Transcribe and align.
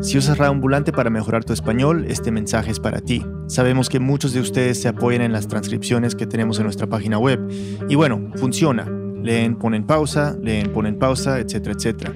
Si 0.00 0.16
usas 0.16 0.40
Ambulante 0.40 0.92
para 0.92 1.10
mejorar 1.10 1.44
tu 1.44 1.52
español, 1.52 2.06
este 2.08 2.30
mensaje 2.30 2.70
es 2.70 2.78
para 2.78 3.00
ti. 3.00 3.24
Sabemos 3.48 3.88
que 3.88 3.98
muchos 3.98 4.32
de 4.32 4.40
ustedes 4.40 4.80
se 4.80 4.88
apoyan 4.88 5.22
en 5.22 5.32
las 5.32 5.48
transcripciones 5.48 6.14
que 6.14 6.26
tenemos 6.26 6.58
en 6.58 6.64
nuestra 6.64 6.86
página 6.86 7.18
web. 7.18 7.40
Y 7.88 7.94
bueno, 7.96 8.30
funciona. 8.36 8.88
Leen, 9.22 9.56
ponen 9.56 9.84
pausa, 9.84 10.36
leen, 10.40 10.72
ponen 10.72 10.98
pausa, 10.98 11.40
etcétera, 11.40 11.74
etcétera. 11.76 12.12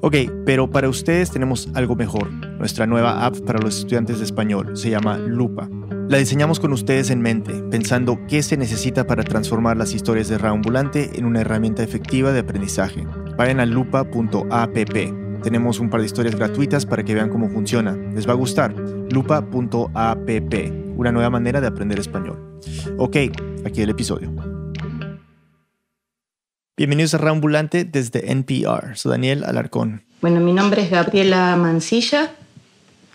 Ok, 0.00 0.16
pero 0.44 0.70
para 0.70 0.88
ustedes 0.88 1.30
tenemos 1.30 1.68
algo 1.74 1.94
mejor. 1.94 2.32
Nuestra 2.32 2.86
nueva 2.86 3.24
app 3.24 3.38
para 3.40 3.60
los 3.60 3.78
estudiantes 3.78 4.18
de 4.18 4.24
español 4.24 4.76
se 4.76 4.90
llama 4.90 5.16
Lupa. 5.16 5.68
La 6.08 6.18
diseñamos 6.18 6.58
con 6.58 6.72
ustedes 6.72 7.10
en 7.10 7.22
mente, 7.22 7.52
pensando 7.70 8.18
qué 8.26 8.42
se 8.42 8.56
necesita 8.56 9.06
para 9.06 9.22
transformar 9.22 9.76
las 9.76 9.94
historias 9.94 10.28
de 10.28 10.38
Raambulante 10.38 11.12
en 11.14 11.24
una 11.24 11.42
herramienta 11.42 11.84
efectiva 11.84 12.32
de 12.32 12.40
aprendizaje. 12.40 13.06
Vayan 13.36 13.60
a 13.60 13.66
lupa.app. 13.66 15.19
Tenemos 15.42 15.80
un 15.80 15.88
par 15.88 16.00
de 16.00 16.06
historias 16.06 16.36
gratuitas 16.36 16.84
para 16.84 17.02
que 17.02 17.14
vean 17.14 17.30
cómo 17.30 17.48
funciona. 17.48 17.96
Les 18.14 18.28
va 18.28 18.32
a 18.32 18.36
gustar. 18.36 18.74
lupa.app, 19.10 20.54
una 20.96 21.12
nueva 21.12 21.30
manera 21.30 21.60
de 21.62 21.66
aprender 21.66 21.98
español. 21.98 22.58
Ok, 22.98 23.16
aquí 23.64 23.80
el 23.80 23.88
episodio. 23.88 24.30
Bienvenidos 26.76 27.14
a 27.14 27.18
Raambulante 27.18 27.84
desde 27.84 28.30
NPR. 28.30 28.96
Soy 28.96 29.12
Daniel 29.12 29.44
Alarcón. 29.44 30.04
Bueno, 30.20 30.40
mi 30.40 30.52
nombre 30.52 30.82
es 30.82 30.90
Gabriela 30.90 31.56
Mancilla, 31.56 32.32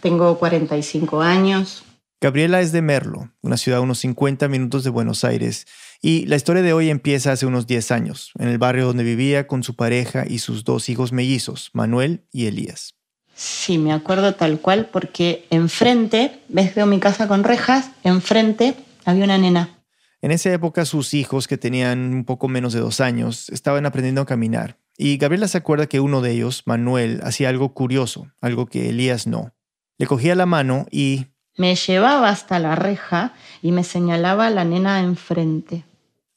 tengo 0.01 0.37
45 0.39 1.21
años. 1.21 1.83
Gabriela 2.21 2.61
es 2.61 2.71
de 2.71 2.81
Merlo, 2.81 3.29
una 3.41 3.57
ciudad 3.57 3.79
a 3.79 3.83
unos 3.83 3.99
50 3.99 4.47
minutos 4.47 4.83
de 4.83 4.89
Buenos 4.89 5.23
Aires, 5.23 5.67
y 6.07 6.27
la 6.27 6.35
historia 6.35 6.61
de 6.61 6.71
hoy 6.71 6.91
empieza 6.91 7.31
hace 7.31 7.47
unos 7.47 7.65
10 7.65 7.89
años, 7.89 8.29
en 8.37 8.47
el 8.47 8.59
barrio 8.59 8.85
donde 8.85 9.03
vivía 9.03 9.47
con 9.47 9.63
su 9.63 9.75
pareja 9.75 10.23
y 10.27 10.37
sus 10.37 10.63
dos 10.63 10.87
hijos 10.87 11.11
mellizos, 11.11 11.71
Manuel 11.73 12.27
y 12.31 12.45
Elías. 12.45 12.93
Sí, 13.33 13.79
me 13.79 13.91
acuerdo 13.91 14.35
tal 14.35 14.59
cual 14.59 14.89
porque 14.93 15.47
enfrente, 15.49 16.41
ves, 16.47 16.75
veo 16.75 16.85
mi 16.85 16.99
casa 16.99 17.27
con 17.27 17.43
rejas, 17.43 17.89
enfrente 18.03 18.75
había 19.03 19.23
una 19.23 19.39
nena. 19.39 19.79
En 20.21 20.29
esa 20.29 20.53
época 20.53 20.85
sus 20.85 21.15
hijos, 21.15 21.47
que 21.47 21.57
tenían 21.57 22.13
un 22.13 22.23
poco 22.23 22.49
menos 22.49 22.73
de 22.73 22.81
dos 22.81 23.01
años, 23.01 23.49
estaban 23.49 23.87
aprendiendo 23.87 24.21
a 24.21 24.27
caminar. 24.27 24.77
Y 24.99 25.17
Gabriela 25.17 25.47
se 25.47 25.57
acuerda 25.57 25.87
que 25.87 26.01
uno 26.01 26.21
de 26.21 26.33
ellos, 26.33 26.61
Manuel, 26.67 27.19
hacía 27.23 27.49
algo 27.49 27.73
curioso, 27.73 28.27
algo 28.41 28.67
que 28.67 28.89
Elías 28.89 29.25
no. 29.25 29.55
Le 29.97 30.05
cogía 30.05 30.35
la 30.35 30.45
mano 30.45 30.85
y... 30.91 31.25
Me 31.57 31.73
llevaba 31.73 32.29
hasta 32.29 32.59
la 32.59 32.75
reja 32.75 33.33
y 33.63 33.71
me 33.71 33.83
señalaba 33.83 34.45
a 34.45 34.51
la 34.51 34.65
nena 34.65 34.99
enfrente. 34.99 35.83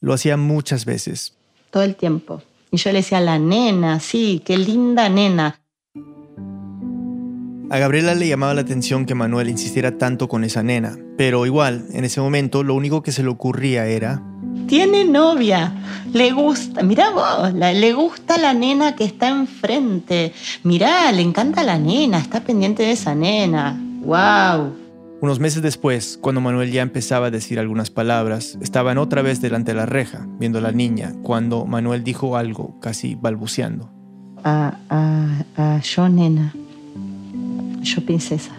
Lo 0.01 0.13
hacía 0.15 0.37
muchas 0.37 0.85
veces. 0.85 1.35
Todo 1.71 1.83
el 1.83 1.97
tiempo. 1.97 2.43
Y 2.71 2.77
yo 2.77 2.93
le 2.93 2.99
decía, 2.99 3.21
la 3.21 3.39
nena, 3.39 3.99
sí, 4.01 4.43
qué 4.45 4.57
linda 4.57 5.09
nena. 5.09 5.61
A 7.71 7.79
Gabriela 7.79 8.15
le 8.15 8.29
llamaba 8.29 8.55
la 8.55 8.63
atención 8.63 9.05
que 9.05 9.15
Manuel 9.15 9.51
insistiera 9.51 9.99
tanto 9.99 10.29
con 10.29 10.45
esa 10.45 10.63
nena, 10.63 10.97
pero 11.19 11.45
igual, 11.45 11.87
en 11.93 12.05
ese 12.05 12.21
momento, 12.21 12.63
lo 12.63 12.75
único 12.75 13.03
que 13.03 13.13
se 13.13 13.23
le 13.23 13.29
ocurría 13.29 13.87
era... 13.87 14.23
Tiene 14.67 15.05
novia, 15.05 15.75
le 16.13 16.31
gusta, 16.33 16.83
mirá 16.83 17.11
vos, 17.11 17.53
le 17.53 17.93
gusta 17.93 18.39
la 18.39 18.55
nena 18.55 18.95
que 18.95 19.05
está 19.05 19.29
enfrente. 19.29 20.33
Mirá, 20.63 21.11
le 21.13 21.23
encanta 21.23 21.63
la 21.63 21.79
nena, 21.79 22.19
está 22.19 22.41
pendiente 22.41 22.83
de 22.83 22.93
esa 22.93 23.15
nena. 23.15 23.79
¡Wow! 24.01 24.88
Unos 25.21 25.41
meses 25.41 25.63
después, 25.63 26.19
cuando 26.21 26.41
Manuel 26.41 26.71
ya 26.71 26.83
empezaba 26.83 27.27
a 27.27 27.31
decir 27.31 27.59
algunas 27.59 27.91
palabras, 27.91 28.57
estaban 28.61 28.99
otra 28.99 29.23
vez 29.23 29.41
delante 29.41 29.73
de 29.73 29.79
la 29.79 29.87
reja, 29.87 30.27
viendo 30.39 30.59
a 30.59 30.63
la 30.63 30.73
niña, 30.73 31.15
cuando 31.23 31.67
Manuel 31.67 32.05
dijo 32.05 32.37
algo, 32.37 32.79
casi 32.81 33.17
balbuceando. 33.17 33.91
Ah, 34.45 34.79
ah, 34.91 35.45
ah, 35.57 35.81
yo 35.83 36.09
nena 36.09 36.55
yo 37.83 38.05
princesa. 38.05 38.53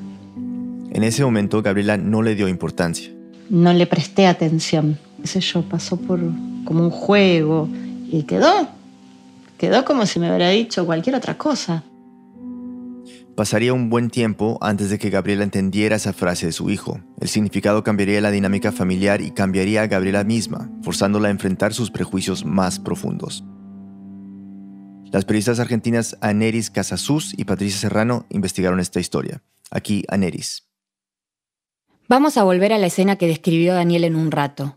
En 0.92 1.04
ese 1.04 1.24
momento 1.24 1.62
Gabriela 1.62 1.98
no 1.98 2.22
le 2.22 2.36
dio 2.36 2.48
importancia. 2.48 3.12
No 3.50 3.74
le 3.74 3.86
presté 3.86 4.28
atención. 4.28 4.98
Ese 5.24 5.40
yo 5.40 5.62
pasó 5.64 5.98
por 5.98 6.20
como 6.66 6.84
un 6.84 6.90
juego 6.90 7.70
y 8.12 8.24
quedó. 8.24 8.68
Quedó 9.58 9.86
como 9.86 10.06
si 10.06 10.20
me 10.20 10.30
hubiera 10.30 10.50
dicho 10.50 10.86
cualquier 10.86 11.16
otra 11.16 11.38
cosa. 11.38 11.84
Pasaría 13.40 13.74
un 13.74 13.90
buen 13.90 14.10
tiempo 14.10 14.58
antes 14.60 14.90
de 14.90 15.00
que 15.00 15.10
Gabriela 15.10 15.46
entendiera 15.46 15.96
esa 15.96 16.12
frase 16.12 16.48
de 16.48 16.52
su 16.52 16.70
hijo. 16.70 17.00
El 17.22 17.30
significado 17.30 17.86
cambiaría 17.86 18.20
la 18.20 18.32
dinámica 18.32 18.74
familiar 18.74 19.22
y 19.22 19.32
cambiaría 19.32 19.82
a 19.82 19.88
Gabriela 19.88 20.26
misma, 20.26 20.70
forzándola 20.82 21.30
a 21.30 21.32
enfrentar 21.32 21.74
sus 21.74 21.90
prejuicios 21.90 22.44
más 22.44 22.80
profundos. 22.80 23.46
Las 25.14 25.24
periodistas 25.24 25.62
argentinas 25.62 26.18
Aneris 26.20 26.70
Casasus 26.70 27.34
y 27.38 27.46
Patricia 27.46 27.80
Serrano 27.80 28.26
investigaron 28.28 28.82
esta 28.82 29.00
historia. 29.00 29.42
Aquí 29.72 30.04
Aneris. 30.10 30.68
Vamos 32.10 32.36
a 32.36 32.44
volver 32.44 32.74
a 32.74 32.78
la 32.78 32.88
escena 32.88 33.16
que 33.16 33.28
describió 33.28 33.74
Daniel 33.74 34.04
en 34.04 34.18
un 34.18 34.32
rato. 34.32 34.76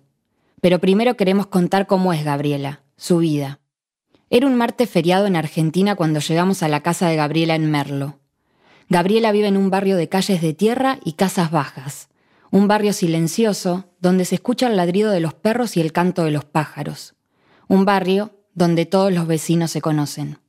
Pero 0.61 0.79
primero 0.79 1.17
queremos 1.17 1.49
contar 1.49 1.89
cómo 1.89 2.13
es 2.13 2.25
Gabriela, 2.25 2.85
su 2.97 3.19
vida. 3.19 3.59
Era 4.31 4.47
un 4.47 4.55
martes 4.55 4.89
feriado 4.89 5.27
en 5.27 5.35
Argentina 5.35 5.97
cuando 5.97 6.21
llegamos 6.21 6.63
a 6.63 6.69
la 6.69 6.81
casa 6.85 7.09
de 7.09 7.17
Gabriela 7.17 7.57
en 7.57 7.69
Merlo. 7.69 8.22
Gabriela 8.93 9.33
vive 9.33 9.47
en 9.47 9.57
un 9.57 9.71
barrio 9.71 9.97
de 9.97 10.11
calles 10.11 10.43
de 10.43 10.53
tierra 10.53 10.99
y 11.03 11.15
casas 11.15 11.51
bajas, 11.51 12.11
un 12.51 12.69
barrio 12.69 12.93
silencioso 12.93 13.87
donde 14.01 14.27
se 14.27 14.35
escucha 14.35 14.67
el 14.67 14.77
ladrido 14.77 15.11
de 15.11 15.21
los 15.21 15.33
perros 15.33 15.79
y 15.79 15.81
el 15.81 15.93
canto 15.93 16.25
de 16.25 16.31
los 16.31 16.45
pájaros, 16.45 17.15
un 17.69 17.87
barrio 17.87 18.37
donde 18.53 18.85
todos 18.85 19.11
los 19.11 19.27
vecinos 19.27 19.71
se 19.71 19.81
conocen. 19.81 20.41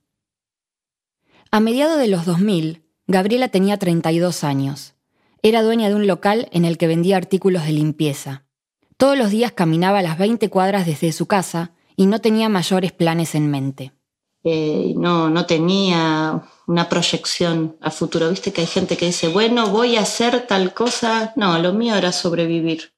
A 1.50 1.58
mediados 1.60 1.98
de 1.98 2.06
los 2.06 2.26
2000, 2.26 2.82
Gabriela 3.06 3.48
tenía 3.48 3.78
32 3.78 4.44
años. 4.44 4.94
Era 5.42 5.62
dueña 5.62 5.88
de 5.88 5.94
un 5.94 6.06
local 6.06 6.50
en 6.52 6.66
el 6.66 6.76
que 6.76 6.86
vendía 6.86 7.16
artículos 7.16 7.64
de 7.64 7.72
limpieza. 7.72 8.44
Todos 8.98 9.16
los 9.16 9.30
días 9.30 9.52
caminaba 9.52 10.02
las 10.02 10.18
20 10.18 10.50
cuadras 10.50 10.84
desde 10.84 11.12
su 11.12 11.24
casa 11.24 11.72
y 11.96 12.04
no 12.04 12.20
tenía 12.20 12.50
mayores 12.50 12.92
planes 12.92 13.34
en 13.34 13.50
mente. 13.50 13.94
Eh, 14.44 14.92
no, 14.96 15.30
no 15.30 15.46
tenía 15.46 16.42
una 16.66 16.88
proyección 16.88 17.76
a 17.80 17.90
futuro. 17.90 18.30
Viste 18.30 18.52
que 18.52 18.60
hay 18.60 18.66
gente 18.66 18.96
que 18.96 19.06
dice, 19.06 19.28
bueno, 19.28 19.70
voy 19.70 19.96
a 19.96 20.02
hacer 20.02 20.46
tal 20.46 20.74
cosa. 20.74 21.32
No, 21.36 21.58
lo 21.58 21.72
mío 21.72 21.94
era 21.96 22.12
sobrevivir. 22.12 22.92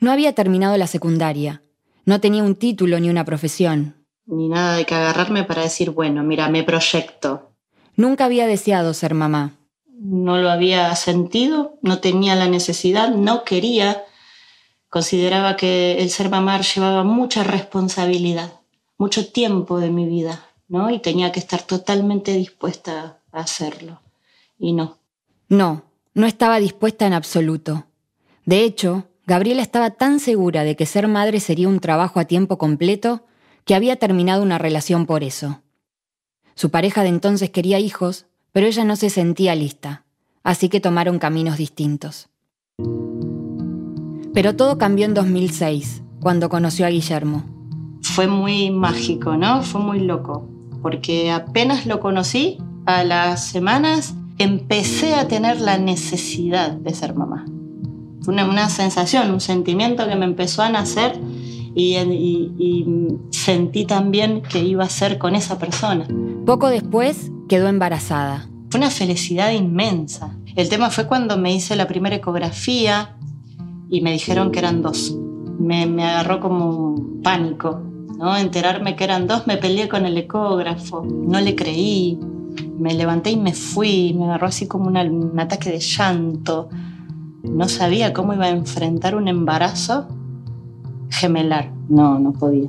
No 0.00 0.10
había 0.10 0.34
terminado 0.34 0.76
la 0.76 0.86
secundaria. 0.86 1.62
No 2.04 2.20
tenía 2.20 2.42
un 2.42 2.56
título 2.56 2.98
ni 3.00 3.10
una 3.10 3.24
profesión 3.24 3.98
ni 4.28 4.48
nada 4.48 4.76
de 4.76 4.84
que 4.84 4.94
agarrarme 4.94 5.44
para 5.44 5.62
decir, 5.62 5.90
bueno, 5.90 6.22
mira, 6.22 6.48
me 6.48 6.62
proyecto. 6.62 7.52
Nunca 7.96 8.26
había 8.26 8.46
deseado 8.46 8.94
ser 8.94 9.14
mamá. 9.14 9.54
No 9.86 10.36
lo 10.36 10.50
había 10.50 10.94
sentido, 10.94 11.78
no 11.82 11.98
tenía 11.98 12.36
la 12.36 12.46
necesidad, 12.46 13.08
no 13.10 13.42
quería. 13.42 14.04
Consideraba 14.90 15.56
que 15.56 15.98
el 16.00 16.10
ser 16.10 16.30
mamá 16.30 16.60
llevaba 16.60 17.04
mucha 17.04 17.42
responsabilidad, 17.42 18.52
mucho 18.96 19.32
tiempo 19.32 19.80
de 19.80 19.90
mi 19.90 20.06
vida, 20.06 20.44
¿no? 20.68 20.90
Y 20.90 21.00
tenía 21.00 21.32
que 21.32 21.40
estar 21.40 21.62
totalmente 21.62 22.32
dispuesta 22.32 23.18
a 23.32 23.40
hacerlo. 23.40 24.00
Y 24.58 24.72
no. 24.72 24.98
No, 25.48 25.84
no 26.14 26.26
estaba 26.26 26.60
dispuesta 26.60 27.06
en 27.06 27.14
absoluto. 27.14 27.86
De 28.44 28.64
hecho, 28.64 29.08
Gabriela 29.26 29.62
estaba 29.62 29.90
tan 29.90 30.20
segura 30.20 30.64
de 30.64 30.76
que 30.76 30.86
ser 30.86 31.08
madre 31.08 31.40
sería 31.40 31.68
un 31.68 31.80
trabajo 31.80 32.20
a 32.20 32.24
tiempo 32.24 32.58
completo 32.58 33.26
que 33.64 33.74
había 33.74 33.96
terminado 33.96 34.42
una 34.42 34.58
relación 34.58 35.04
por 35.04 35.22
eso. 35.22 35.60
Su 36.54 36.70
pareja 36.70 37.02
de 37.02 37.10
entonces 37.10 37.50
quería 37.50 37.78
hijos, 37.78 38.26
pero 38.52 38.66
ella 38.66 38.84
no 38.84 38.96
se 38.96 39.10
sentía 39.10 39.54
lista, 39.54 40.04
así 40.42 40.68
que 40.68 40.80
tomaron 40.80 41.18
caminos 41.18 41.58
distintos. 41.58 42.30
Pero 44.32 44.56
todo 44.56 44.78
cambió 44.78 45.04
en 45.04 45.14
2006, 45.14 46.02
cuando 46.20 46.48
conoció 46.48 46.86
a 46.86 46.88
Guillermo. 46.88 47.44
Fue 48.02 48.26
muy 48.26 48.70
mágico, 48.70 49.36
¿no? 49.36 49.62
Fue 49.62 49.80
muy 49.80 50.00
loco, 50.00 50.48
porque 50.82 51.30
apenas 51.30 51.86
lo 51.86 52.00
conocí, 52.00 52.58
a 52.86 53.04
las 53.04 53.46
semanas 53.46 54.14
empecé 54.38 55.14
a 55.14 55.28
tener 55.28 55.60
la 55.60 55.78
necesidad 55.78 56.72
de 56.72 56.94
ser 56.94 57.14
mamá. 57.14 57.44
Fue 58.22 58.32
una, 58.32 58.44
una 58.48 58.68
sensación, 58.68 59.30
un 59.30 59.40
sentimiento 59.40 60.08
que 60.08 60.16
me 60.16 60.24
empezó 60.24 60.62
a 60.62 60.70
nacer 60.70 61.20
y, 61.74 62.84
sentí 63.30 63.84
también 63.84 64.42
que 64.42 64.64
iba 64.64 64.84
a 64.84 64.88
ser 64.88 65.18
con 65.18 65.34
esa 65.34 65.58
persona. 65.58 66.06
Poco 66.44 66.68
después 66.68 67.30
quedó 67.48 67.68
embarazada. 67.68 68.48
Fue 68.70 68.80
una 68.80 68.90
felicidad 68.90 69.52
inmensa. 69.52 70.36
El 70.56 70.68
tema 70.68 70.90
fue 70.90 71.06
cuando 71.06 71.38
me 71.38 71.54
hice 71.54 71.76
la 71.76 71.86
primera 71.86 72.16
ecografía 72.16 73.16
y 73.88 74.00
me 74.00 74.12
dijeron 74.12 74.50
que 74.50 74.58
eran 74.58 74.82
dos. 74.82 75.16
Me, 75.58 75.86
me 75.86 76.04
agarró 76.04 76.40
como 76.40 76.70
un 76.70 77.22
pánico, 77.22 77.82
¿no? 78.18 78.36
Enterarme 78.36 78.96
que 78.96 79.04
eran 79.04 79.26
dos, 79.26 79.46
me 79.46 79.56
peleé 79.56 79.88
con 79.88 80.04
el 80.04 80.18
ecógrafo, 80.18 81.04
no 81.04 81.40
le 81.40 81.54
creí, 81.54 82.18
me 82.78 82.92
levanté 82.94 83.30
y 83.30 83.36
me 83.36 83.52
fui, 83.52 84.14
me 84.14 84.24
agarró 84.24 84.48
así 84.48 84.66
como 84.66 84.88
un 84.88 85.40
ataque 85.40 85.70
de 85.70 85.78
llanto. 85.78 86.68
No 87.44 87.68
sabía 87.68 88.12
cómo 88.12 88.34
iba 88.34 88.46
a 88.46 88.50
enfrentar 88.50 89.14
un 89.14 89.28
embarazo 89.28 90.08
gemelar. 91.10 91.70
No, 91.88 92.18
no 92.18 92.32
podía. 92.32 92.68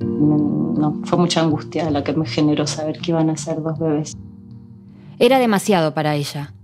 No, 0.00 1.00
fue 1.04 1.18
mucha 1.18 1.42
angustia 1.42 1.90
la 1.90 2.02
que 2.02 2.14
me 2.14 2.26
generó 2.26 2.66
saber 2.66 2.98
que 2.98 3.12
iban 3.12 3.30
a 3.30 3.36
ser 3.36 3.62
dos 3.62 3.78
bebés. 3.78 4.16
Era 5.18 5.38
demasiado 5.38 5.94
para 5.94 6.16
ella. 6.16 6.54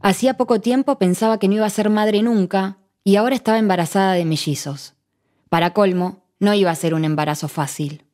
Hacía 0.00 0.34
poco 0.34 0.60
tiempo 0.60 0.98
pensaba 0.98 1.38
que 1.38 1.46
no 1.48 1.54
iba 1.54 1.66
a 1.66 1.70
ser 1.70 1.90
madre 1.90 2.22
nunca 2.22 2.78
y 3.04 3.16
ahora 3.16 3.36
estaba 3.36 3.58
embarazada 3.58 4.14
de 4.14 4.24
mellizos. 4.24 4.94
Para 5.48 5.74
colmo, 5.74 6.21
no 6.42 6.54
iba 6.54 6.72
a 6.72 6.74
ser 6.74 6.92
un 6.92 7.04
embarazo 7.04 7.46
fácil. 7.46 8.04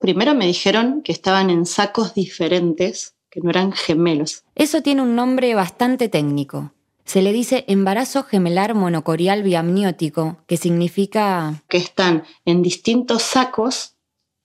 Primero 0.00 0.34
me 0.34 0.46
dijeron 0.46 1.00
que 1.02 1.12
estaban 1.12 1.48
en 1.48 1.64
sacos 1.64 2.12
diferentes, 2.12 3.14
que 3.30 3.40
no 3.40 3.50
eran 3.50 3.72
gemelos. 3.72 4.42
Eso 4.56 4.82
tiene 4.82 5.02
un 5.02 5.14
nombre 5.14 5.54
bastante 5.54 6.08
técnico. 6.08 6.72
Se 7.04 7.22
le 7.22 7.32
dice 7.32 7.64
embarazo 7.68 8.24
gemelar 8.24 8.74
monocorial 8.74 9.44
biamniótico, 9.44 10.38
que 10.48 10.56
significa... 10.56 11.62
Que 11.68 11.78
están 11.78 12.24
en 12.44 12.62
distintos 12.62 13.22
sacos, 13.22 13.94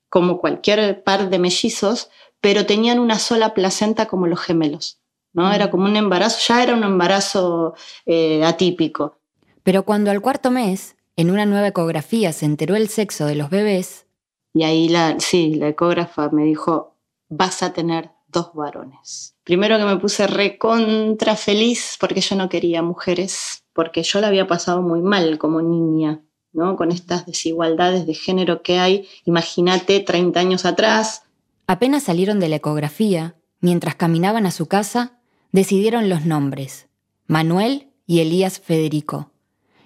como 0.09 0.37
cualquier 0.37 1.03
par 1.03 1.31
de 1.31 1.39
mellizos, 1.39 2.11
pero 2.39 2.67
tenían 2.67 2.99
una 2.99 3.17
sola 3.17 3.55
placenta 3.55 4.05
como 4.05 4.27
los 4.27 4.41
gemelos. 4.41 4.99
¿no? 5.33 5.51
Era 5.51 5.71
como 5.71 5.85
un 5.85 5.95
embarazo, 5.95 6.37
ya 6.47 6.61
era 6.61 6.75
un 6.75 6.83
embarazo 6.83 7.73
eh, 8.05 8.43
atípico. 8.45 9.17
Pero 9.63 9.83
cuando 9.83 10.11
al 10.11 10.21
cuarto 10.21 10.51
mes, 10.51 10.95
en 11.15 11.29
una 11.29 11.45
nueva 11.45 11.67
ecografía, 11.67 12.33
se 12.33 12.45
enteró 12.45 12.75
el 12.75 12.89
sexo 12.89 13.25
de 13.25 13.35
los 13.35 13.49
bebés. 13.49 14.07
Y 14.53 14.63
ahí 14.63 14.89
la, 14.89 15.19
sí, 15.19 15.55
la 15.55 15.69
ecógrafa 15.69 16.29
me 16.29 16.43
dijo, 16.43 16.95
vas 17.29 17.63
a 17.63 17.73
tener 17.73 18.11
dos 18.27 18.53
varones. 18.53 19.35
Primero 19.43 19.77
que 19.77 19.85
me 19.85 19.97
puse 19.97 20.27
recontra 20.27 21.35
feliz 21.35 21.97
porque 21.99 22.21
yo 22.21 22.35
no 22.35 22.49
quería 22.49 22.81
mujeres, 22.81 23.63
porque 23.73 24.03
yo 24.03 24.21
la 24.21 24.27
había 24.27 24.47
pasado 24.47 24.81
muy 24.81 25.01
mal 25.01 25.37
como 25.37 25.61
niña, 25.61 26.21
¿no? 26.51 26.75
Con 26.75 26.91
estas 26.91 27.25
desigualdades 27.25 28.05
de 28.05 28.13
género 28.13 28.61
que 28.61 28.79
hay, 28.79 29.07
imagínate 29.25 29.99
30 29.99 30.39
años 30.39 30.65
atrás. 30.65 31.23
Apenas 31.67 32.03
salieron 32.03 32.39
de 32.39 32.49
la 32.49 32.57
ecografía, 32.57 33.35
mientras 33.59 33.95
caminaban 33.95 34.45
a 34.45 34.51
su 34.51 34.67
casa, 34.67 35.19
decidieron 35.51 36.09
los 36.09 36.25
nombres, 36.25 36.87
Manuel 37.27 37.89
y 38.05 38.19
Elías 38.19 38.59
Federico. 38.59 39.32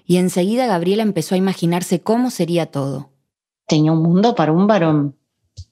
Y 0.08 0.18
enseguida 0.18 0.68
Gabriela 0.68 1.04
empezó 1.04 1.36
a 1.36 1.38
imaginarse 1.38 2.02
cómo 2.02 2.32
sería 2.32 2.68
todo. 2.68 3.12
Tenía 3.68 3.92
un 3.92 4.02
mundo 4.02 4.36
para 4.36 4.54
un 4.54 4.66
varón. 4.66 5.18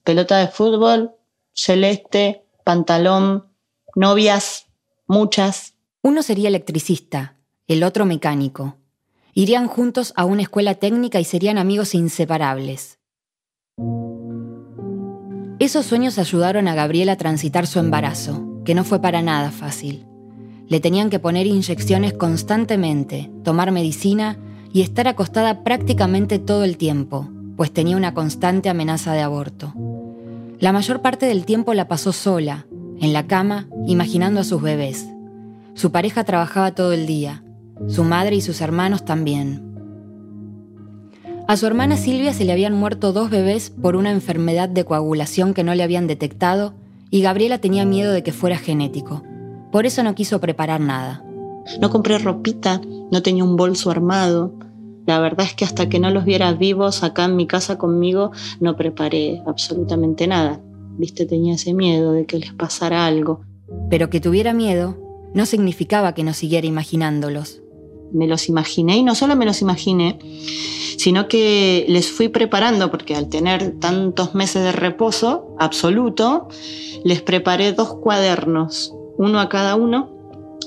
Pelota 0.03 0.37
de 0.37 0.49
fútbol, 0.49 1.15
celeste, 1.53 2.45
pantalón, 2.65 3.45
novias, 3.95 4.67
muchas. 5.07 5.75
Uno 6.01 6.21
sería 6.21 6.49
electricista, 6.49 7.37
el 7.67 7.81
otro 7.83 8.05
mecánico. 8.05 8.75
Irían 9.33 9.67
juntos 9.67 10.11
a 10.17 10.25
una 10.25 10.41
escuela 10.41 10.75
técnica 10.75 11.21
y 11.21 11.23
serían 11.23 11.57
amigos 11.57 11.95
inseparables. 11.95 12.99
Esos 15.59 15.85
sueños 15.85 16.19
ayudaron 16.19 16.67
a 16.67 16.75
Gabriela 16.75 17.13
a 17.13 17.17
transitar 17.17 17.67
su 17.67 17.79
embarazo, 17.79 18.61
que 18.65 18.75
no 18.75 18.83
fue 18.83 19.01
para 19.01 19.21
nada 19.21 19.51
fácil. 19.51 20.05
Le 20.67 20.79
tenían 20.79 21.09
que 21.09 21.19
poner 21.19 21.47
inyecciones 21.47 22.13
constantemente, 22.13 23.29
tomar 23.43 23.71
medicina 23.71 24.37
y 24.73 24.81
estar 24.81 25.07
acostada 25.07 25.63
prácticamente 25.63 26.39
todo 26.39 26.63
el 26.63 26.77
tiempo, 26.77 27.29
pues 27.55 27.71
tenía 27.71 27.97
una 27.97 28.13
constante 28.13 28.69
amenaza 28.69 29.13
de 29.13 29.21
aborto. 29.21 29.73
La 30.59 30.71
mayor 30.71 31.01
parte 31.01 31.25
del 31.25 31.45
tiempo 31.45 31.73
la 31.73 31.87
pasó 31.87 32.11
sola, 32.11 32.65
en 32.99 33.13
la 33.13 33.27
cama, 33.27 33.67
imaginando 33.87 34.39
a 34.39 34.43
sus 34.43 34.61
bebés. 34.61 35.07
Su 35.73 35.91
pareja 35.91 36.23
trabajaba 36.23 36.73
todo 36.73 36.93
el 36.93 37.05
día, 37.05 37.43
su 37.87 38.03
madre 38.03 38.37
y 38.37 38.41
sus 38.41 38.61
hermanos 38.61 39.05
también. 39.05 39.61
A 41.47 41.57
su 41.57 41.67
hermana 41.67 41.95
Silvia 41.95 42.33
se 42.33 42.43
le 42.43 42.53
habían 42.53 42.73
muerto 42.73 43.13
dos 43.13 43.29
bebés 43.29 43.69
por 43.69 43.95
una 43.95 44.11
enfermedad 44.11 44.67
de 44.67 44.83
coagulación 44.83 45.53
que 45.53 45.63
no 45.63 45.75
le 45.75 45.83
habían 45.83 46.07
detectado 46.07 46.73
y 47.11 47.21
Gabriela 47.21 47.59
tenía 47.59 47.85
miedo 47.85 48.11
de 48.11 48.23
que 48.23 48.31
fuera 48.31 48.57
genético. 48.57 49.21
Por 49.75 49.85
eso 49.85 50.03
no 50.03 50.15
quiso 50.15 50.39
preparar 50.39 50.79
nada. 50.79 51.21
No 51.81 51.89
compré 51.89 52.17
ropita, 52.17 52.79
no 53.11 53.21
tenía 53.21 53.43
un 53.43 53.57
bolso 53.57 53.91
armado. 53.91 54.53
La 55.05 55.19
verdad 55.19 55.45
es 55.45 55.53
que 55.53 55.65
hasta 55.65 55.89
que 55.89 55.99
no 55.99 56.11
los 56.11 56.23
viera 56.23 56.53
vivos 56.53 57.03
acá 57.03 57.25
en 57.25 57.35
mi 57.35 57.45
casa 57.45 57.77
conmigo, 57.77 58.31
no 58.61 58.77
preparé 58.77 59.43
absolutamente 59.45 60.27
nada 60.27 60.61
viste, 60.97 61.25
tenía 61.25 61.55
ese 61.55 61.73
miedo 61.73 62.13
de 62.13 62.25
que 62.25 62.39
les 62.39 62.53
pasara 62.53 63.05
algo. 63.05 63.41
Pero 63.89 64.09
que 64.09 64.21
tuviera 64.21 64.53
miedo 64.53 64.97
no 65.33 65.45
significaba 65.45 66.13
que 66.13 66.23
no 66.23 66.33
siguiera 66.33 66.65
imaginándolos. 66.65 67.61
Me 68.13 68.27
los 68.27 68.47
imaginé 68.47 68.97
y 68.97 69.03
no 69.03 69.15
solo 69.15 69.35
me 69.35 69.45
los 69.45 69.61
imaginé, 69.61 70.19
sino 70.97 71.27
que 71.27 71.85
les 71.89 72.09
fui 72.09 72.29
preparando, 72.29 72.89
porque 72.89 73.15
al 73.15 73.27
tener 73.27 73.77
tantos 73.79 74.33
meses 74.33 74.63
de 74.63 74.71
reposo 74.71 75.53
absoluto, 75.59 76.47
les 77.03 77.21
preparé 77.21 77.73
dos 77.73 77.95
cuadernos, 77.95 78.94
uno 79.17 79.39
a 79.39 79.49
cada 79.49 79.75
uno, 79.75 80.09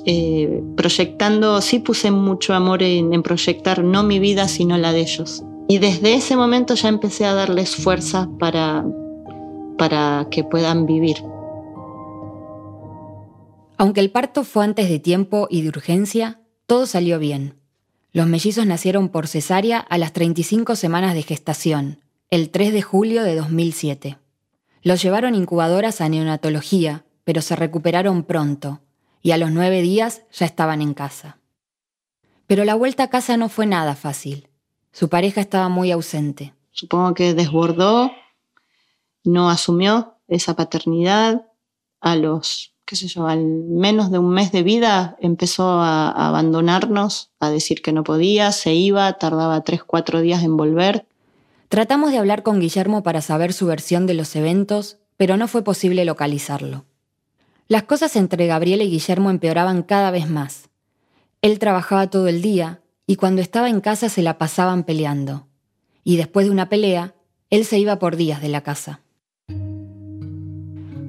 eh, 0.04 0.62
proyectando, 0.76 1.60
sí 1.60 1.80
puse 1.80 2.10
mucho 2.10 2.54
amor 2.54 2.82
en, 2.82 3.22
proyectar 3.22 3.82
no 3.84 4.02
mi 4.02 4.18
vida, 4.18 4.48
sino 4.48 4.78
la 4.78 4.92
de 4.92 5.00
ellos. 5.00 5.42
Y 5.68 5.78
desde 5.78 6.14
ese 6.14 6.36
momento 6.36 6.74
ya 6.74 6.88
empecé 6.88 7.26
a 7.26 7.34
darles 7.34 7.76
fuerza 7.76 8.28
para, 8.38 8.86
para 9.76 10.26
que 10.30 10.44
puedan 10.44 10.86
vivir. 10.86 11.16
Aunque 13.76 14.00
el 14.00 14.10
parto 14.10 14.44
fue 14.44 14.64
antes 14.64 14.88
de 14.88 14.98
tiempo 14.98 15.46
y 15.50 15.62
de 15.62 15.68
urgencia, 15.68 16.40
todo 16.66 16.86
salió 16.86 17.18
bien. 17.18 17.54
Los 18.12 18.26
mellizos 18.26 18.66
nacieron 18.66 19.10
por 19.10 19.26
cesárea 19.26 19.78
a 19.78 19.98
las 19.98 20.12
35 20.12 20.74
semanas 20.74 21.14
de 21.14 21.22
gestación, 21.22 22.00
el 22.30 22.50
3 22.50 22.72
de 22.72 22.82
julio 22.82 23.22
de 23.22 23.36
2007. 23.36 24.18
Los 24.82 25.02
llevaron 25.02 25.34
incubadoras 25.34 26.00
a 26.00 26.08
neonatología, 26.08 27.04
pero 27.28 27.42
se 27.42 27.56
recuperaron 27.56 28.22
pronto, 28.22 28.80
y 29.20 29.32
a 29.32 29.36
los 29.36 29.50
nueve 29.50 29.82
días 29.82 30.22
ya 30.32 30.46
estaban 30.46 30.80
en 30.80 30.94
casa. 30.94 31.36
Pero 32.46 32.64
la 32.64 32.74
vuelta 32.74 33.02
a 33.02 33.10
casa 33.10 33.36
no 33.36 33.50
fue 33.50 33.66
nada 33.66 33.94
fácil. 33.96 34.48
Su 34.92 35.10
pareja 35.10 35.42
estaba 35.42 35.68
muy 35.68 35.92
ausente. 35.92 36.54
Supongo 36.72 37.12
que 37.12 37.34
desbordó 37.34 38.10
no 39.24 39.50
asumió 39.50 40.14
esa 40.26 40.56
paternidad. 40.56 41.42
A 42.00 42.16
los, 42.16 42.72
qué 42.86 42.96
sé 42.96 43.08
yo, 43.08 43.26
al 43.26 43.44
menos 43.44 44.10
de 44.10 44.18
un 44.18 44.30
mes 44.30 44.50
de 44.50 44.62
vida 44.62 45.18
empezó 45.20 45.68
a, 45.68 46.08
abandonarnos, 46.28 47.30
a 47.40 47.50
decir 47.50 47.82
que 47.82 47.92
no 47.92 48.04
podía, 48.04 48.52
se 48.52 48.72
iba, 48.72 49.12
tardaba 49.18 49.62
tres, 49.64 49.84
cuatro 49.84 50.22
días 50.22 50.42
en 50.44 50.56
volver. 50.56 51.04
Tratamos 51.68 52.10
de 52.10 52.16
hablar 52.16 52.42
con 52.42 52.58
Guillermo 52.58 53.02
para 53.02 53.20
saber 53.20 53.52
su 53.52 53.66
versión 53.66 54.06
de 54.06 54.14
los 54.14 54.34
eventos, 54.34 54.96
pero 55.18 55.36
no 55.36 55.46
fue 55.46 55.62
posible 55.62 56.06
localizarlo. 56.06 56.87
Las 57.70 57.82
cosas 57.82 58.16
entre 58.16 58.46
Gabriel 58.46 58.80
y 58.80 58.90
Guillermo 58.90 59.28
empeoraban 59.28 59.82
cada 59.82 60.10
vez 60.10 60.28
más. 60.28 60.70
Él 61.42 61.58
trabajaba 61.58 62.08
todo 62.08 62.26
el 62.26 62.40
día 62.40 62.80
y 63.06 63.16
cuando 63.16 63.42
estaba 63.42 63.68
en 63.68 63.82
casa 63.82 64.08
se 64.08 64.22
la 64.22 64.38
pasaban 64.38 64.84
peleando. 64.84 65.46
Y 66.02 66.16
después 66.16 66.46
de 66.46 66.52
una 66.52 66.70
pelea, 66.70 67.14
él 67.50 67.66
se 67.66 67.78
iba 67.78 67.98
por 67.98 68.16
días 68.16 68.40
de 68.40 68.48
la 68.48 68.62
casa. 68.62 69.02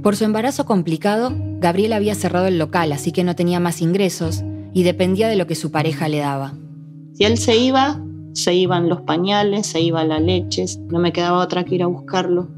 Por 0.04 0.18
su 0.18 0.26
embarazo 0.26 0.66
complicado, 0.66 1.34
Gabriel 1.60 1.94
había 1.94 2.14
cerrado 2.14 2.48
el 2.48 2.60
local, 2.60 2.92
así 2.92 3.14
que 3.14 3.24
no 3.24 3.38
tenía 3.38 3.62
más 3.62 3.82
ingresos 3.82 4.44
y 4.74 4.84
dependía 4.84 5.30
de 5.30 5.38
lo 5.38 5.48
que 5.48 5.56
su 5.56 5.72
pareja 5.72 6.10
le 6.10 6.20
daba. 6.20 6.56
Si 7.14 7.24
él 7.24 7.38
se 7.38 7.56
iba, 7.56 8.02
se 8.34 8.54
iban 8.54 8.90
los 8.90 9.02
pañales, 9.02 9.68
se 9.68 9.80
iba 9.80 10.04
la 10.04 10.20
leche, 10.20 10.66
no 10.90 11.00
me 11.00 11.14
quedaba 11.14 11.40
otra 11.40 11.64
que 11.64 11.76
ir 11.76 11.84
a 11.84 11.88
buscarlo. 11.88 12.50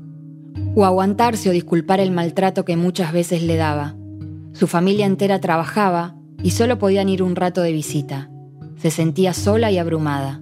O 0.76 0.86
aguantarse 0.86 1.50
o 1.50 1.54
disculpar 1.54 2.00
el 2.00 2.12
maltrato 2.12 2.64
que 2.64 2.78
muchas 2.78 3.12
veces 3.12 3.44
le 3.44 3.58
daba. 3.58 3.96
Su 4.54 4.68
familia 4.68 5.06
entera 5.06 5.40
trabajaba 5.40 6.16
y 6.44 6.52
solo 6.52 6.78
podían 6.78 7.10
ir 7.10 7.24
un 7.24 7.36
rato 7.36 7.62
de 7.62 7.72
visita. 7.72 8.30
Se 8.82 8.92
sentía 8.92 9.34
sola 9.34 9.72
y 9.72 9.78
abrumada. 9.78 10.42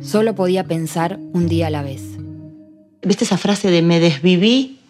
Solo 0.00 0.34
podía 0.34 0.64
pensar 0.64 1.18
un 1.32 1.48
día 1.48 1.66
a 1.66 1.70
la 1.70 1.82
vez. 1.82 2.02
¿Viste 3.02 3.24
esa 3.24 3.38
frase 3.38 3.70
de 3.70 3.82
me 3.82 3.98
desviví 4.00 4.80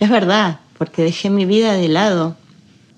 es 0.00 0.10
verdad, 0.10 0.60
porque 0.76 1.02
dejé 1.02 1.30
mi 1.30 1.44
vida 1.44 1.74
de 1.74 1.88
lado. 1.88 2.36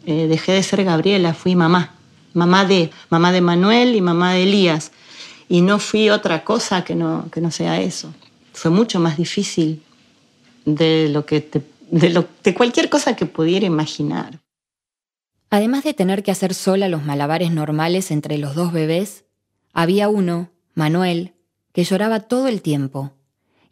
Eh, 0.06 0.26
dejé 0.28 0.52
de 0.52 0.62
ser 0.62 0.84
Gabriela, 0.84 1.34
fui 1.34 1.54
mamá. 1.54 1.94
Mamá 2.34 2.64
de, 2.64 2.90
mamá 3.08 3.32
de 3.32 3.40
Manuel 3.40 3.96
y 3.96 4.00
mamá 4.00 4.34
de 4.34 4.44
Elías. 4.44 4.92
Y 5.49 5.62
no 5.62 5.78
fui 5.78 6.10
otra 6.10 6.44
cosa 6.44 6.84
que 6.84 6.94
no, 6.94 7.28
que 7.30 7.40
no 7.40 7.50
sea 7.50 7.80
eso. 7.80 8.12
Fue 8.52 8.70
mucho 8.70 9.00
más 9.00 9.16
difícil 9.16 9.82
de, 10.64 11.08
lo 11.08 11.26
que 11.26 11.49
de, 11.90 12.25
de 12.44 12.54
cualquier 12.54 12.88
cosa 12.88 13.16
que 13.16 13.26
pudiera 13.26 13.66
imaginar. 13.66 14.38
Además 15.50 15.83
de 15.83 15.95
tener 15.95 16.23
que 16.23 16.30
hacer 16.30 16.54
sola 16.54 16.88
los 16.88 17.04
malabares 17.04 17.50
normales 17.50 18.12
entre 18.12 18.38
los 18.38 18.54
dos 18.54 18.73
bebés, 18.73 19.25
había 19.73 20.09
uno, 20.09 20.50
Manuel, 20.75 21.35
que 21.73 21.83
lloraba 21.83 22.21
todo 22.21 22.47
el 22.47 22.62
tiempo, 22.62 23.12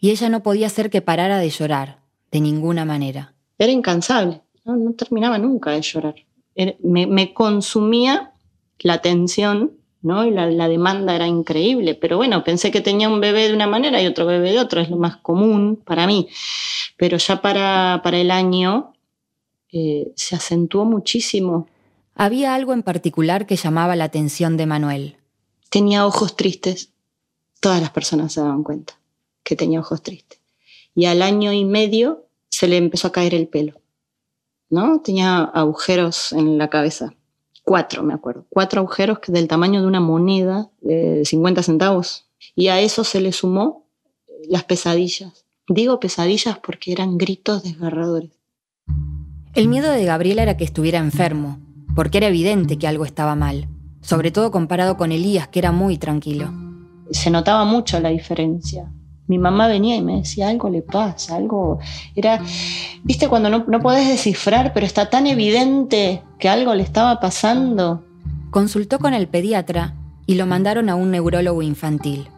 y 0.01 0.11
ella 0.11 0.29
no 0.29 0.43
podía 0.43 0.67
hacer 0.67 0.91
que 0.91 1.03
parara 1.03 1.39
de 1.39 1.51
llorar, 1.51 2.01
de 2.33 2.41
ninguna 2.41 2.85
manera. 2.85 3.35
Era 3.59 3.71
incansable, 3.71 4.43
no, 4.65 4.93
terminaba 4.95 5.39
nunca 5.39 5.71
de 5.71 5.83
llorar. 5.83 6.17
me, 6.83 7.33
consumía 7.33 8.33
la 8.81 8.99
tensión, 8.99 9.73
¿no? 10.03 10.25
Y 10.25 10.33
la, 10.33 10.69
demanda 10.69 11.15
era 11.15 11.29
increíble, 11.29 11.95
pero 11.95 12.17
bueno, 12.17 12.43
pensé 12.43 12.73
que 12.73 12.81
tenía 12.81 13.09
un 13.09 13.21
bebé 13.21 13.47
de 13.49 13.55
una 13.55 13.69
manera 13.69 14.03
y 14.03 14.07
otro 14.07 14.27
bebé 14.27 14.51
de 14.51 14.59
otra, 14.59 14.83
es 14.83 14.91
lo 14.91 14.97
más 14.97 15.17
común 15.19 15.81
para 15.85 16.09
mí. 16.09 16.29
Pero 16.97 17.19
ya 17.19 17.41
para, 17.41 18.01
para 18.03 18.19
el 18.19 18.33
año 18.33 18.95
eh, 19.73 20.13
se 20.17 20.37
acentuó 20.37 20.85
muchísimo. 20.85 21.67
Había 22.15 22.55
algo 22.55 22.73
en 22.73 22.83
particular 22.83 23.47
que 23.47 23.57
llamaba 23.57 23.97
la 23.97 24.05
atención 24.05 24.57
de 24.57 24.67
Manuel. 24.67 25.17
Tenía 25.71 26.07
ojos 26.07 26.37
tristes. 26.37 26.93
Todas 27.61 27.81
las 27.81 27.91
personas 27.91 28.33
se 28.33 28.41
daban 28.41 28.63
cuenta 28.63 28.99
que 29.43 29.57
tenía 29.57 29.81
ojos 29.81 30.03
tristes. 30.03 30.41
Y 30.95 31.07
al 31.07 31.23
año 31.23 31.53
y 31.53 31.65
medio 31.65 32.27
se 32.51 32.69
le 32.69 32.77
empezó 32.77 33.09
a 33.09 33.13
caer 33.13 33.35
el 33.35 33.49
pelo. 33.49 33.81
¿No? 34.71 35.01
Tenía 35.01 35.45
agujeros 35.45 36.33
en 36.33 36.59
la 36.59 36.69
cabeza. 36.69 37.15
Cuatro, 37.65 38.03
me 38.03 38.15
acuerdo. 38.15 38.47
Cuatro 38.49 38.81
agujeros 38.81 39.19
del 39.27 39.49
tamaño 39.49 39.81
de 39.81 39.87
una 39.87 40.01
moneda 40.01 40.71
de 40.81 41.25
50 41.25 41.63
centavos. 41.63 42.27
Y 42.55 42.69
a 42.69 42.81
eso 42.81 43.05
se 43.05 43.21
le 43.21 43.33
sumó 43.33 43.87
las 44.49 44.65
pesadillas. 44.65 45.45
Digo 45.69 46.01
pesadillas 46.01 46.59
porque 46.59 46.93
eran 46.93 47.19
gritos 47.19 47.63
desgarradores. 47.63 48.31
El 49.59 49.67
miedo 49.67 49.91
de 49.91 50.05
Gabriela 50.05 50.45
era 50.45 50.57
que 50.57 50.63
estuviera 50.63 51.01
enfermo, 51.01 51.59
porque 51.97 52.19
era 52.19 52.29
evidente 52.29 52.79
que 52.79 52.87
algo 52.87 53.05
estaba 53.05 53.35
mal, 53.35 53.67
sobre 54.03 54.31
todo 54.31 54.53
comparado 54.53 54.97
con 54.97 55.11
Elías, 55.11 55.49
que 55.49 55.59
era 55.59 55.73
muy 55.73 55.99
tranquilo. 55.99 56.53
Se 57.11 57.29
notaba 57.29 57.65
mucho 57.65 57.99
la 57.99 58.11
diferencia. 58.11 58.89
Mi 59.27 59.37
mamá 59.37 59.67
venía 59.67 59.97
y 59.97 60.03
me 60.03 60.19
decía, 60.19 60.49
algo 60.49 60.71
le 60.71 60.83
pasa, 60.83 61.35
algo... 61.35 61.81
Era, 62.15 62.41
viste, 63.03 63.27
cuando 63.27 63.51
no, 63.51 63.65
no 63.67 63.81
podés 63.81 64.07
descifrar, 64.07 64.73
pero 64.73 64.87
está 64.87 65.11
tan 65.11 65.27
evidente 65.27 66.23
que 66.39 66.49
algo 66.49 66.73
le 66.77 66.85
estaba 66.85 67.19
pasando. 67.19 68.05
Consultó 68.53 69.01
con 69.01 69.13
el 69.13 69.27
pediatra 69.27 69.97
y 70.25 70.37
lo 70.37 70.47
mandaron 70.47 70.89
a 70.89 70.95
un 70.95 71.11
neurólogo 71.11 71.63
infantil. 71.63 72.29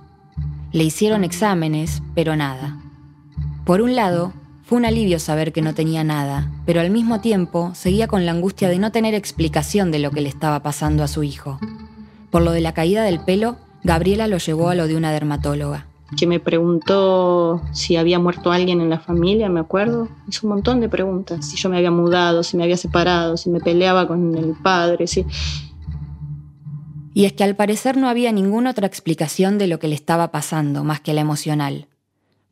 Le 0.72 0.84
hicieron 0.84 1.24
exámenes, 1.24 2.02
pero 2.14 2.34
nada. 2.34 2.80
Por 3.66 3.82
un 3.82 3.94
lado, 3.94 4.32
fue 4.70 4.78
un 4.78 4.84
alivio 4.84 5.18
saber 5.18 5.52
que 5.52 5.62
no 5.62 5.74
tenía 5.74 6.04
nada, 6.04 6.48
pero 6.64 6.80
al 6.80 6.92
mismo 6.92 7.20
tiempo 7.20 7.72
seguía 7.74 8.06
con 8.06 8.24
la 8.24 8.30
angustia 8.30 8.68
de 8.68 8.78
no 8.78 8.92
tener 8.92 9.14
explicación 9.14 9.90
de 9.90 9.98
lo 9.98 10.12
que 10.12 10.20
le 10.20 10.28
estaba 10.28 10.62
pasando 10.62 11.02
a 11.02 11.08
su 11.08 11.24
hijo. 11.24 11.58
Por 12.30 12.42
lo 12.42 12.52
de 12.52 12.60
la 12.60 12.72
caída 12.72 13.02
del 13.02 13.18
pelo, 13.18 13.56
Gabriela 13.82 14.28
lo 14.28 14.38
llevó 14.38 14.68
a 14.68 14.76
lo 14.76 14.86
de 14.86 14.94
una 14.94 15.10
dermatóloga. 15.10 15.88
Que 16.16 16.28
me 16.28 16.38
preguntó 16.38 17.60
si 17.72 17.96
había 17.96 18.20
muerto 18.20 18.52
alguien 18.52 18.80
en 18.80 18.90
la 18.90 19.00
familia, 19.00 19.48
me 19.48 19.58
acuerdo. 19.58 20.08
Hizo 20.28 20.46
un 20.46 20.52
montón 20.52 20.80
de 20.80 20.88
preguntas. 20.88 21.48
Si 21.48 21.56
yo 21.56 21.68
me 21.68 21.78
había 21.78 21.90
mudado, 21.90 22.44
si 22.44 22.56
me 22.56 22.62
había 22.62 22.76
separado, 22.76 23.36
si 23.36 23.50
me 23.50 23.58
peleaba 23.58 24.06
con 24.06 24.36
el 24.36 24.54
padre, 24.62 25.08
si... 25.08 25.26
Y 27.12 27.24
es 27.24 27.32
que 27.32 27.42
al 27.42 27.56
parecer 27.56 27.96
no 27.96 28.08
había 28.08 28.30
ninguna 28.30 28.70
otra 28.70 28.86
explicación 28.86 29.58
de 29.58 29.66
lo 29.66 29.80
que 29.80 29.88
le 29.88 29.96
estaba 29.96 30.30
pasando 30.30 30.84
más 30.84 31.00
que 31.00 31.12
la 31.12 31.22
emocional. 31.22 31.88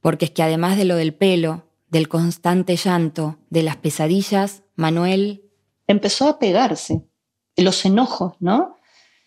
Porque 0.01 0.25
es 0.25 0.31
que 0.33 0.43
además 0.43 0.77
de 0.77 0.85
lo 0.85 0.97
del 0.97 1.15
pelo, 1.15 1.68
del 1.91 2.09
constante 2.09 2.77
llanto, 2.77 3.39
de 3.51 3.63
las 3.63 3.77
pesadillas, 3.77 4.63
Manuel... 4.77 5.45
Empezó 5.87 6.29
a 6.29 6.39
pegarse, 6.39 7.03
los 7.57 7.85
enojos, 7.85 8.35
¿no? 8.41 8.77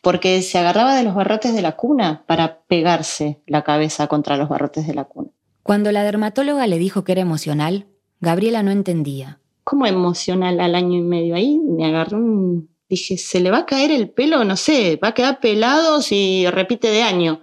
Porque 0.02 0.42
se 0.42 0.58
agarraba 0.58 0.96
de 0.96 1.04
los 1.04 1.16
barrotes 1.16 1.54
de 1.54 1.62
la 1.62 1.76
cuna 1.76 2.24
para 2.28 2.62
pegarse 2.62 3.42
la 3.48 3.64
cabeza 3.64 4.08
contra 4.08 4.38
los 4.38 4.50
barrotes 4.50 4.86
de 4.86 4.94
la 4.94 5.06
cuna. 5.06 5.30
Cuando 5.64 5.92
la 5.92 6.04
dermatóloga 6.04 6.68
le 6.68 6.78
dijo 6.78 7.04
que 7.04 7.12
era 7.14 7.22
emocional, 7.22 7.88
Gabriela 8.20 8.64
no 8.64 8.72
entendía. 8.72 9.40
¿Cómo 9.64 9.86
emocional 9.86 10.60
al 10.60 10.76
año 10.76 10.98
y 10.98 11.04
medio? 11.04 11.36
Ahí 11.36 11.58
me 11.58 11.86
agarró 11.86 12.18
un... 12.18 12.70
Dije, 12.90 13.18
¿se 13.18 13.40
le 13.40 13.52
va 13.52 13.60
a 13.60 13.66
caer 13.66 13.90
el 13.92 14.10
pelo? 14.10 14.44
No 14.44 14.58
sé, 14.58 15.00
va 15.02 15.10
a 15.10 15.14
quedar 15.14 15.40
pelado 15.40 16.02
si 16.02 16.46
repite 16.50 16.90
de 16.90 17.04
año, 17.04 17.42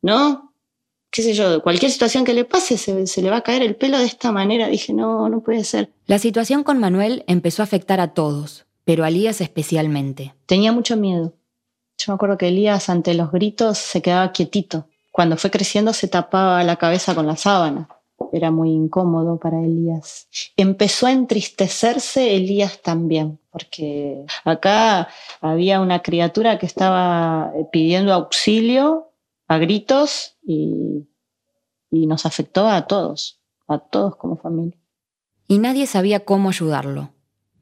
¿no? 0.00 0.45
Qué 1.16 1.22
sé 1.22 1.32
yo, 1.32 1.62
cualquier 1.62 1.90
situación 1.90 2.26
que 2.26 2.34
le 2.34 2.44
pase 2.44 2.76
se, 2.76 3.22
le 3.22 3.30
va 3.30 3.38
a 3.38 3.40
caer 3.40 3.62
el 3.62 3.74
pelo 3.74 3.98
de 3.98 4.04
esta 4.04 4.32
manera. 4.32 4.68
Dije, 4.68 4.92
no, 4.92 5.30
no 5.30 5.40
puede 5.40 5.64
ser. 5.64 5.88
La 6.04 6.18
situación 6.18 6.62
con 6.62 6.78
Manuel 6.78 7.24
empezó 7.26 7.62
a 7.62 7.64
afectar 7.64 8.00
a 8.00 8.12
todos, 8.12 8.66
pero 8.84 9.02
a 9.02 9.08
Elías 9.08 9.40
especialmente. 9.40 10.34
Tenía 10.44 10.72
mucho 10.72 10.94
miedo. 10.98 11.32
Yo 11.96 12.12
me 12.12 12.16
acuerdo 12.16 12.36
que 12.36 12.48
Elías 12.48 12.90
ante 12.90 13.14
los 13.14 13.32
gritos 13.32 13.78
se 13.78 14.02
quedaba 14.02 14.30
quietito. 14.32 14.88
Cuando 15.10 15.38
fue 15.38 15.50
creciendo 15.50 15.94
se 15.94 16.06
tapaba 16.06 16.62
la 16.64 16.76
cabeza 16.76 17.14
con 17.14 17.26
la 17.26 17.36
sábana. 17.36 17.88
Era 18.30 18.50
muy 18.50 18.68
incómodo 18.68 19.38
para 19.38 19.58
Elías. 19.64 20.28
Empezó 20.58 21.06
a 21.06 21.12
entristecerse 21.12 22.36
Elías 22.36 22.82
también, 22.82 23.38
porque 23.50 24.26
acá 24.44 25.08
había 25.40 25.80
una 25.80 26.02
criatura 26.02 26.58
que 26.58 26.66
estaba 26.66 27.54
pidiendo 27.72 28.12
auxilio 28.12 29.12
a 29.48 29.58
gritos 29.58 30.36
y, 30.42 31.08
nos 31.90 32.26
afectó 32.26 32.68
a 32.68 32.86
todos, 32.86 33.40
a 33.66 33.78
todos 33.78 34.16
como 34.16 34.36
familia. 34.36 34.78
Y 35.48 35.58
nadie 35.58 35.86
sabía 35.86 36.24
cómo 36.24 36.50
ayudarlo. 36.50 37.14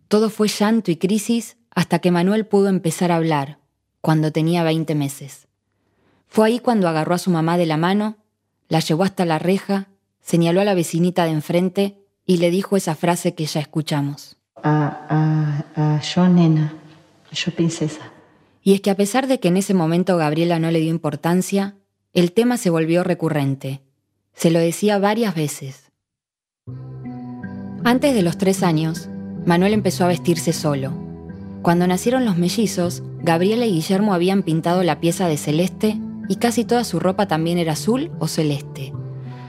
Todo 0.09 0.29
fue 0.29 0.49
llanto 0.49 0.91
y 0.91 0.97
crisis 0.97 1.57
hasta 1.71 2.01
que 2.01 2.11
Manuel 2.11 2.47
pudo 2.47 2.69
empezar 2.69 3.13
a 3.13 3.17
hablar, 3.17 3.59
cuando 4.01 4.33
tenía 4.33 4.65
20 4.65 4.95
meses. 4.95 5.47
Fue 6.27 6.47
ahí 6.47 6.59
cuando 6.59 6.89
agarró 6.89 7.15
a 7.15 7.19
su 7.19 7.31
mamá 7.31 7.57
de 7.59 7.67
la 7.67 7.77
mano, 7.77 8.17
la 8.69 8.81
llevó 8.81 9.05
hasta 9.05 9.25
la 9.25 9.39
reja, 9.39 9.89
señaló 10.21 10.61
a 10.61 10.65
la 10.65 10.75
vecinita 10.75 11.25
de 11.25 11.31
enfrente 11.31 12.05
y 12.27 12.39
le 12.39 12.51
dijo 12.51 12.77
esa 12.77 12.95
frase 12.97 13.35
que 13.35 13.47
ya 13.47 13.61
escuchamos. 13.61 14.37
A, 14.63 15.65
a, 15.77 15.97
a 15.97 16.01
yo 16.01 16.29
nena, 16.29 16.75
a 17.31 17.35
yo 17.35 17.53
princesa. 17.53 18.14
Y 18.67 18.73
es 18.73 18.81
que 18.81 18.91
a 18.91 18.97
pesar 18.97 19.27
de 19.27 19.39
que 19.39 19.49
en 19.49 19.59
ese 19.59 19.75
momento 19.75 20.17
Gabriela 20.17 20.59
no 20.59 20.71
le 20.71 20.81
dio 20.81 20.89
importancia, 20.89 21.77
el 22.15 22.33
tema 22.33 22.57
se 22.57 22.71
volvió 22.71 23.05
recurrente. 23.05 23.83
Se 24.33 24.51
lo 24.51 24.59
decía 24.59 24.99
varias 24.99 25.35
veces. 25.35 25.93
Antes 27.85 28.15
de 28.15 28.23
los 28.23 28.39
tres 28.39 28.63
años, 28.63 29.11
Manuel 29.45 29.75
empezó 29.75 30.05
a 30.05 30.09
vestirse 30.09 30.55
solo. 30.55 30.95
Cuando 31.61 31.87
nacieron 31.87 32.25
los 32.25 32.39
mellizos, 32.39 33.03
Gabriela 33.21 33.67
y 33.67 33.73
Guillermo 33.73 34.15
habían 34.15 34.43
pintado 34.43 34.83
la 34.83 34.99
pieza 34.99 35.29
de 35.29 35.37
celeste 35.37 35.99
y 36.31 36.37
casi 36.37 36.65
toda 36.65 36.85
su 36.85 36.99
ropa 37.01 37.29
también 37.29 37.59
era 37.59 37.73
azul 37.73 38.11
o 38.19 38.29
celeste. 38.29 38.95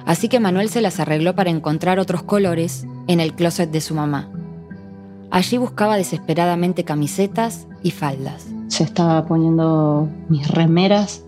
Así 0.05 0.27
que 0.27 0.41
Manuel 0.41 0.69
se 0.69 0.81
las 0.81 0.99
arregló 0.99 1.35
para 1.35 1.51
encontrar 1.51 1.99
otros 1.99 2.23
colores 2.23 2.85
en 3.07 3.21
el 3.21 3.33
closet 3.33 3.71
de 3.71 3.79
su 3.79 3.95
mamá. 3.95 4.29
Allí 5.31 5.57
buscaba 5.57 5.95
desesperadamente 5.95 6.83
camisetas 6.83 7.65
y 7.81 7.91
faldas 7.91 8.54
se 8.67 8.83
estaba 8.83 9.25
poniendo 9.25 10.09
mis 10.29 10.47
remeras 10.47 11.23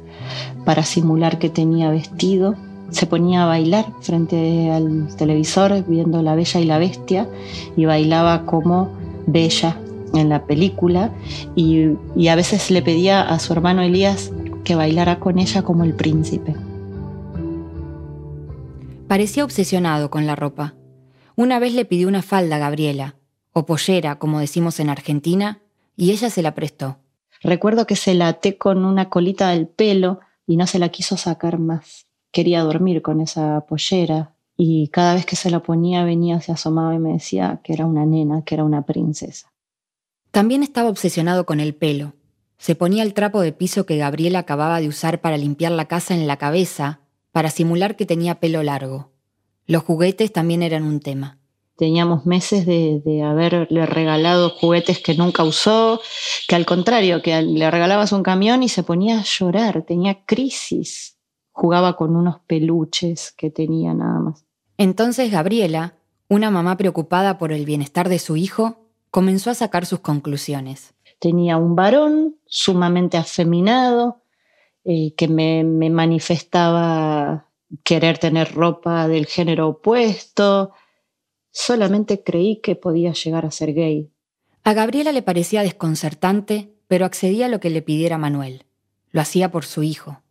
para 0.66 0.84
simular 0.84 1.40
que 1.40 1.50
tenía 1.50 1.90
vestido. 1.90 2.56
Se 2.90 3.06
ponía 3.06 3.44
a 3.44 3.48
bailar 3.48 3.86
frente 4.02 4.72
al 4.72 5.16
televisor 5.18 5.84
viendo 5.88 6.22
La 6.22 6.36
Bella 6.36 6.60
y 6.60 6.66
la 6.66 6.78
Bestia 6.78 7.28
y 7.76 7.86
bailaba 7.86 8.46
como 8.46 8.90
Bella 9.28 9.78
en 10.14 10.30
la 10.30 10.46
película 10.46 11.12
y, 11.56 11.90
y 12.16 12.28
a 12.30 12.36
veces 12.36 12.72
le 12.72 12.82
pedía 12.82 13.22
a 13.22 13.40
su 13.40 13.54
hermano 13.54 13.82
Elías 13.82 14.32
que 14.64 14.76
bailara 14.76 15.20
con 15.20 15.40
ella 15.40 15.62
como 15.64 15.84
el 15.84 15.94
príncipe. 15.94 16.56
Parecía 19.08 19.46
obsesionado 19.46 20.10
con 20.10 20.26
la 20.26 20.36
ropa. 20.36 20.76
Una 21.36 21.60
vez 21.60 21.74
le 21.74 21.86
pidió 21.86 22.08
una 22.08 22.22
falda 22.22 22.58
a 22.58 22.60
Gabriela, 22.60 23.16
o 23.54 23.66
pollera, 23.66 24.20
como 24.20 24.40
decimos 24.40 24.80
en 24.80 24.90
Argentina, 24.90 25.62
y 25.96 26.12
ella 26.12 26.30
se 26.30 26.42
la 26.42 26.54
prestó. 26.54 26.98
Recuerdo 27.48 27.88
que 27.88 27.96
se 27.96 28.14
la 28.14 28.28
até 28.28 28.58
con 28.58 28.84
una 28.84 29.10
colita 29.10 29.52
del 29.52 29.70
pelo 29.70 30.20
y 30.46 30.58
no 30.58 30.68
se 30.68 30.80
la 30.80 30.90
quiso 30.90 31.16
sacar 31.16 31.60
más. 31.60 32.06
Quería 32.34 32.62
dormir 32.62 33.02
con 33.02 33.22
esa 33.22 33.62
pollera 33.62 34.36
y 34.58 34.90
cada 34.90 35.14
vez 35.14 35.26
que 35.26 35.38
se 35.38 35.50
la 35.50 35.62
ponía 35.62 36.04
venía, 36.04 36.42
se 36.42 36.52
asomaba 36.52 36.94
y 36.94 37.00
me 37.00 37.14
decía 37.14 37.62
que 37.64 37.72
era 37.72 37.86
una 37.86 38.06
nena, 38.06 38.42
que 38.42 38.56
era 38.56 38.66
una 38.66 38.82
princesa. 38.82 39.54
También 40.32 40.62
estaba 40.62 40.90
obsesionado 40.90 41.46
con 41.46 41.62
el 41.62 41.74
pelo. 41.74 42.16
Se 42.58 42.76
ponía 42.76 43.04
el 43.04 43.14
trapo 43.14 43.40
de 43.40 43.54
piso 43.54 43.86
que 43.86 43.96
Gabriela 43.96 44.40
acababa 44.40 44.82
de 44.82 44.90
usar 44.90 45.22
para 45.22 45.38
limpiar 45.38 45.72
la 45.72 45.86
casa 45.86 46.14
en 46.14 46.28
la 46.28 46.36
cabeza 46.36 47.00
para 47.32 47.50
simular 47.50 47.96
que 47.96 48.06
tenía 48.06 48.42
pelo 48.42 48.62
largo. 48.62 49.14
Los 49.68 49.84
juguetes 49.84 50.34
también 50.34 50.64
eran 50.64 50.84
un 50.84 51.00
tema 51.00 51.38
teníamos 51.78 52.26
meses 52.26 52.66
de, 52.66 53.24
haberle 53.24 53.86
regalado 53.86 54.50
juguetes 54.50 55.00
que 55.00 55.16
nunca 55.16 55.44
usó, 55.44 56.02
que 56.48 56.56
al 56.56 56.66
contrario, 56.66 57.22
que 57.22 57.40
le 57.42 57.70
regalabas 57.70 58.12
un 58.12 58.24
camión 58.24 58.64
y 58.64 58.70
se 58.70 58.84
ponía 58.84 59.20
a 59.20 59.24
llorar, 59.24 59.84
tenía 59.84 60.26
crisis, 60.26 61.18
jugaba 61.52 61.96
con 61.96 62.16
unos 62.16 62.40
peluches 62.48 63.32
que 63.32 63.52
tenía 63.52 63.94
nada 63.94 64.20
más. 64.20 64.46
Entonces 64.78 65.32
Gabriela, 65.32 65.96
una 66.28 66.52
mamá 66.52 66.78
preocupada 66.78 67.38
por 67.38 67.54
el 67.54 67.66
bienestar 67.66 68.10
de 68.10 68.20
su 68.20 68.36
hijo, 68.36 68.88
comenzó 69.12 69.52
a 69.52 69.56
sacar 69.56 69.86
sus 69.86 70.00
conclusiones. 70.00 70.96
Tenía 71.20 71.58
un 71.58 71.76
varón 71.76 72.36
sumamente 72.46 73.18
afeminado, 73.18 74.22
eh, 74.84 75.14
que 75.16 75.28
me 75.28 75.64
manifestaba 75.64 77.48
querer 77.84 78.18
tener 78.18 78.54
ropa 78.54 79.08
del 79.08 79.26
género 79.26 79.68
opuesto, 79.70 80.72
Solamente 81.60 82.22
creí 82.22 82.58
que 82.58 82.76
podía 82.76 83.14
llegar 83.14 83.44
a 83.44 83.50
ser 83.50 83.74
gay. 83.74 84.12
A 84.64 84.74
Gabriela 84.74 85.12
le 85.12 85.24
parecía 85.24 85.64
desconcertante, 85.64 86.72
pero 86.88 87.04
accedía 87.04 87.48
a 87.48 87.50
lo 87.50 87.60
que 87.60 87.72
le 87.72 87.82
pidiera 87.82 88.20
Manuel. 88.20 88.66
Lo 89.10 89.22
hacía 89.22 89.50
por 89.50 89.66
su 89.66 89.82
hijo. 89.82 90.22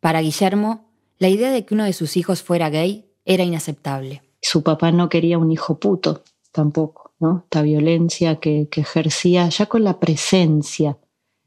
Para 0.00 0.22
Guillermo, 0.22 0.90
la 1.18 1.28
idea 1.28 1.52
de 1.52 1.64
que 1.64 1.74
uno 1.74 1.84
de 1.84 1.92
sus 1.92 2.16
hijos 2.16 2.42
fuera 2.42 2.68
gay 2.68 3.06
era 3.24 3.44
inaceptable. 3.44 4.24
Su 4.42 4.64
papá 4.64 4.90
no 4.90 5.08
quería 5.08 5.38
un 5.38 5.52
hijo 5.52 5.78
puto, 5.78 6.24
tampoco. 6.50 7.12
¿no? 7.20 7.44
Esta 7.44 7.62
violencia 7.62 8.40
que, 8.40 8.66
que 8.68 8.80
ejercía 8.80 9.48
ya 9.48 9.66
con 9.66 9.84
la 9.84 10.00
presencia, 10.00 10.98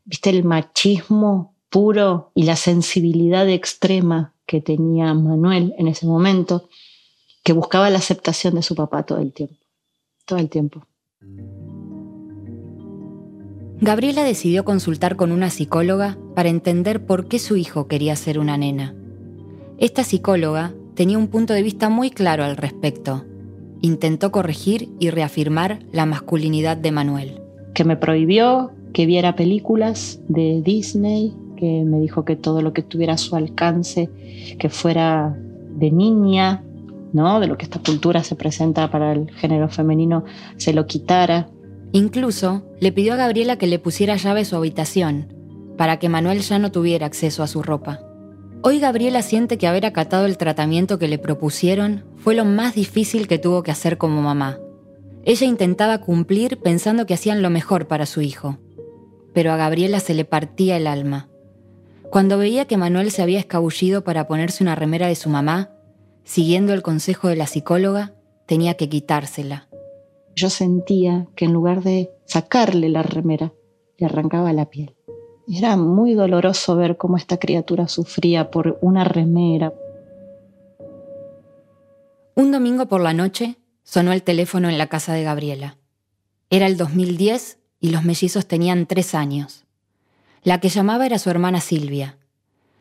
viste 0.05 0.29
el 0.29 0.45
machismo 0.45 1.55
puro 1.69 2.31
y 2.35 2.43
la 2.43 2.55
sensibilidad 2.55 3.49
extrema 3.49 4.33
que 4.45 4.61
tenía 4.61 5.13
Manuel 5.13 5.75
en 5.77 5.89
ese 5.89 6.05
momento, 6.05 6.69
que 7.49 7.53
buscaba 7.53 7.89
la 7.89 7.97
aceptación 7.97 8.53
de 8.53 8.61
su 8.61 8.75
papá 8.75 9.01
todo 9.01 9.17
el 9.17 9.33
tiempo, 9.33 9.55
todo 10.23 10.37
el 10.37 10.51
tiempo. 10.51 10.85
Gabriela 13.81 14.23
decidió 14.23 14.63
consultar 14.63 15.15
con 15.15 15.31
una 15.31 15.49
psicóloga 15.49 16.19
para 16.35 16.49
entender 16.49 17.07
por 17.07 17.27
qué 17.27 17.39
su 17.39 17.57
hijo 17.57 17.87
quería 17.87 18.15
ser 18.15 18.37
una 18.37 18.55
nena. 18.55 18.93
Esta 19.79 20.03
psicóloga 20.03 20.75
tenía 20.93 21.17
un 21.17 21.27
punto 21.29 21.53
de 21.53 21.63
vista 21.63 21.89
muy 21.89 22.11
claro 22.11 22.43
al 22.43 22.55
respecto. 22.55 23.25
Intentó 23.81 24.31
corregir 24.31 24.89
y 24.99 25.09
reafirmar 25.09 25.79
la 25.91 26.05
masculinidad 26.05 26.77
de 26.77 26.91
Manuel. 26.91 27.41
Que 27.73 27.83
me 27.83 27.97
prohibió 27.97 28.73
que 28.93 29.07
viera 29.07 29.35
películas 29.35 30.19
de 30.27 30.61
Disney, 30.63 31.33
que 31.57 31.83
me 31.83 31.99
dijo 31.99 32.25
que 32.25 32.35
todo 32.35 32.61
lo 32.61 32.73
que 32.73 32.83
tuviera 32.83 33.13
a 33.13 33.17
su 33.17 33.35
alcance, 33.35 34.07
que 34.59 34.69
fuera 34.69 35.35
de 35.79 35.89
niña, 35.89 36.63
¿no? 37.13 37.39
De 37.39 37.47
lo 37.47 37.57
que 37.57 37.65
esta 37.65 37.79
cultura 37.79 38.23
se 38.23 38.35
presenta 38.35 38.89
para 38.91 39.11
el 39.11 39.31
género 39.31 39.69
femenino, 39.69 40.25
se 40.57 40.73
lo 40.73 40.85
quitara. 40.85 41.49
Incluso 41.91 42.63
le 42.79 42.91
pidió 42.91 43.13
a 43.13 43.17
Gabriela 43.17 43.57
que 43.57 43.67
le 43.67 43.79
pusiera 43.79 44.15
llave 44.15 44.41
a 44.41 44.45
su 44.45 44.55
habitación, 44.55 45.33
para 45.77 45.97
que 45.97 46.09
Manuel 46.09 46.41
ya 46.41 46.59
no 46.59 46.71
tuviera 46.71 47.05
acceso 47.05 47.43
a 47.43 47.47
su 47.47 47.63
ropa. 47.63 47.99
Hoy 48.61 48.79
Gabriela 48.79 49.21
siente 49.21 49.57
que 49.57 49.67
haber 49.67 49.85
acatado 49.85 50.25
el 50.25 50.37
tratamiento 50.37 50.99
que 50.99 51.07
le 51.07 51.17
propusieron 51.17 52.03
fue 52.17 52.35
lo 52.35 52.43
más 52.43 52.75
difícil 52.75 53.27
que 53.27 53.39
tuvo 53.39 53.63
que 53.63 53.71
hacer 53.71 53.97
como 53.97 54.21
mamá. 54.21 54.59
Ella 55.23 55.47
intentaba 55.47 55.99
cumplir 55.99 56.59
pensando 56.59 57.05
que 57.05 57.13
hacían 57.13 57.41
lo 57.41 57.49
mejor 57.49 57.87
para 57.87 58.05
su 58.05 58.21
hijo, 58.21 58.57
pero 59.33 59.53
a 59.53 59.57
Gabriela 59.57 59.99
se 59.99 60.13
le 60.13 60.25
partía 60.25 60.75
el 60.75 60.87
alma. 60.87 61.29
Cuando 62.09 62.37
veía 62.37 62.65
que 62.65 62.77
Manuel 62.77 63.11
se 63.11 63.21
había 63.21 63.39
escabullido 63.39 64.03
para 64.03 64.27
ponerse 64.27 64.63
una 64.63 64.75
remera 64.75 65.07
de 65.07 65.15
su 65.15 65.29
mamá, 65.29 65.71
siguiendo 66.29 66.75
el 66.75 66.83
consejo 66.83 67.27
de 67.27 67.35
la 67.35 67.47
psicóloga, 67.47 68.13
tenía 68.45 68.75
que 68.75 68.87
quitársela. 68.87 69.67
Yo 70.35 70.51
sentía 70.51 71.27
que 71.35 71.45
en 71.45 71.53
lugar 71.53 71.81
de 71.81 72.11
sacarle 72.25 72.87
la 72.89 73.01
remera, 73.01 73.51
le 73.97 74.05
arrancaba 74.05 74.53
la 74.53 74.69
piel. 74.69 74.95
Era 75.47 75.75
muy 75.75 76.13
doloroso 76.13 76.75
ver 76.75 76.97
cómo 76.97 77.17
esta 77.17 77.37
criatura 77.37 77.87
sufría 77.87 78.51
por 78.51 78.77
una 78.83 79.03
remera. 79.05 79.73
Un 82.35 82.51
domingo 82.51 82.85
por 82.85 83.01
la 83.01 83.13
noche 83.13 83.55
sonó 83.81 84.13
el 84.13 84.21
teléfono 84.21 84.69
en 84.69 84.77
la 84.77 84.85
casa 84.85 85.13
de 85.13 85.23
Gabriela. 85.23 85.77
Era 86.51 86.67
el 86.67 86.77
2010 86.77 87.57
y 87.79 87.89
los 87.89 88.03
mellizos 88.03 88.45
tenían 88.45 88.85
tres 88.85 89.15
años. 89.15 89.65
La 90.43 90.59
que 90.59 90.69
llamaba 90.69 91.07
era 91.07 91.17
su 91.17 91.31
hermana 91.31 91.59
Silvia. 91.59 92.19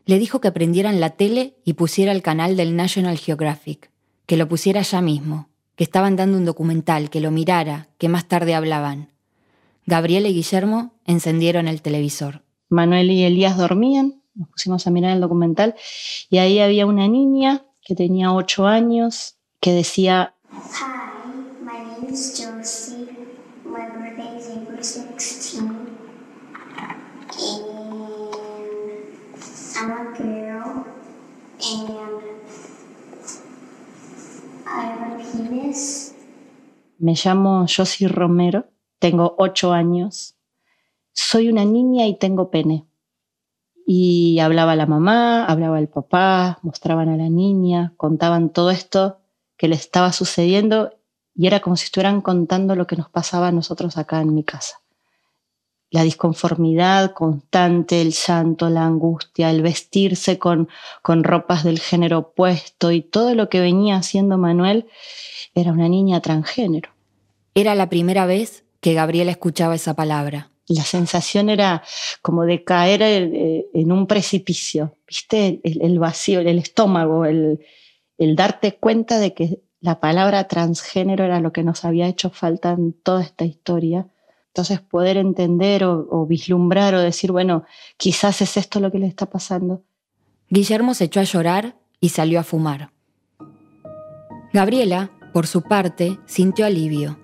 Le 0.09 0.19
dijo 0.19 0.41
que 0.41 0.50
prendieran 0.50 1.00
la 1.00 1.11
tele 1.11 1.59
y 1.67 1.75
pusiera 1.75 2.12
el 2.12 2.23
canal 2.23 2.57
del 2.57 2.75
National 2.75 3.19
Geographic, 3.19 3.91
que 4.25 4.38
lo 4.38 4.49
pusiera 4.49 4.81
ya 4.81 5.03
mismo, 5.03 5.50
que 5.77 5.85
estaban 5.85 6.17
dando 6.17 6.38
un 6.38 6.47
documental, 6.47 7.11
que 7.11 7.21
lo 7.21 7.31
mirara, 7.31 7.88
que 7.99 8.09
más 8.09 8.27
tarde 8.27 8.55
hablaban. 8.55 9.12
Gabriel 9.85 10.25
y 10.25 10.33
Guillermo 10.33 10.95
encendieron 11.05 11.69
el 11.69 11.83
televisor. 11.83 12.43
Manuel 12.71 13.11
y 13.11 13.25
Elías 13.25 13.59
dormían, 13.59 14.23
nos 14.35 14.49
pusimos 14.49 14.87
a 14.87 14.91
mirar 14.91 15.12
el 15.12 15.21
documental 15.21 15.75
y 16.31 16.38
ahí 16.38 16.59
había 16.59 16.87
una 16.87 17.07
niña 17.07 17.67
que 17.83 17.95
tenía 17.95 18.33
ocho 18.33 18.67
años 18.67 19.37
que 19.61 19.75
decía 19.75 20.37
Hi, 20.50 21.61
my 21.61 22.00
name 22.00 22.11
is 22.11 22.33
Josie. 22.35 22.98
Me 36.99 37.14
llamo 37.14 37.67
Josie 37.69 38.08
Romero, 38.08 38.67
tengo 38.99 39.36
ocho 39.38 39.73
años, 39.73 40.34
soy 41.12 41.49
una 41.49 41.64
niña 41.64 42.06
y 42.06 42.19
tengo 42.19 42.50
pene. 42.50 42.86
Y 43.86 44.41
hablaba 44.41 44.75
la 44.75 44.86
mamá, 44.86 45.45
hablaba 45.45 45.78
el 45.78 45.88
papá, 45.88 46.58
mostraban 46.62 47.08
a 47.08 47.17
la 47.17 47.28
niña, 47.28 47.95
contaban 47.97 48.50
todo 48.50 48.71
esto 48.71 49.21
que 49.56 49.69
le 49.69 49.76
estaba 49.76 50.12
sucediendo 50.12 50.93
y 51.36 51.47
era 51.47 51.60
como 51.60 51.76
si 51.76 51.84
estuvieran 51.84 52.21
contando 52.21 52.75
lo 52.75 52.88
que 52.88 52.97
nos 52.97 53.08
pasaba 53.10 53.49
a 53.49 53.52
nosotros 53.52 53.97
acá 53.97 54.21
en 54.21 54.34
mi 54.34 54.43
casa 54.43 54.80
la 55.91 56.03
disconformidad 56.03 57.13
constante, 57.13 58.03
el 58.03 58.13
llanto, 58.13 58.69
la 58.69 58.85
angustia, 58.85 59.51
el 59.51 59.63
vestirse 59.63 60.39
con, 60.39 60.69
con 61.03 61.25
ropas 61.25 61.65
del 61.65 61.79
género 61.79 62.19
opuesto 62.19 62.93
y 62.93 63.01
todo 63.01 63.35
lo 63.35 63.49
que 63.49 63.61
venía 63.61 63.97
haciendo 63.97 64.37
Manuel 64.37 64.87
era 65.55 65.73
una 65.73 65.89
niña 65.89 66.21
transgénero. 66.21 66.91
Era 67.55 67.75
la 67.75 67.89
primera 67.89 68.27
vez 68.27 68.65
que 68.81 68.95
Gabriela 68.95 69.31
escuchaba 69.31 69.75
esa 69.75 69.95
palabra. 69.95 70.51
La 70.69 70.85
sensación 70.85 71.49
era 71.49 71.83
como 72.21 72.45
de 72.45 72.63
caer 72.63 73.01
eh, 73.03 73.67
en 73.73 73.91
un 73.91 74.07
precipicio, 74.07 74.95
¿viste? 75.07 75.61
El, 75.65 75.99
vacío, 75.99 76.41
el 76.41 76.59
estómago, 76.59 77.25
el, 77.25 77.65
el 78.19 78.37
darte 78.37 78.77
cuenta 78.77 79.19
de 79.19 79.33
que 79.33 79.63
la 79.81 79.99
palabra 80.01 80.45
transgénero 80.45 81.25
era 81.25 81.41
lo 81.41 81.53
que 81.53 81.63
nos 81.63 81.87
había 81.87 82.07
hecho 82.07 82.29
falta 82.29 82.73
en 82.73 82.93
toda 82.93 83.23
esta 83.23 83.47
historia 83.47 84.09
entonces 84.49 84.80
poder 84.80 85.17
entender 85.17 85.84
o, 85.84 86.26
vislumbrar 86.26 86.95
o 86.95 87.00
decir, 87.00 87.32
bueno, 87.32 87.65
quizás 87.97 88.41
es 88.43 88.56
esto 88.56 88.80
lo 88.80 88.91
que 88.91 88.99
le 88.99 89.06
está 89.06 89.26
pasando. 89.26 89.84
Guillermo 90.50 90.95
se 90.95 91.04
echó 91.04 91.21
a 91.21 91.25
llorar 91.25 91.76
y 92.00 92.08
salió 92.08 92.41
a 92.41 92.45
fumar. 92.45 92.91
Gabriela, 94.52 95.11
por 95.32 95.47
su 95.47 95.63
parte, 95.63 96.19
sintió 96.26 96.67
alivio. 96.67 97.19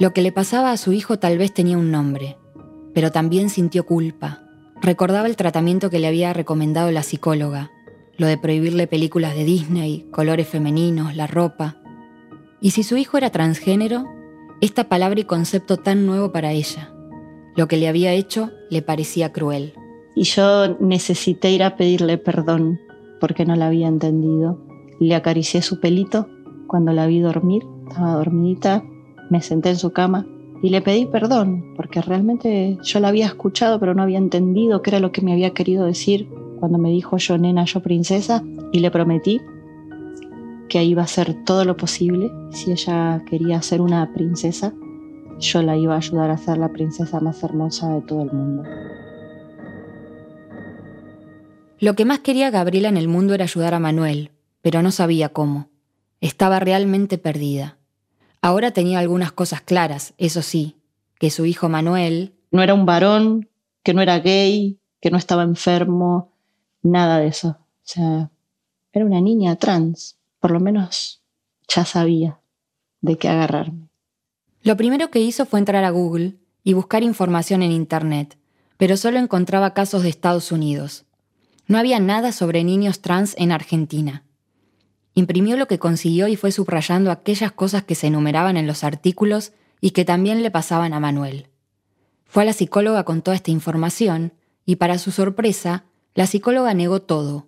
Lo 0.00 0.12
que 0.12 0.22
le 0.22 0.32
pasaba 0.32 0.72
a 0.72 0.76
su 0.76 0.92
hijo 0.92 1.18
tal 1.18 1.36
vez 1.36 1.52
tenía 1.52 1.76
un 1.76 1.90
nombre, 1.90 2.38
pero 2.94 3.10
también 3.10 3.50
sintió 3.50 3.84
culpa. 3.84 4.42
Recordaba 4.80 5.26
el 5.26 5.36
tratamiento 5.36 5.90
que 5.90 5.98
le 5.98 6.06
había 6.06 6.32
recomendado 6.32 6.90
la 6.90 7.02
psicóloga, 7.02 7.70
lo 8.16 8.26
de 8.26 8.38
prohibirle 8.38 8.86
películas 8.86 9.34
de 9.34 9.44
Disney, 9.44 10.06
colores 10.10 10.48
femeninos, 10.48 11.16
la 11.16 11.26
ropa. 11.26 11.76
Y 12.60 12.70
si 12.70 12.82
su 12.82 12.96
hijo 12.96 13.18
era 13.18 13.30
transgénero, 13.30 14.06
esta 14.62 14.84
palabra 14.84 15.18
y 15.18 15.24
concepto 15.24 15.76
tan 15.76 16.06
nuevo 16.06 16.30
para 16.30 16.52
ella. 16.52 16.94
Lo 17.56 17.66
que 17.66 17.76
le 17.76 17.88
había 17.88 18.12
hecho 18.12 18.52
le 18.70 18.80
parecía 18.80 19.32
cruel. 19.32 19.74
Y 20.14 20.22
yo 20.22 20.78
necesité 20.78 21.50
ir 21.50 21.64
a 21.64 21.76
pedirle 21.76 22.16
perdón 22.16 22.78
porque 23.20 23.44
no 23.44 23.56
la 23.56 23.66
había 23.66 23.88
entendido. 23.88 24.60
Le 25.00 25.16
acaricié 25.16 25.62
su 25.62 25.80
pelito 25.80 26.28
cuando 26.68 26.92
la 26.92 27.08
vi 27.08 27.18
dormir, 27.18 27.64
estaba 27.88 28.14
dormidita, 28.14 28.84
me 29.30 29.42
senté 29.42 29.70
en 29.70 29.76
su 29.76 29.90
cama 29.90 30.26
y 30.62 30.68
le 30.68 30.80
pedí 30.80 31.06
perdón 31.06 31.74
porque 31.74 32.00
realmente 32.00 32.78
yo 32.84 33.00
la 33.00 33.08
había 33.08 33.26
escuchado 33.26 33.80
pero 33.80 33.94
no 33.94 34.02
había 34.04 34.18
entendido 34.18 34.80
qué 34.80 34.90
era 34.90 35.00
lo 35.00 35.10
que 35.10 35.22
me 35.22 35.32
había 35.32 35.50
querido 35.50 35.86
decir 35.86 36.28
cuando 36.60 36.78
me 36.78 36.90
dijo 36.90 37.16
yo 37.16 37.36
nena, 37.36 37.64
yo 37.64 37.80
princesa 37.80 38.44
y 38.70 38.78
le 38.78 38.92
prometí 38.92 39.40
que 40.72 40.82
iba 40.82 41.02
a 41.02 41.04
hacer 41.04 41.44
todo 41.44 41.66
lo 41.66 41.76
posible. 41.76 42.32
Si 42.50 42.72
ella 42.72 43.22
quería 43.28 43.60
ser 43.60 43.82
una 43.82 44.10
princesa, 44.14 44.72
yo 45.38 45.60
la 45.60 45.76
iba 45.76 45.92
a 45.92 45.98
ayudar 45.98 46.30
a 46.30 46.38
ser 46.38 46.56
la 46.56 46.70
princesa 46.70 47.20
más 47.20 47.42
hermosa 47.42 47.92
de 47.92 48.00
todo 48.00 48.22
el 48.22 48.32
mundo. 48.32 48.62
Lo 51.78 51.94
que 51.94 52.06
más 52.06 52.20
quería 52.20 52.50
Gabriela 52.50 52.88
en 52.88 52.96
el 52.96 53.06
mundo 53.06 53.34
era 53.34 53.44
ayudar 53.44 53.74
a 53.74 53.80
Manuel, 53.80 54.30
pero 54.62 54.80
no 54.80 54.92
sabía 54.92 55.28
cómo. 55.28 55.68
Estaba 56.22 56.58
realmente 56.58 57.18
perdida. 57.18 57.76
Ahora 58.40 58.70
tenía 58.70 58.98
algunas 58.98 59.30
cosas 59.30 59.60
claras, 59.60 60.14
eso 60.16 60.40
sí, 60.40 60.78
que 61.18 61.28
su 61.28 61.44
hijo 61.44 61.68
Manuel... 61.68 62.32
No 62.50 62.62
era 62.62 62.72
un 62.72 62.86
varón, 62.86 63.50
que 63.82 63.92
no 63.92 64.00
era 64.00 64.20
gay, 64.20 64.80
que 65.02 65.10
no 65.10 65.18
estaba 65.18 65.42
enfermo, 65.42 66.32
nada 66.82 67.18
de 67.18 67.26
eso. 67.26 67.58
O 67.58 67.84
sea, 67.84 68.30
era 68.90 69.04
una 69.04 69.20
niña 69.20 69.56
trans 69.56 70.16
por 70.42 70.50
lo 70.50 70.58
menos 70.58 71.22
ya 71.68 71.84
sabía 71.84 72.40
de 73.00 73.16
qué 73.16 73.28
agarrarme. 73.28 73.90
Lo 74.64 74.76
primero 74.76 75.08
que 75.08 75.20
hizo 75.20 75.46
fue 75.46 75.60
entrar 75.60 75.84
a 75.84 75.90
Google 75.90 76.34
y 76.64 76.72
buscar 76.72 77.04
información 77.04 77.62
en 77.62 77.70
Internet, 77.70 78.36
pero 78.76 78.96
solo 78.96 79.20
encontraba 79.20 79.72
casos 79.72 80.02
de 80.02 80.08
Estados 80.08 80.50
Unidos. 80.50 81.04
No 81.68 81.78
había 81.78 82.00
nada 82.00 82.32
sobre 82.32 82.64
niños 82.64 83.00
trans 83.00 83.36
en 83.38 83.52
Argentina. 83.52 84.24
Imprimió 85.14 85.56
lo 85.56 85.68
que 85.68 85.78
consiguió 85.78 86.26
y 86.26 86.34
fue 86.34 86.50
subrayando 86.50 87.12
aquellas 87.12 87.52
cosas 87.52 87.84
que 87.84 87.94
se 87.94 88.08
enumeraban 88.08 88.56
en 88.56 88.66
los 88.66 88.82
artículos 88.82 89.52
y 89.80 89.92
que 89.92 90.04
también 90.04 90.42
le 90.42 90.50
pasaban 90.50 90.92
a 90.92 90.98
Manuel. 90.98 91.50
Fue 92.24 92.42
a 92.42 92.46
la 92.46 92.52
psicóloga 92.52 93.04
con 93.04 93.22
toda 93.22 93.36
esta 93.36 93.52
información 93.52 94.32
y 94.66 94.74
para 94.76 94.98
su 94.98 95.12
sorpresa, 95.12 95.84
la 96.14 96.26
psicóloga 96.26 96.74
negó 96.74 97.00
todo. 97.00 97.46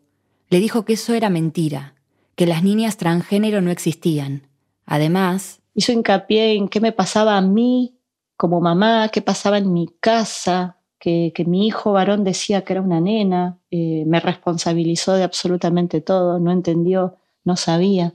Le 0.49 0.61
dijo 0.61 0.85
que 0.85 0.93
eso 0.93 1.13
era 1.15 1.29
mentira, 1.29 1.94
que 2.37 2.47
las 2.47 2.63
niñas 2.63 2.97
transgénero 2.97 3.61
no 3.61 3.71
existían. 3.71 4.49
Además, 4.87 5.61
hizo 5.75 5.93
hincapié 5.93 6.55
en 6.55 6.69
qué 6.69 6.81
me 6.81 6.93
pasaba 6.93 7.37
a 7.37 7.41
mí 7.41 7.99
como 8.37 8.61
mamá, 8.61 9.09
qué 9.13 9.23
pasaba 9.23 9.59
en 9.59 9.73
mi 9.73 9.89
casa, 10.01 10.79
que, 10.99 11.45
mi 11.47 11.67
hijo 11.67 11.93
varón 11.93 12.25
decía 12.25 12.63
que 12.63 12.73
era 12.73 12.83
una 12.83 13.01
nena, 13.01 13.59
eh, 13.71 14.05
me 14.07 14.21
responsabilizó 14.21 15.13
de 15.13 15.23
absolutamente 15.23 16.01
todo, 16.01 16.39
no 16.39 16.51
entendió, 16.51 17.17
no 17.45 17.57
sabía. 17.57 18.15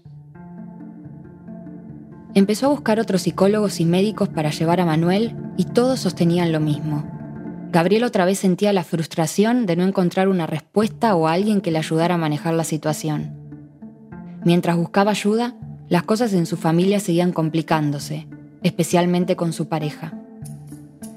Empezó 2.34 2.68
a 2.68 2.70
buscar 2.70 3.00
otros 3.00 3.24
psicólogos 3.24 3.80
y 3.80 3.86
médicos 3.86 4.30
para 4.30 4.50
llevar 4.50 4.82
a 4.82 4.86
Manuel 4.86 5.36
y 5.58 5.66
todos 5.66 6.00
sostenían 6.00 6.52
lo 6.52 6.60
mismo. 6.60 7.06
Gabriel 7.72 8.04
otra 8.04 8.26
vez 8.26 8.40
sentía 8.40 8.74
la 8.74 8.84
frustración 8.84 9.68
de 9.68 9.76
no 9.76 9.84
encontrar 9.84 10.28
una 10.28 10.48
respuesta 10.48 11.16
o 11.16 11.28
alguien 11.28 11.62
que 11.62 11.72
le 11.72 11.78
ayudara 11.78 12.16
a 12.16 12.20
manejar 12.20 12.56
la 12.56 12.64
situación. 12.64 13.39
Mientras 14.44 14.78
buscaba 14.78 15.12
ayuda, 15.12 15.56
las 15.90 16.04
cosas 16.04 16.34
en 16.34 16.46
su 16.46 16.56
familia 16.56 17.00
seguían 17.00 17.32
complicándose, 17.32 18.28
especialmente 18.64 19.36
con 19.36 19.54
su 19.54 19.68
pareja. 19.68 20.14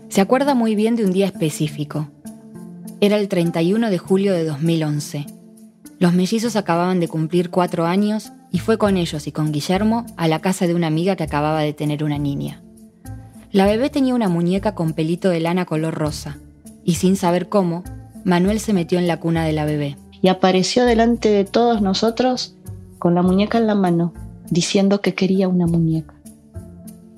Se 0.08 0.20
acuerda 0.20 0.54
muy 0.54 0.74
bien 0.74 0.96
de 0.96 1.04
un 1.04 1.12
día 1.12 1.26
específico. 1.26 2.08
Era 3.00 3.16
el 3.16 3.28
31 3.28 3.90
de 3.90 3.98
julio 3.98 4.32
de 4.32 4.44
2011. 4.44 5.26
Los 5.98 6.14
mellizos 6.14 6.56
acababan 6.56 7.00
de 7.00 7.08
cumplir 7.08 7.50
cuatro 7.50 7.86
años 7.86 8.32
y 8.50 8.58
fue 8.58 8.76
con 8.76 8.96
ellos 8.96 9.26
y 9.26 9.32
con 9.32 9.52
Guillermo 9.52 10.04
a 10.16 10.28
la 10.28 10.40
casa 10.40 10.66
de 10.66 10.74
una 10.74 10.88
amiga 10.88 11.16
que 11.16 11.24
acababa 11.24 11.60
de 11.60 11.72
tener 11.72 12.04
una 12.04 12.18
niña. 12.18 12.62
La 13.50 13.66
bebé 13.66 13.90
tenía 13.90 14.14
una 14.14 14.28
muñeca 14.28 14.74
con 14.74 14.94
pelito 14.94 15.28
de 15.28 15.40
lana 15.40 15.64
color 15.66 15.94
rosa, 15.94 16.38
y 16.84 16.94
sin 16.94 17.16
saber 17.16 17.48
cómo, 17.48 17.84
Manuel 18.24 18.60
se 18.60 18.72
metió 18.72 18.98
en 18.98 19.06
la 19.06 19.20
cuna 19.20 19.44
de 19.44 19.52
la 19.52 19.64
bebé. 19.64 19.96
Y 20.22 20.28
apareció 20.28 20.84
delante 20.84 21.28
de 21.28 21.44
todos 21.44 21.82
nosotros 21.82 22.56
con 23.02 23.16
la 23.16 23.22
muñeca 23.22 23.58
en 23.58 23.66
la 23.66 23.74
mano, 23.74 24.14
diciendo 24.48 25.00
que 25.00 25.12
quería 25.12 25.48
una 25.48 25.66
muñeca. 25.66 26.14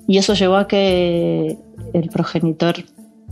Y 0.07 0.17
eso 0.17 0.33
llevó 0.33 0.55
a 0.55 0.67
que 0.67 1.59
el 1.93 2.09
progenitor 2.09 2.77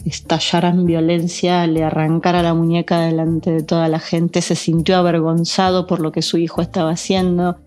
estallara 0.06 0.70
en 0.70 0.86
violencia, 0.86 1.66
le 1.66 1.84
arrancara 1.84 2.44
la 2.44 2.54
muñeca 2.54 3.00
delante 3.00 3.50
de 3.50 3.63
toda 3.63 3.88
la 3.88 3.98
gente, 3.98 4.44
se 4.44 4.54
sintió 4.54 4.98
avergonzado 4.98 5.88
por 5.88 6.00
lo 6.00 6.12
que 6.12 6.22
su 6.22 6.38
hijo 6.38 6.62
estaba 6.62 6.92
haciendo. 6.92 7.58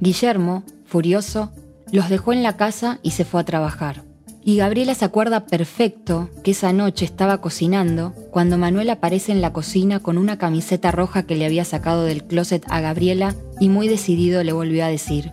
Guillermo, 0.00 0.62
furioso, 0.86 1.50
los 1.92 2.08
dejó 2.08 2.32
en 2.32 2.42
la 2.42 2.56
casa 2.56 3.00
y 3.02 3.10
se 3.10 3.26
fue 3.26 3.42
a 3.42 3.44
trabajar. 3.44 4.04
Y 4.46 4.58
Gabriela 4.58 4.94
se 4.94 5.06
acuerda 5.06 5.46
perfecto 5.46 6.28
que 6.42 6.50
esa 6.50 6.74
noche 6.74 7.06
estaba 7.06 7.40
cocinando 7.40 8.12
cuando 8.30 8.58
Manuel 8.58 8.90
aparece 8.90 9.32
en 9.32 9.40
la 9.40 9.54
cocina 9.54 10.00
con 10.00 10.18
una 10.18 10.36
camiseta 10.36 10.90
roja 10.90 11.22
que 11.22 11.34
le 11.34 11.46
había 11.46 11.64
sacado 11.64 12.04
del 12.04 12.24
closet 12.24 12.62
a 12.68 12.82
Gabriela 12.82 13.34
y 13.58 13.70
muy 13.70 13.88
decidido 13.88 14.44
le 14.44 14.52
volvió 14.52 14.84
a 14.84 14.88
decir, 14.88 15.32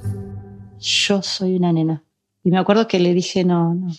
yo 0.79 1.21
soy 1.21 1.57
una 1.57 1.73
nena. 1.73 2.05
Y 2.41 2.51
me 2.51 2.57
acuerdo 2.57 2.87
que 2.87 3.01
le 3.01 3.13
dije, 3.13 3.43
no, 3.43 3.75
no, 3.75 3.91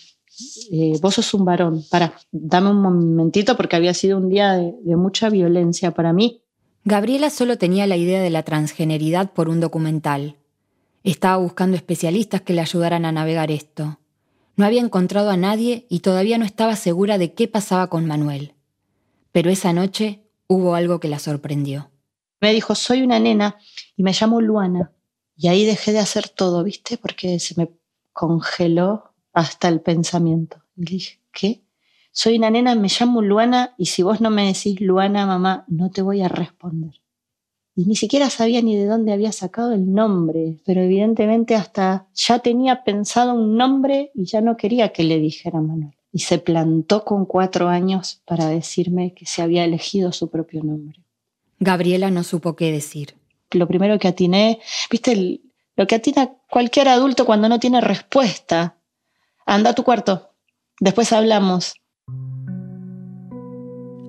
eh, 0.72 0.98
vos 1.02 1.16
sos 1.16 1.34
un 1.34 1.44
varón, 1.44 1.84
para, 1.90 2.14
dame 2.30 2.70
un 2.70 2.80
momentito 2.80 3.54
porque 3.54 3.76
había 3.76 3.92
sido 3.92 4.16
un 4.16 4.30
día 4.30 4.52
de, 4.54 4.72
de 4.82 4.96
mucha 4.96 5.28
violencia 5.28 5.90
para 5.90 6.14
mí. 6.14 6.40
Gabriela 6.84 7.28
solo 7.28 7.58
tenía 7.58 7.86
la 7.86 7.98
idea 7.98 8.22
de 8.22 8.30
la 8.30 8.44
transgeneridad 8.44 9.30
por 9.32 9.50
un 9.50 9.60
documental. 9.60 10.36
Estaba 11.04 11.36
buscando 11.36 11.76
especialistas 11.76 12.40
que 12.40 12.54
le 12.54 12.62
ayudaran 12.62 13.04
a 13.04 13.12
navegar 13.12 13.50
esto. 13.50 13.98
No 14.56 14.66
había 14.66 14.80
encontrado 14.80 15.30
a 15.30 15.36
nadie 15.36 15.86
y 15.88 16.00
todavía 16.00 16.38
no 16.38 16.44
estaba 16.44 16.76
segura 16.76 17.18
de 17.18 17.32
qué 17.32 17.48
pasaba 17.48 17.88
con 17.88 18.06
Manuel. 18.06 18.54
Pero 19.32 19.50
esa 19.50 19.72
noche 19.72 20.22
hubo 20.46 20.74
algo 20.74 21.00
que 21.00 21.08
la 21.08 21.18
sorprendió. 21.18 21.90
Me 22.40 22.52
dijo, 22.52 22.74
soy 22.74 23.02
una 23.02 23.18
nena 23.18 23.56
y 23.96 24.02
me 24.02 24.12
llamo 24.12 24.40
Luana. 24.40 24.92
Y 25.36 25.48
ahí 25.48 25.64
dejé 25.64 25.92
de 25.92 26.00
hacer 26.00 26.28
todo, 26.28 26.62
¿viste? 26.64 26.98
Porque 26.98 27.38
se 27.38 27.54
me 27.56 27.70
congeló 28.12 29.14
hasta 29.32 29.68
el 29.68 29.80
pensamiento. 29.80 30.62
Y 30.76 30.84
dije, 30.84 31.20
¿qué? 31.32 31.62
Soy 32.10 32.36
una 32.36 32.50
nena, 32.50 32.74
me 32.74 32.88
llamo 32.88 33.22
Luana 33.22 33.74
y 33.78 33.86
si 33.86 34.02
vos 34.02 34.20
no 34.20 34.28
me 34.28 34.46
decís 34.46 34.80
Luana, 34.80 35.24
mamá, 35.26 35.64
no 35.68 35.90
te 35.90 36.02
voy 36.02 36.20
a 36.20 36.28
responder. 36.28 37.01
Y 37.74 37.86
ni 37.86 37.96
siquiera 37.96 38.28
sabía 38.28 38.60
ni 38.60 38.76
de 38.76 38.86
dónde 38.86 39.12
había 39.12 39.32
sacado 39.32 39.72
el 39.72 39.92
nombre, 39.92 40.58
pero 40.66 40.82
evidentemente 40.82 41.54
hasta 41.54 42.06
ya 42.14 42.40
tenía 42.40 42.84
pensado 42.84 43.34
un 43.34 43.56
nombre 43.56 44.10
y 44.14 44.26
ya 44.26 44.40
no 44.40 44.56
quería 44.56 44.92
que 44.92 45.04
le 45.04 45.18
dijera 45.18 45.60
Manuel. 45.60 45.94
Y 46.12 46.20
se 46.20 46.38
plantó 46.38 47.04
con 47.04 47.24
cuatro 47.24 47.68
años 47.68 48.20
para 48.26 48.46
decirme 48.48 49.14
que 49.14 49.24
se 49.24 49.40
había 49.40 49.64
elegido 49.64 50.12
su 50.12 50.28
propio 50.28 50.62
nombre. 50.62 51.00
Gabriela 51.58 52.10
no 52.10 52.22
supo 52.22 52.54
qué 52.56 52.70
decir 52.70 53.14
lo 53.58 53.68
primero 53.68 53.98
que 53.98 54.08
atiné, 54.08 54.60
viste, 54.90 55.40
lo 55.76 55.86
que 55.86 55.94
atina 55.94 56.32
cualquier 56.50 56.88
adulto 56.88 57.24
cuando 57.24 57.48
no 57.48 57.58
tiene 57.60 57.80
respuesta. 57.80 58.76
Anda 59.46 59.70
a 59.70 59.74
tu 59.74 59.84
cuarto, 59.84 60.30
después 60.80 61.12
hablamos. 61.12 61.74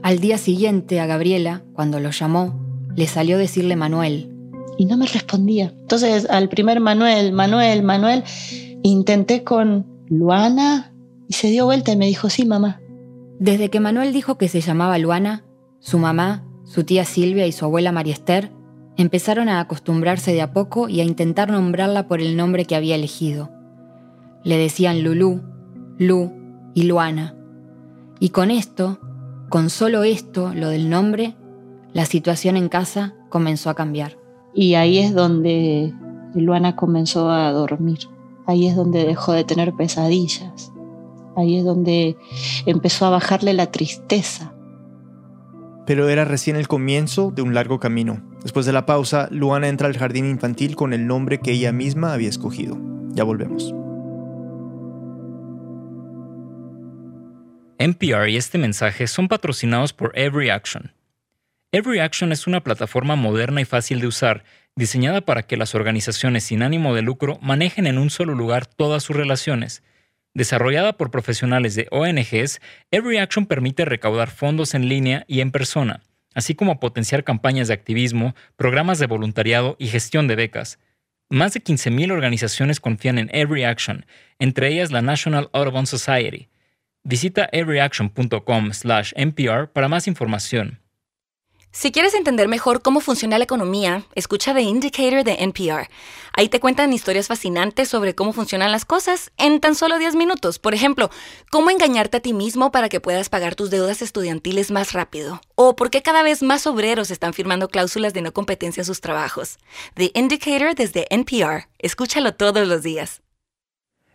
Al 0.01 0.19
día 0.19 0.37
siguiente 0.37 0.99
a 0.99 1.05
Gabriela, 1.05 1.63
cuando 1.73 1.99
lo 1.99 2.11
llamó, 2.11 2.59
le 2.95 3.07
salió 3.07 3.37
decirle 3.37 3.75
Manuel. 3.75 4.29
Y 4.77 4.85
no 4.85 4.97
me 4.97 5.05
respondía. 5.05 5.73
Entonces 5.81 6.27
al 6.29 6.49
primer 6.49 6.79
Manuel, 6.79 7.31
Manuel, 7.31 7.83
Manuel, 7.83 8.23
intenté 8.81 9.43
con 9.43 9.85
Luana 10.09 10.93
y 11.27 11.33
se 11.33 11.49
dio 11.49 11.65
vuelta 11.65 11.91
y 11.91 11.97
me 11.97 12.07
dijo, 12.07 12.29
sí, 12.29 12.45
mamá. 12.45 12.81
Desde 13.39 13.69
que 13.69 13.79
Manuel 13.79 14.13
dijo 14.13 14.37
que 14.37 14.47
se 14.47 14.61
llamaba 14.61 14.97
Luana, 14.97 15.43
su 15.79 15.99
mamá, 15.99 16.45
su 16.65 16.83
tía 16.83 17.05
Silvia 17.05 17.45
y 17.45 17.51
su 17.51 17.65
abuela 17.65 17.91
María 17.91 18.13
Esther 18.13 18.51
Empezaron 18.95 19.49
a 19.49 19.59
acostumbrarse 19.59 20.33
de 20.33 20.41
a 20.41 20.53
poco 20.53 20.87
y 20.87 21.01
a 21.01 21.03
intentar 21.03 21.51
nombrarla 21.51 22.07
por 22.07 22.21
el 22.21 22.37
nombre 22.37 22.65
que 22.65 22.75
había 22.75 22.95
elegido. 22.95 23.49
Le 24.43 24.57
decían 24.57 25.01
Lulú, 25.01 25.41
Lu 25.97 26.31
y 26.75 26.83
Luana. 26.83 27.35
Y 28.19 28.29
con 28.29 28.51
esto, 28.51 28.99
con 29.49 29.71
solo 29.71 30.03
esto, 30.03 30.53
lo 30.53 30.69
del 30.69 30.91
nombre, 30.91 31.35
la 31.93 32.05
situación 32.05 32.57
en 32.57 32.69
casa 32.69 33.13
comenzó 33.29 33.69
a 33.69 33.75
cambiar. 33.75 34.17
Y 34.53 34.75
ahí 34.75 34.99
es 34.99 35.13
donde 35.13 35.93
Luana 36.35 36.75
comenzó 36.75 37.29
a 37.29 37.51
dormir. 37.51 37.99
Ahí 38.45 38.67
es 38.67 38.75
donde 38.75 39.05
dejó 39.05 39.33
de 39.33 39.43
tener 39.43 39.73
pesadillas. 39.73 40.71
Ahí 41.35 41.57
es 41.57 41.65
donde 41.65 42.17
empezó 42.65 43.05
a 43.05 43.09
bajarle 43.09 43.53
la 43.53 43.71
tristeza 43.71 44.53
pero 45.85 46.09
era 46.09 46.25
recién 46.25 46.55
el 46.55 46.67
comienzo 46.67 47.31
de 47.31 47.41
un 47.41 47.53
largo 47.53 47.79
camino. 47.79 48.21
Después 48.41 48.65
de 48.65 48.73
la 48.73 48.85
pausa, 48.85 49.27
Luana 49.31 49.67
entra 49.67 49.87
al 49.87 49.97
jardín 49.97 50.25
infantil 50.25 50.75
con 50.75 50.93
el 50.93 51.07
nombre 51.07 51.39
que 51.39 51.51
ella 51.51 51.71
misma 51.71 52.13
había 52.13 52.29
escogido. 52.29 52.77
Ya 53.09 53.23
volvemos. 53.23 53.73
NPR 57.79 58.29
y 58.29 58.37
este 58.37 58.57
mensaje 58.57 59.07
son 59.07 59.27
patrocinados 59.27 59.91
por 59.91 60.17
Every 60.17 60.49
Action. 60.49 60.92
Every 61.73 61.99
Action 61.99 62.31
es 62.31 62.47
una 62.47 62.63
plataforma 62.63 63.17
moderna 63.17 63.59
y 63.59 63.65
fácil 63.65 63.99
de 63.99 64.07
usar, 64.07 64.45
diseñada 64.77 65.19
para 65.19 65.43
que 65.43 65.57
las 65.57 65.75
organizaciones 65.75 66.45
sin 66.45 66.63
ánimo 66.63 66.95
de 66.95 67.01
lucro 67.01 67.37
manejen 67.41 67.87
en 67.87 67.97
un 67.97 68.09
solo 68.09 68.33
lugar 68.33 68.65
todas 68.65 69.03
sus 69.03 69.17
relaciones 69.17 69.83
Desarrollada 70.35 70.97
por 70.97 71.11
profesionales 71.11 71.75
de 71.75 71.87
ONGs, 71.91 72.59
Every 72.89 73.17
Action 73.17 73.45
permite 73.45 73.85
recaudar 73.85 74.31
fondos 74.31 74.73
en 74.73 74.89
línea 74.89 75.25
y 75.27 75.41
en 75.41 75.51
persona, 75.51 76.01
así 76.33 76.55
como 76.55 76.79
potenciar 76.79 77.23
campañas 77.23 77.67
de 77.67 77.75
activismo, 77.75 78.33
programas 78.55 78.97
de 78.97 79.05
voluntariado 79.05 79.75
y 79.77 79.89
gestión 79.89 80.27
de 80.27 80.35
becas. 80.35 80.79
Más 81.29 81.53
de 81.53 81.63
15.000 81.63 82.11
organizaciones 82.11 82.79
confían 82.79 83.19
en 83.19 83.29
Every 83.31 83.63
Action, 83.63 84.07
entre 84.39 84.69
ellas 84.69 84.91
la 84.91 85.03
National 85.03 85.51
Audubon 85.53 85.85
Society. 85.85 86.49
Visita 87.03 87.47
everyaction.com/npr 87.51 89.71
para 89.71 89.87
más 89.87 90.07
información. 90.07 90.79
Si 91.75 91.91
quieres 91.91 92.13
entender 92.13 92.47
mejor 92.47 92.83
cómo 92.83 93.01
funciona 93.01 93.39
la 93.39 93.45
economía, 93.45 94.05
escucha 94.13 94.53
The 94.53 94.61
Indicator 94.61 95.23
de 95.23 95.37
NPR. 95.39 95.89
Ahí 96.31 96.47
te 96.47 96.59
cuentan 96.59 96.93
historias 96.93 97.27
fascinantes 97.27 97.89
sobre 97.89 98.13
cómo 98.13 98.31
funcionan 98.31 98.71
las 98.71 98.85
cosas 98.85 99.31
en 99.37 99.59
tan 99.59 99.73
solo 99.73 99.97
10 99.97 100.13
minutos. 100.15 100.59
Por 100.59 100.75
ejemplo, 100.75 101.09
cómo 101.49 101.71
engañarte 101.71 102.17
a 102.17 102.19
ti 102.19 102.31
mismo 102.31 102.71
para 102.71 102.89
que 102.89 103.01
puedas 103.01 103.29
pagar 103.29 103.55
tus 103.55 103.71
deudas 103.71 104.03
estudiantiles 104.03 104.69
más 104.69 104.93
rápido. 104.93 105.41
O 105.55 105.75
por 105.75 105.89
qué 105.89 106.03
cada 106.03 106.21
vez 106.21 106.43
más 106.43 106.67
obreros 106.67 107.09
están 107.09 107.33
firmando 107.33 107.67
cláusulas 107.67 108.13
de 108.13 108.21
no 108.21 108.33
competencia 108.33 108.81
en 108.81 108.85
sus 108.85 109.01
trabajos. 109.01 109.57
The 109.95 110.11
Indicator 110.13 110.75
desde 110.75 111.07
NPR. 111.09 111.69
Escúchalo 111.79 112.35
todos 112.35 112.67
los 112.67 112.83
días. 112.83 113.22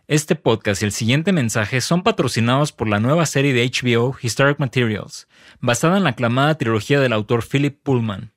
Este 0.09 0.33
podcast 0.33 0.81
y 0.81 0.85
el 0.85 0.91
siguiente 0.91 1.31
mensaje 1.33 1.81
son 1.81 2.01
patrocinados 2.01 2.71
por 2.71 2.87
la 2.89 2.99
nueva 2.99 3.27
serie 3.27 3.53
de 3.53 3.63
HBO 3.63 4.17
Historic 4.19 4.57
Materials, 4.57 5.27
basada 5.59 5.97
en 5.97 6.03
la 6.03 6.09
aclamada 6.09 6.57
trilogía 6.57 6.99
del 6.99 7.13
autor 7.13 7.43
Philip 7.47 7.79
Pullman. 7.83 8.33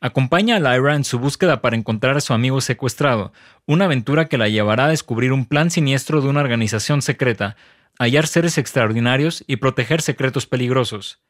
Acompaña 0.00 0.54
a 0.54 0.60
Lyra 0.60 0.94
en 0.94 1.02
su 1.02 1.18
búsqueda 1.18 1.60
para 1.62 1.74
encontrar 1.74 2.16
a 2.16 2.20
su 2.20 2.32
amigo 2.32 2.60
secuestrado, 2.60 3.32
una 3.66 3.86
aventura 3.86 4.26
que 4.26 4.38
la 4.38 4.48
llevará 4.48 4.84
a 4.84 4.90
descubrir 4.90 5.32
un 5.32 5.46
plan 5.46 5.72
siniestro 5.72 6.20
de 6.20 6.28
una 6.28 6.42
organización 6.42 7.02
secreta, 7.02 7.56
hallar 7.98 8.28
seres 8.28 8.56
extraordinarios 8.56 9.42
y 9.48 9.56
proteger 9.56 10.02
secretos 10.02 10.46
peligrosos. 10.46 11.24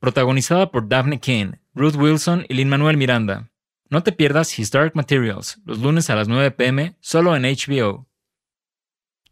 Protagonizada 0.00 0.72
por 0.72 0.88
Daphne 0.88 1.20
Keane, 1.20 1.60
Ruth 1.76 1.94
Wilson 1.94 2.44
y 2.48 2.54
Lin 2.54 2.70
Manuel 2.70 2.96
Miranda. 2.96 3.48
No 3.88 4.02
te 4.02 4.10
pierdas 4.10 4.58
Historic 4.58 4.96
Materials, 4.96 5.60
los 5.64 5.78
lunes 5.78 6.10
a 6.10 6.16
las 6.16 6.26
9 6.26 6.50
pm, 6.50 6.96
solo 6.98 7.36
en 7.36 7.44
HBO. 7.44 8.07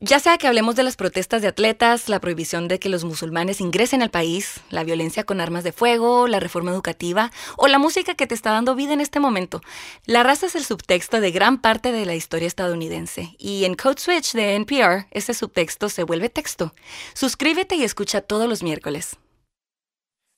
Ya 0.00 0.20
sea 0.20 0.36
que 0.36 0.46
hablemos 0.46 0.76
de 0.76 0.82
las 0.82 0.94
protestas 0.94 1.40
de 1.40 1.48
atletas, 1.48 2.10
la 2.10 2.20
prohibición 2.20 2.68
de 2.68 2.78
que 2.78 2.90
los 2.90 3.04
musulmanes 3.04 3.62
ingresen 3.62 4.02
al 4.02 4.10
país, 4.10 4.60
la 4.68 4.84
violencia 4.84 5.24
con 5.24 5.40
armas 5.40 5.64
de 5.64 5.72
fuego, 5.72 6.28
la 6.28 6.38
reforma 6.38 6.70
educativa 6.70 7.32
o 7.56 7.66
la 7.66 7.78
música 7.78 8.14
que 8.14 8.26
te 8.26 8.34
está 8.34 8.50
dando 8.50 8.74
vida 8.74 8.92
en 8.92 9.00
este 9.00 9.20
momento, 9.20 9.62
la 10.04 10.22
raza 10.22 10.46
es 10.46 10.54
el 10.54 10.66
subtexto 10.66 11.22
de 11.22 11.30
gran 11.30 11.62
parte 11.62 11.92
de 11.92 12.04
la 12.04 12.14
historia 12.14 12.46
estadounidense 12.46 13.36
y 13.38 13.64
en 13.64 13.74
Code 13.74 13.98
Switch 13.98 14.34
de 14.34 14.56
NPR 14.56 15.06
ese 15.12 15.32
subtexto 15.32 15.88
se 15.88 16.02
vuelve 16.02 16.28
texto. 16.28 16.74
Suscríbete 17.14 17.76
y 17.76 17.82
escucha 17.82 18.20
todos 18.20 18.50
los 18.50 18.62
miércoles. 18.62 19.16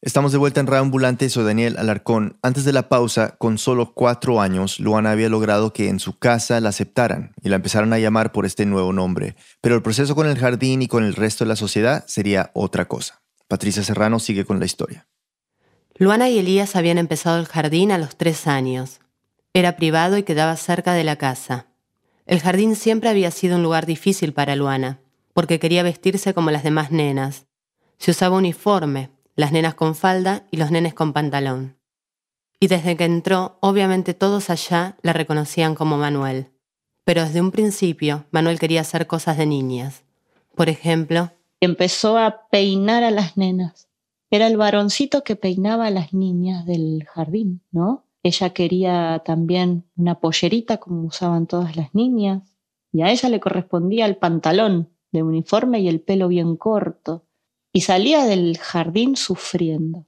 Estamos 0.01 0.31
de 0.31 0.39
vuelta 0.39 0.61
en 0.61 0.69
Reambulante, 0.69 1.29
soy 1.29 1.45
Daniel 1.45 1.77
Alarcón. 1.77 2.39
Antes 2.41 2.65
de 2.65 2.73
la 2.73 2.89
pausa, 2.89 3.35
con 3.37 3.59
solo 3.59 3.95
cuatro 3.95 4.41
años, 4.41 4.79
Luana 4.79 5.11
había 5.11 5.29
logrado 5.29 5.73
que 5.73 5.89
en 5.89 5.99
su 5.99 6.17
casa 6.17 6.61
la 6.61 6.69
aceptaran 6.69 7.35
y 7.43 7.49
la 7.49 7.57
empezaran 7.57 7.93
a 7.93 7.99
llamar 7.99 8.31
por 8.31 8.47
este 8.47 8.65
nuevo 8.65 8.93
nombre. 8.93 9.35
Pero 9.61 9.75
el 9.75 9.83
proceso 9.83 10.15
con 10.15 10.29
el 10.29 10.39
jardín 10.39 10.83
y 10.83 10.87
con 10.87 11.03
el 11.03 11.17
resto 11.17 11.45
de 11.45 11.49
la 11.49 11.57
sociedad 11.57 12.05
sería 12.07 12.53
otra 12.55 12.87
cosa. 12.87 13.23
Patricia 13.49 13.83
Serrano 13.83 14.21
sigue 14.21 14.45
con 14.45 14.61
la 14.61 14.67
historia. 14.67 15.09
Luana 15.97 16.29
y 16.29 16.39
Elías 16.39 16.77
habían 16.77 16.99
empezado 16.99 17.41
el 17.41 17.47
jardín 17.47 17.91
a 17.91 17.99
los 17.99 18.17
tres 18.17 18.47
años. 18.47 19.01
Era 19.53 19.75
privado 19.75 20.17
y 20.17 20.23
quedaba 20.23 20.57
cerca 20.57 20.93
de 20.93 21.03
la 21.03 21.17
casa. 21.17 21.67
El 22.25 22.39
jardín 22.39 22.77
siempre 22.77 23.09
había 23.09 23.33
sido 23.33 23.57
un 23.57 23.65
lugar 23.65 23.85
difícil 23.85 24.33
para 24.33 24.55
Luana, 24.55 25.01
porque 25.35 25.59
quería 25.59 25.83
vestirse 25.83 26.35
como 26.35 26.53
las 26.53 26.63
demás 26.63 26.93
nenas. 26.93 27.47
Se 27.99 28.13
usaba 28.13 28.37
uniforme, 28.37 29.11
las 29.39 29.53
nenas 29.53 29.77
con 29.77 29.95
falda 29.95 30.49
y 30.51 30.57
los 30.57 30.73
nenes 30.73 30.95
con 30.95 31.13
pantalón. 31.13 31.77
Y 32.59 32.67
desde 32.67 32.97
que 32.97 33.05
entró, 33.05 33.57
obviamente 33.61 34.13
todos 34.13 34.51
allá 34.51 34.97
la 35.03 35.13
reconocían 35.13 35.77
como 35.77 35.97
Manuel. 35.97 36.49
Pero 37.05 37.23
desde 37.23 37.41
un 37.41 37.53
principio, 37.53 38.25
Manuel 38.33 38.59
quería 38.59 38.81
hacer 38.81 39.07
cosas 39.07 39.39
de 39.39 39.47
niñas. 39.47 40.03
Por 40.57 40.69
ejemplo, 40.69 41.31
empezó 41.61 42.19
a 42.19 42.49
peinar 42.51 43.05
a 43.05 43.13
las 43.13 43.37
nenas. 43.37 43.89
Era 44.29 44.49
el 44.49 44.57
varoncito 44.57 45.23
que 45.23 45.37
peinaba 45.37 45.87
a 45.87 45.91
las 45.91 46.13
niñas 46.13 46.67
del 46.67 47.05
jardín, 47.05 47.63
¿no? 47.71 48.07
Ella 48.25 48.51
quería 48.51 49.23
también 49.25 49.85
una 49.97 50.19
pollerita 50.19 50.79
como 50.79 51.03
usaban 51.03 51.47
todas 51.47 51.77
las 51.77 51.95
niñas. 51.95 52.43
Y 52.91 53.03
a 53.03 53.13
ella 53.13 53.29
le 53.29 53.39
correspondía 53.39 54.05
el 54.07 54.17
pantalón 54.17 54.89
de 55.13 55.23
uniforme 55.23 55.79
y 55.79 55.87
el 55.87 56.01
pelo 56.01 56.27
bien 56.27 56.57
corto 56.57 57.28
y 57.73 57.83
salía 57.83 58.25
del 58.25 58.59
jardín 58.59 59.17
sufriendo. 59.17 60.07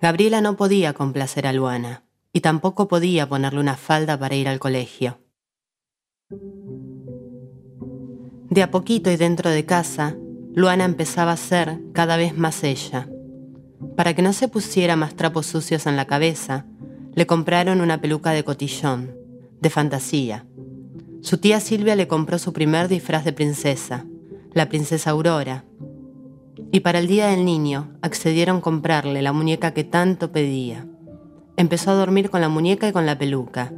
Gabriela 0.00 0.40
no 0.40 0.56
podía 0.56 0.94
complacer 0.94 1.46
a 1.46 1.52
Luana 1.52 2.04
y 2.32 2.40
tampoco 2.40 2.88
podía 2.88 3.28
ponerle 3.28 3.60
una 3.60 3.76
falda 3.76 4.18
para 4.18 4.34
ir 4.34 4.48
al 4.48 4.58
colegio. 4.58 5.18
De 8.48 8.62
a 8.62 8.70
poquito 8.70 9.10
y 9.10 9.16
dentro 9.16 9.50
de 9.50 9.66
casa, 9.66 10.16
Luana 10.54 10.84
empezaba 10.84 11.32
a 11.32 11.36
ser 11.36 11.80
cada 11.92 12.16
vez 12.16 12.36
más 12.36 12.64
ella. 12.64 13.08
Para 13.96 14.14
que 14.14 14.22
no 14.22 14.32
se 14.32 14.48
pusiera 14.48 14.96
más 14.96 15.14
trapos 15.14 15.46
sucios 15.46 15.86
en 15.86 15.96
la 15.96 16.06
cabeza, 16.06 16.66
le 17.14 17.26
compraron 17.26 17.80
una 17.80 18.00
peluca 18.00 18.30
de 18.32 18.44
cotillón, 18.44 19.14
de 19.60 19.70
fantasía. 19.70 20.46
Su 21.20 21.38
tía 21.38 21.60
Silvia 21.60 21.94
le 21.96 22.08
compró 22.08 22.38
su 22.38 22.52
primer 22.52 22.88
disfraz 22.88 23.24
de 23.24 23.32
princesa, 23.32 24.06
la 24.54 24.68
princesa 24.68 25.10
Aurora, 25.10 25.64
y 26.72 26.80
para 26.80 26.98
el 27.00 27.06
Día 27.06 27.28
del 27.28 27.44
Niño 27.44 27.96
accedieron 28.02 28.58
a 28.58 28.60
comprarle 28.60 29.22
la 29.22 29.32
muñeca 29.32 29.72
que 29.72 29.84
tanto 29.84 30.30
pedía. 30.32 30.86
Empezó 31.56 31.90
a 31.90 31.94
dormir 31.94 32.30
con 32.30 32.40
la 32.40 32.48
muñeca 32.48 32.88
y 32.88 32.92
con 32.92 33.06
la 33.06 33.18
peluca. 33.18 33.72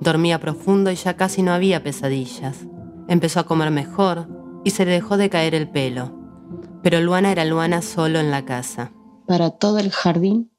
Dormía 0.00 0.40
profundo 0.40 0.90
y 0.90 0.94
ya 0.94 1.16
casi 1.16 1.42
no 1.42 1.52
había 1.52 1.82
pesadillas. 1.82 2.66
Empezó 3.08 3.40
a 3.40 3.46
comer 3.46 3.70
mejor 3.70 4.28
y 4.64 4.70
se 4.70 4.84
le 4.84 4.92
dejó 4.92 5.16
de 5.16 5.28
caer 5.28 5.54
el 5.54 5.68
pelo. 5.68 6.18
Pero 6.82 7.00
Luana 7.00 7.30
era 7.30 7.44
Luana 7.44 7.82
solo 7.82 8.18
en 8.18 8.30
la 8.30 8.44
casa. 8.44 8.92
Para 9.26 9.50
todo 9.50 9.78
el 9.78 9.90
jardín, 9.90 10.50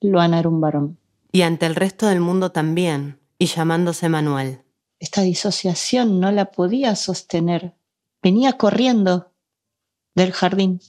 Luana 0.00 0.38
era 0.38 0.48
un 0.48 0.60
varón. 0.60 0.98
Y 1.30 1.42
ante 1.42 1.66
el 1.66 1.74
resto 1.74 2.06
del 2.06 2.20
mundo 2.20 2.52
también, 2.52 3.20
y 3.38 3.46
llamándose 3.46 4.08
Manuel. 4.08 4.62
Esta 4.98 5.20
disociación 5.20 6.18
no 6.18 6.32
la 6.32 6.46
podía 6.46 6.96
sostener. 6.96 7.74
Venía 8.22 8.54
corriendo 8.54 9.30
del 10.14 10.32
jardín 10.32 10.80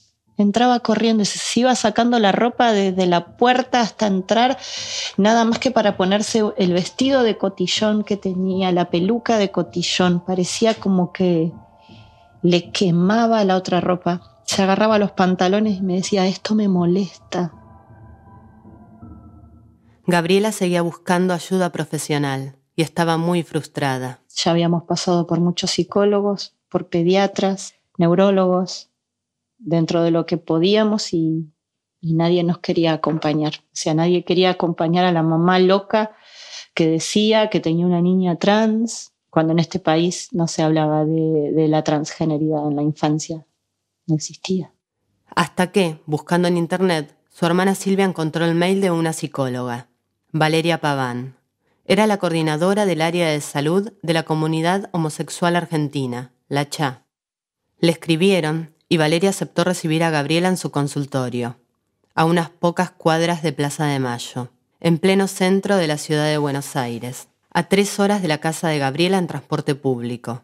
entraba 0.42 0.80
corriendo, 0.80 1.24
se 1.24 1.60
iba 1.60 1.74
sacando 1.74 2.18
la 2.18 2.32
ropa 2.32 2.72
desde 2.72 3.06
la 3.06 3.36
puerta 3.36 3.80
hasta 3.80 4.06
entrar, 4.06 4.58
nada 5.16 5.44
más 5.44 5.58
que 5.58 5.70
para 5.70 5.96
ponerse 5.96 6.42
el 6.56 6.72
vestido 6.72 7.22
de 7.22 7.36
cotillón 7.38 8.04
que 8.04 8.16
tenía, 8.16 8.72
la 8.72 8.90
peluca 8.90 9.38
de 9.38 9.50
cotillón, 9.50 10.24
parecía 10.24 10.74
como 10.74 11.12
que 11.12 11.52
le 12.42 12.70
quemaba 12.70 13.44
la 13.44 13.56
otra 13.56 13.80
ropa. 13.80 14.42
Se 14.44 14.62
agarraba 14.62 14.98
los 14.98 15.12
pantalones 15.12 15.78
y 15.78 15.82
me 15.82 15.94
decía, 15.94 16.26
esto 16.26 16.54
me 16.54 16.68
molesta. 16.68 17.52
Gabriela 20.06 20.50
seguía 20.50 20.82
buscando 20.82 21.34
ayuda 21.34 21.70
profesional 21.70 22.56
y 22.74 22.82
estaba 22.82 23.16
muy 23.16 23.42
frustrada. 23.42 24.20
Ya 24.34 24.50
habíamos 24.50 24.84
pasado 24.84 25.26
por 25.26 25.38
muchos 25.40 25.70
psicólogos, 25.70 26.56
por 26.68 26.88
pediatras, 26.88 27.74
neurólogos, 27.96 28.89
dentro 29.60 30.02
de 30.02 30.10
lo 30.10 30.26
que 30.26 30.36
podíamos 30.38 31.12
y, 31.12 31.52
nadie 32.02 32.42
nos 32.42 32.58
quería 32.58 32.94
acompañar. 32.94 33.52
O 33.64 33.74
sea, 33.74 33.94
nadie 33.94 34.24
quería 34.24 34.50
acompañar 34.50 35.04
a 35.04 35.12
la 35.12 35.22
mamá 35.22 35.58
loca 35.58 36.16
que 36.74 36.86
decía 36.86 37.50
que 37.50 37.60
tenía 37.60 37.86
una 37.86 38.00
niña 38.00 38.36
trans, 38.36 39.12
cuando 39.28 39.52
en 39.52 39.58
este 39.58 39.78
país 39.78 40.28
no 40.32 40.48
se 40.48 40.62
hablaba 40.62 41.04
de, 41.04 41.52
de 41.52 41.68
la 41.68 41.84
transgeneridad 41.84 42.66
en 42.66 42.76
la 42.76 42.82
infancia. 42.82 43.46
No 44.06 44.14
existía. 44.14 44.72
Hasta 45.36 45.70
que, 45.70 46.00
buscando 46.06 46.48
en 46.48 46.56
internet, 46.56 47.14
su 47.28 47.46
hermana 47.46 47.74
Silvia 47.74 48.06
encontró 48.06 48.44
el 48.44 48.54
mail 48.54 48.80
de 48.80 48.90
una 48.90 49.12
psicóloga, 49.12 49.88
Valeria 50.32 50.80
Paván. 50.80 51.36
Era 51.84 52.06
la 52.06 52.18
coordinadora 52.18 52.86
del 52.86 53.02
área 53.02 53.28
de 53.28 53.40
salud 53.40 53.92
de 54.02 54.12
la 54.12 54.22
comunidad 54.22 54.88
homosexual 54.92 55.56
argentina, 55.56 56.32
la 56.48 56.68
CHA. 56.68 57.04
Le 57.78 57.92
escribieron 57.92 58.74
y 58.92 58.96
Valeria 58.96 59.30
aceptó 59.30 59.62
recibir 59.62 60.02
a 60.02 60.10
Gabriela 60.10 60.48
en 60.48 60.56
su 60.56 60.72
consultorio, 60.72 61.56
a 62.16 62.24
unas 62.24 62.50
pocas 62.50 62.90
cuadras 62.90 63.40
de 63.40 63.52
Plaza 63.52 63.86
de 63.86 64.00
Mayo, 64.00 64.48
en 64.80 64.98
pleno 64.98 65.28
centro 65.28 65.76
de 65.76 65.86
la 65.86 65.96
ciudad 65.96 66.26
de 66.26 66.38
Buenos 66.38 66.74
Aires, 66.74 67.28
a 67.52 67.68
tres 67.68 68.00
horas 68.00 68.20
de 68.20 68.26
la 68.26 68.38
casa 68.38 68.68
de 68.68 68.80
Gabriela 68.80 69.18
en 69.18 69.28
transporte 69.28 69.76
público. 69.76 70.42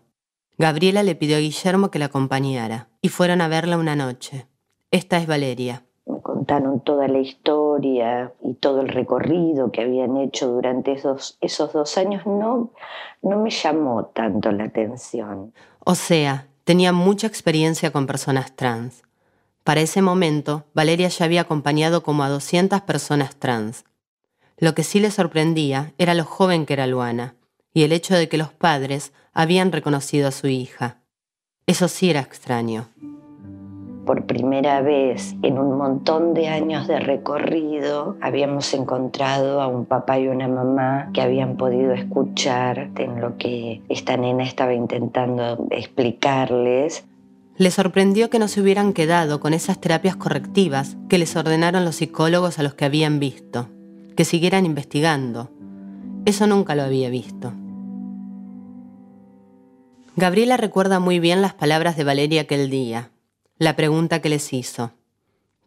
Gabriela 0.59 1.02
le 1.02 1.16
pidió 1.16 1.37
a 1.37 1.40
Guillermo 1.40 1.90
que 1.90 1.98
la 1.98 2.04
acompañara 2.04 2.88
y 3.02 3.09
fueron 3.09 3.40
a 3.40 3.48
verla 3.48 3.78
una 3.78 3.96
noche. 3.96 4.46
Esta 4.92 5.18
es 5.18 5.26
Valeria. 5.26 5.82
Me 6.06 6.20
contaron 6.22 6.80
toda 6.80 7.09
la 7.09 7.18
historia 7.18 8.32
y 8.44 8.54
todo 8.54 8.80
el 8.80 8.88
recorrido 8.88 9.72
que 9.72 9.82
habían 9.82 10.16
hecho 10.18 10.46
durante 10.46 10.92
esos, 10.92 11.37
esos 11.40 11.72
dos 11.72 11.98
años. 11.98 12.24
No, 12.26 12.70
no 13.22 13.38
me 13.38 13.50
llamó 13.50 14.04
tanto 14.04 14.52
la 14.52 14.64
atención. 14.64 15.52
O 15.80 15.96
sea, 15.96 16.46
tenía 16.66 16.92
mucha 16.92 17.29
experiencia 17.29 17.92
con 17.92 18.09
personas 18.09 18.57
trans. 18.57 19.05
Para 19.62 19.83
ese 19.83 20.02
momento, 20.02 20.66
Valeria 20.74 21.07
ya 21.07 21.24
había 21.24 21.42
acompañado 21.42 22.02
como 22.02 22.24
a 22.24 22.29
200 22.29 22.81
personas 22.81 23.37
trans. 23.37 23.85
Lo 24.59 24.74
que 24.74 24.83
sí 24.83 24.98
le 24.98 25.12
sorprendía 25.12 25.94
era 25.96 26.12
lo 26.14 26.24
joven 26.24 26.66
que 26.66 26.72
era 26.72 26.88
Luana 26.88 27.37
y 27.72 27.85
el 27.85 27.92
hecho 27.92 28.16
de 28.16 28.29
que 28.29 28.37
los 28.37 28.52
padres 28.52 29.12
habían 29.33 29.70
reconocido 29.70 30.26
a 30.26 30.33
su 30.33 30.48
hija. 30.48 30.98
Eso 31.68 31.87
sí 31.87 32.11
era 32.11 32.20
extraño 32.20 32.88
por 34.06 34.24
primera 34.24 34.80
vez 34.80 35.34
en 35.42 35.58
un 35.58 35.76
montón 35.76 36.32
de 36.32 36.48
años 36.48 36.86
de 36.86 36.98
recorrido 36.98 38.16
habíamos 38.22 38.72
encontrado 38.72 39.60
a 39.60 39.66
un 39.66 39.84
papá 39.84 40.18
y 40.18 40.28
una 40.28 40.48
mamá 40.48 41.10
que 41.12 41.20
habían 41.20 41.56
podido 41.56 41.92
escuchar 41.92 42.88
en 42.96 43.20
lo 43.20 43.36
que 43.36 43.82
esta 43.90 44.16
nena 44.16 44.44
estaba 44.44 44.72
intentando 44.72 45.66
explicarles. 45.70 47.04
Le 47.58 47.70
sorprendió 47.70 48.30
que 48.30 48.38
no 48.38 48.48
se 48.48 48.60
hubieran 48.60 48.92
quedado 48.92 49.40
con 49.40 49.52
esas 49.52 49.80
terapias 49.80 50.16
correctivas 50.16 50.96
que 51.08 51.18
les 51.18 51.34
ordenaron 51.36 51.84
los 51.84 51.96
psicólogos 51.96 52.58
a 52.58 52.62
los 52.62 52.74
que 52.74 52.84
habían 52.84 53.18
visto, 53.18 53.68
que 54.16 54.24
siguieran 54.24 54.64
investigando. 54.64 55.50
Eso 56.24 56.46
nunca 56.46 56.74
lo 56.74 56.82
había 56.82 57.10
visto. 57.10 57.52
Gabriela 60.16 60.56
recuerda 60.56 61.00
muy 61.00 61.18
bien 61.18 61.42
las 61.42 61.54
palabras 61.54 61.96
de 61.96 62.04
Valeria 62.04 62.42
aquel 62.42 62.70
día, 62.70 63.10
la 63.58 63.76
pregunta 63.76 64.20
que 64.20 64.28
les 64.28 64.52
hizo. 64.52 64.92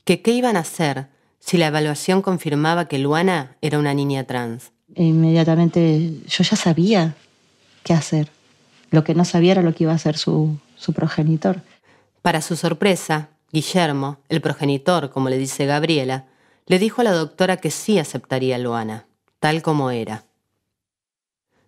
¿Que 0.04 0.22
qué 0.22 0.32
iban 0.32 0.58
a 0.58 0.62
hacer 0.62 1.08
si 1.40 1.58
la 1.58 1.68
evaluación 1.68 2.22
confirmaba 2.22 2.88
que 2.88 3.00
Luana 3.00 3.56
era 3.62 3.80
una 3.80 3.94
niña 3.94 4.26
trans? 4.26 4.72
E 4.96 5.04
inmediatamente 5.04 6.14
yo 6.28 6.44
ya 6.44 6.56
sabía 6.56 7.16
qué 7.84 7.94
hacer. 7.94 8.30
Lo 8.92 9.04
que 9.04 9.16
no 9.16 9.26
sabía 9.26 9.54
era 9.54 9.62
lo 9.62 9.74
que 9.74 9.84
iba 9.84 9.94
a 9.94 9.96
hacer 9.96 10.18
su, 10.18 10.58
su 10.76 10.94
progenitor. 10.94 11.62
Para 12.22 12.42
su 12.42 12.56
sorpresa, 12.56 13.30
Guillermo, 13.52 14.18
el 14.30 14.42
progenitor, 14.42 15.12
como 15.12 15.30
le 15.30 15.38
dice 15.38 15.66
Gabriela, 15.66 16.26
le 16.66 16.80
dijo 16.80 17.02
a 17.02 17.04
la 17.04 17.12
doctora 17.12 17.58
que 17.58 17.72
sí 17.72 17.98
aceptaría 17.98 18.56
a 18.56 18.60
Luana, 18.60 19.06
tal 19.40 19.62
como 19.62 19.90
era. 19.92 20.26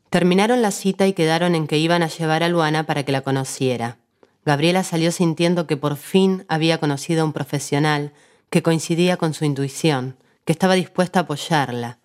Terminaron 0.10 0.62
la 0.62 0.72
cita 0.72 1.08
y 1.08 1.14
quedaron 1.14 1.56
en 1.56 1.68
que 1.68 1.78
iban 1.78 2.04
a 2.04 2.08
llevar 2.08 2.44
a 2.44 2.50
Luana 2.50 2.86
para 2.86 3.04
que 3.04 3.12
la 3.12 3.22
conociera 3.22 4.01
Gabriela 4.46 4.84
salió 4.84 5.12
sintiendo 5.12 5.68
que 5.68 5.78
por 5.78 5.98
fin 5.98 6.46
había 6.48 6.80
conocido 6.80 7.22
a 7.22 7.26
un 7.26 7.34
profesional 7.34 8.12
que 8.50 8.64
coincidía 8.64 9.18
con 9.18 9.34
su 9.34 9.46
intuición, 9.46 10.18
que 10.46 10.52
estaba 10.52 10.74
dispuesta 10.74 11.20
a 11.20 11.24
apoyarla, 11.24 12.00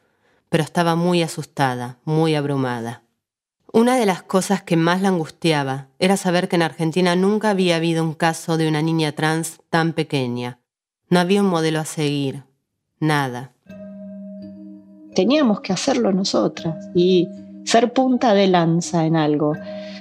pero 0.49 0.62
estaba 0.62 0.94
muy 0.94 1.22
asustada, 1.22 1.99
muy 2.05 2.35
abrumada. 2.35 3.03
Una 3.72 3.96
de 3.96 4.07
las 4.07 4.22
cosas 4.22 4.62
que 4.62 4.77
más 4.77 5.03
la 5.03 5.09
angustiaba 5.09 5.88
era 5.99 6.16
saber 6.16 6.49
que 6.49 6.57
en 6.57 6.62
Argentina 6.62 7.16
nunca 7.16 7.51
había 7.51 7.77
habido 7.77 8.05
un 8.05 8.14
caso 8.14 8.57
de 8.57 8.68
una 8.68 8.81
niña 8.81 9.12
trans 9.12 9.61
tan 9.70 9.92
pequeña. 9.92 10.61
No 11.11 11.20
había 11.20 11.42
un 11.42 11.49
modelo 11.49 11.81
a 11.81 11.85
seguir, 11.85 12.44
nada. 13.01 13.53
Teníamos 15.14 15.61
que 15.61 15.72
hacerlo 15.72 16.12
nosotras 16.12 16.75
y 16.94 17.29
ser 17.64 17.92
punta 17.92 18.35
de 18.35 18.46
lanza 18.46 19.05
en 19.05 19.16
algo 19.16 19.55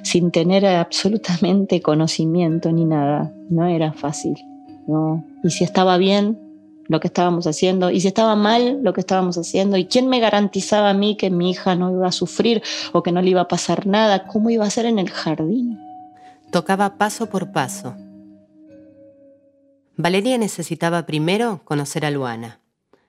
sin 0.05 0.29
tener 0.29 0.65
absolutamente 0.67 1.81
conocimiento 1.81 2.71
ni 2.71 2.85
nada. 2.85 3.33
No 3.49 3.65
era 3.65 3.91
fácil. 3.91 4.35
¿no? 4.87 5.25
Y 5.43 5.49
si 5.49 5.63
estaba 5.63 5.97
bien, 5.97 6.39
lo 6.87 6.99
que 6.99 7.07
estábamos 7.07 7.47
haciendo 7.47 7.89
y 7.89 7.99
si 7.99 8.07
estaba 8.07 8.35
mal 8.35 8.83
lo 8.83 8.93
que 8.93 9.01
estábamos 9.01 9.39
haciendo 9.39 9.75
y 9.77 9.85
quién 9.85 10.07
me 10.07 10.19
garantizaba 10.19 10.91
a 10.91 10.93
mí 10.93 11.17
que 11.17 11.31
mi 11.31 11.49
hija 11.49 11.73
no 11.73 11.91
iba 11.91 12.07
a 12.07 12.11
sufrir 12.11 12.61
o 12.93 13.01
que 13.01 13.11
no 13.11 13.23
le 13.23 13.31
iba 13.31 13.41
a 13.41 13.47
pasar 13.47 13.87
nada, 13.87 14.27
cómo 14.27 14.51
iba 14.51 14.63
a 14.63 14.69
ser 14.69 14.85
en 14.85 14.99
el 14.99 15.09
jardín. 15.09 15.79
Tocaba 16.51 16.99
paso 16.99 17.25
por 17.25 17.51
paso. 17.51 17.95
Valeria 19.97 20.37
necesitaba 20.37 21.07
primero 21.07 21.61
conocer 21.63 22.05
a 22.05 22.11
Luana. 22.11 22.59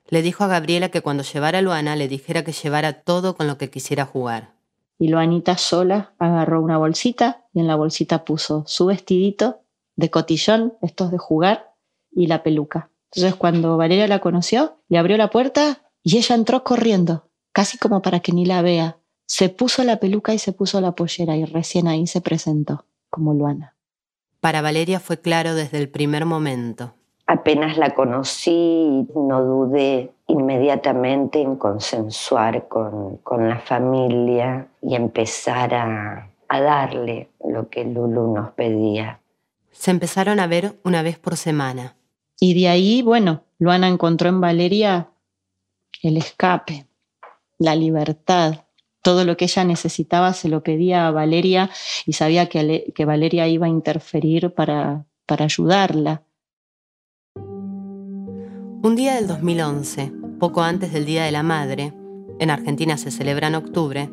Le 0.08 0.22
dijo 0.22 0.44
a 0.44 0.48
Gabriela 0.48 0.88
que 0.88 1.02
cuando 1.02 1.24
llevara 1.24 1.58
a 1.58 1.62
Luana 1.62 1.94
le 1.94 2.08
dijera 2.08 2.42
que 2.44 2.52
llevara 2.52 3.02
todo 3.02 3.36
con 3.36 3.46
lo 3.46 3.58
que 3.58 3.68
quisiera 3.68 4.06
jugar. 4.06 4.55
Y 4.98 5.08
Luanita 5.08 5.56
sola 5.58 6.14
agarró 6.18 6.62
una 6.62 6.78
bolsita 6.78 7.44
y 7.52 7.60
en 7.60 7.66
la 7.66 7.76
bolsita 7.76 8.24
puso 8.24 8.64
su 8.66 8.86
vestidito 8.86 9.60
de 9.94 10.10
cotillón, 10.10 10.74
estos 10.82 11.10
de 11.10 11.18
jugar, 11.18 11.72
y 12.10 12.26
la 12.26 12.42
peluca. 12.42 12.90
Entonces 13.12 13.34
cuando 13.34 13.76
Valeria 13.76 14.08
la 14.08 14.20
conoció, 14.20 14.78
le 14.88 14.98
abrió 14.98 15.16
la 15.16 15.30
puerta 15.30 15.82
y 16.02 16.16
ella 16.16 16.34
entró 16.34 16.64
corriendo, 16.64 17.28
casi 17.52 17.78
como 17.78 18.02
para 18.02 18.20
que 18.20 18.32
ni 18.32 18.46
la 18.46 18.62
vea. 18.62 18.98
Se 19.26 19.48
puso 19.48 19.84
la 19.84 19.98
peluca 19.98 20.34
y 20.34 20.38
se 20.38 20.52
puso 20.52 20.80
la 20.80 20.92
pollera 20.92 21.36
y 21.36 21.44
recién 21.44 21.88
ahí 21.88 22.06
se 22.06 22.20
presentó 22.20 22.84
como 23.10 23.34
Luana. 23.34 23.74
Para 24.40 24.62
Valeria 24.62 25.00
fue 25.00 25.20
claro 25.20 25.54
desde 25.54 25.78
el 25.78 25.88
primer 25.88 26.24
momento. 26.24 26.94
Apenas 27.26 27.76
la 27.76 27.94
conocí, 27.94 29.08
no 29.14 29.42
dudé 29.42 30.12
inmediatamente 30.28 31.40
en 31.40 31.56
consensuar 31.56 32.68
con, 32.68 33.20
la 33.48 33.58
familia 33.58 34.68
y 34.82 34.94
empezar 34.94 35.74
a, 35.74 36.30
a 36.48 36.60
darle 36.60 37.30
lo 37.44 37.68
que 37.68 37.84
Lulu 37.84 38.34
nos 38.34 38.50
pedía. 38.50 39.20
Se 39.70 39.90
empezaron 39.90 40.40
a 40.40 40.46
ver 40.46 40.74
una 40.84 41.02
vez 41.02 41.18
por 41.18 41.36
semana. 41.36 41.96
Y 42.40 42.60
de 42.60 42.68
ahí, 42.68 43.02
bueno, 43.02 43.42
Luana 43.58 43.88
encontró 43.88 44.28
en 44.28 44.40
Valeria 44.40 45.08
el 46.02 46.16
escape, 46.16 46.86
la 47.58 47.74
libertad. 47.74 48.64
Todo 49.02 49.24
lo 49.24 49.36
que 49.36 49.44
ella 49.44 49.64
necesitaba 49.64 50.32
se 50.32 50.48
lo 50.48 50.62
pedía 50.62 51.06
a 51.06 51.10
Valeria 51.10 51.70
y 52.04 52.14
sabía 52.14 52.48
que, 52.48 52.92
que 52.94 53.04
Valeria 53.04 53.46
iba 53.48 53.66
a 53.66 53.70
interferir 53.70 54.52
para, 54.52 55.04
para 55.26 55.44
ayudarla. 55.44 56.22
Un 58.86 58.94
día 58.94 59.16
del 59.16 59.26
2011, 59.26 60.12
poco 60.38 60.62
antes 60.62 60.92
del 60.92 61.06
Día 61.06 61.24
de 61.24 61.32
la 61.32 61.42
Madre, 61.42 61.92
en 62.38 62.50
Argentina 62.50 62.96
se 62.96 63.10
celebra 63.10 63.48
en 63.48 63.56
octubre, 63.56 64.08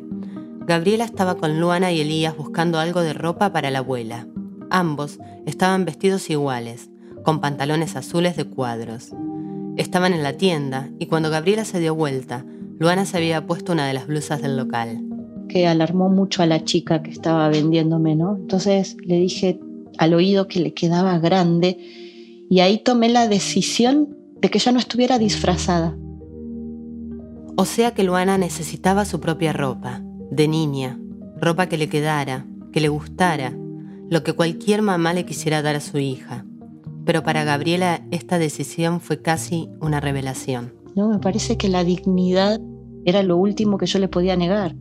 Gabriela 0.66 1.04
estaba 1.04 1.36
con 1.36 1.60
Luana 1.60 1.92
y 1.92 2.00
Elías 2.00 2.36
buscando 2.36 2.80
algo 2.80 3.00
de 3.02 3.12
ropa 3.12 3.52
para 3.52 3.70
la 3.70 3.78
abuela. 3.78 4.26
Ambos 4.70 5.20
estaban 5.46 5.84
vestidos 5.84 6.28
iguales, 6.28 6.90
con 7.22 7.40
pantalones 7.40 7.94
azules 7.94 8.36
de 8.36 8.46
cuadros. 8.46 9.12
Estaban 9.76 10.12
en 10.12 10.24
la 10.24 10.36
tienda 10.36 10.90
y 10.98 11.06
cuando 11.06 11.30
Gabriela 11.30 11.64
se 11.64 11.78
dio 11.78 11.94
vuelta, 11.94 12.44
Luana 12.80 13.06
se 13.06 13.16
había 13.18 13.46
puesto 13.46 13.74
una 13.74 13.86
de 13.86 13.94
las 13.94 14.08
blusas 14.08 14.42
del 14.42 14.56
local. 14.56 15.00
Que 15.48 15.68
alarmó 15.68 16.08
mucho 16.08 16.42
a 16.42 16.46
la 16.46 16.64
chica 16.64 17.00
que 17.00 17.12
estaba 17.12 17.48
vendiéndome, 17.48 18.16
¿no? 18.16 18.34
Entonces 18.34 18.96
le 19.04 19.20
dije 19.20 19.60
al 19.98 20.14
oído 20.14 20.48
que 20.48 20.58
le 20.58 20.74
quedaba 20.74 21.20
grande 21.20 21.78
y 22.50 22.58
ahí 22.58 22.78
tomé 22.78 23.08
la 23.08 23.28
decisión 23.28 24.23
de 24.44 24.50
que 24.50 24.58
ya 24.60 24.70
no 24.70 24.78
estuviera 24.78 25.18
disfrazada. 25.18 25.96
O 27.56 27.64
sea 27.64 27.92
que 27.94 28.04
Luana 28.04 28.38
necesitaba 28.38 29.04
su 29.04 29.18
propia 29.18 29.52
ropa, 29.52 30.02
de 30.30 30.46
niña, 30.48 31.00
ropa 31.40 31.66
que 31.66 31.78
le 31.78 31.88
quedara, 31.88 32.46
que 32.72 32.80
le 32.80 32.88
gustara, 32.88 33.52
lo 34.10 34.22
que 34.22 34.34
cualquier 34.34 34.82
mamá 34.82 35.14
le 35.14 35.24
quisiera 35.24 35.62
dar 35.62 35.76
a 35.76 35.80
su 35.80 35.98
hija 35.98 36.44
pero 37.04 37.22
para 37.22 37.44
Gabriela 37.44 38.02
esta 38.10 38.38
decisión 38.38 39.00
fue 39.00 39.20
casi 39.20 39.68
una 39.80 40.00
revelación. 40.00 40.74
No, 40.94 41.08
me 41.08 41.18
parece 41.18 41.56
que 41.56 41.68
la 41.68 41.84
dignidad 41.84 42.60
era 43.04 43.22
lo 43.22 43.36
último 43.36 43.78
que 43.78 43.86
yo 43.86 43.98
le 43.98 44.08
podía 44.08 44.36
negar. 44.36 44.74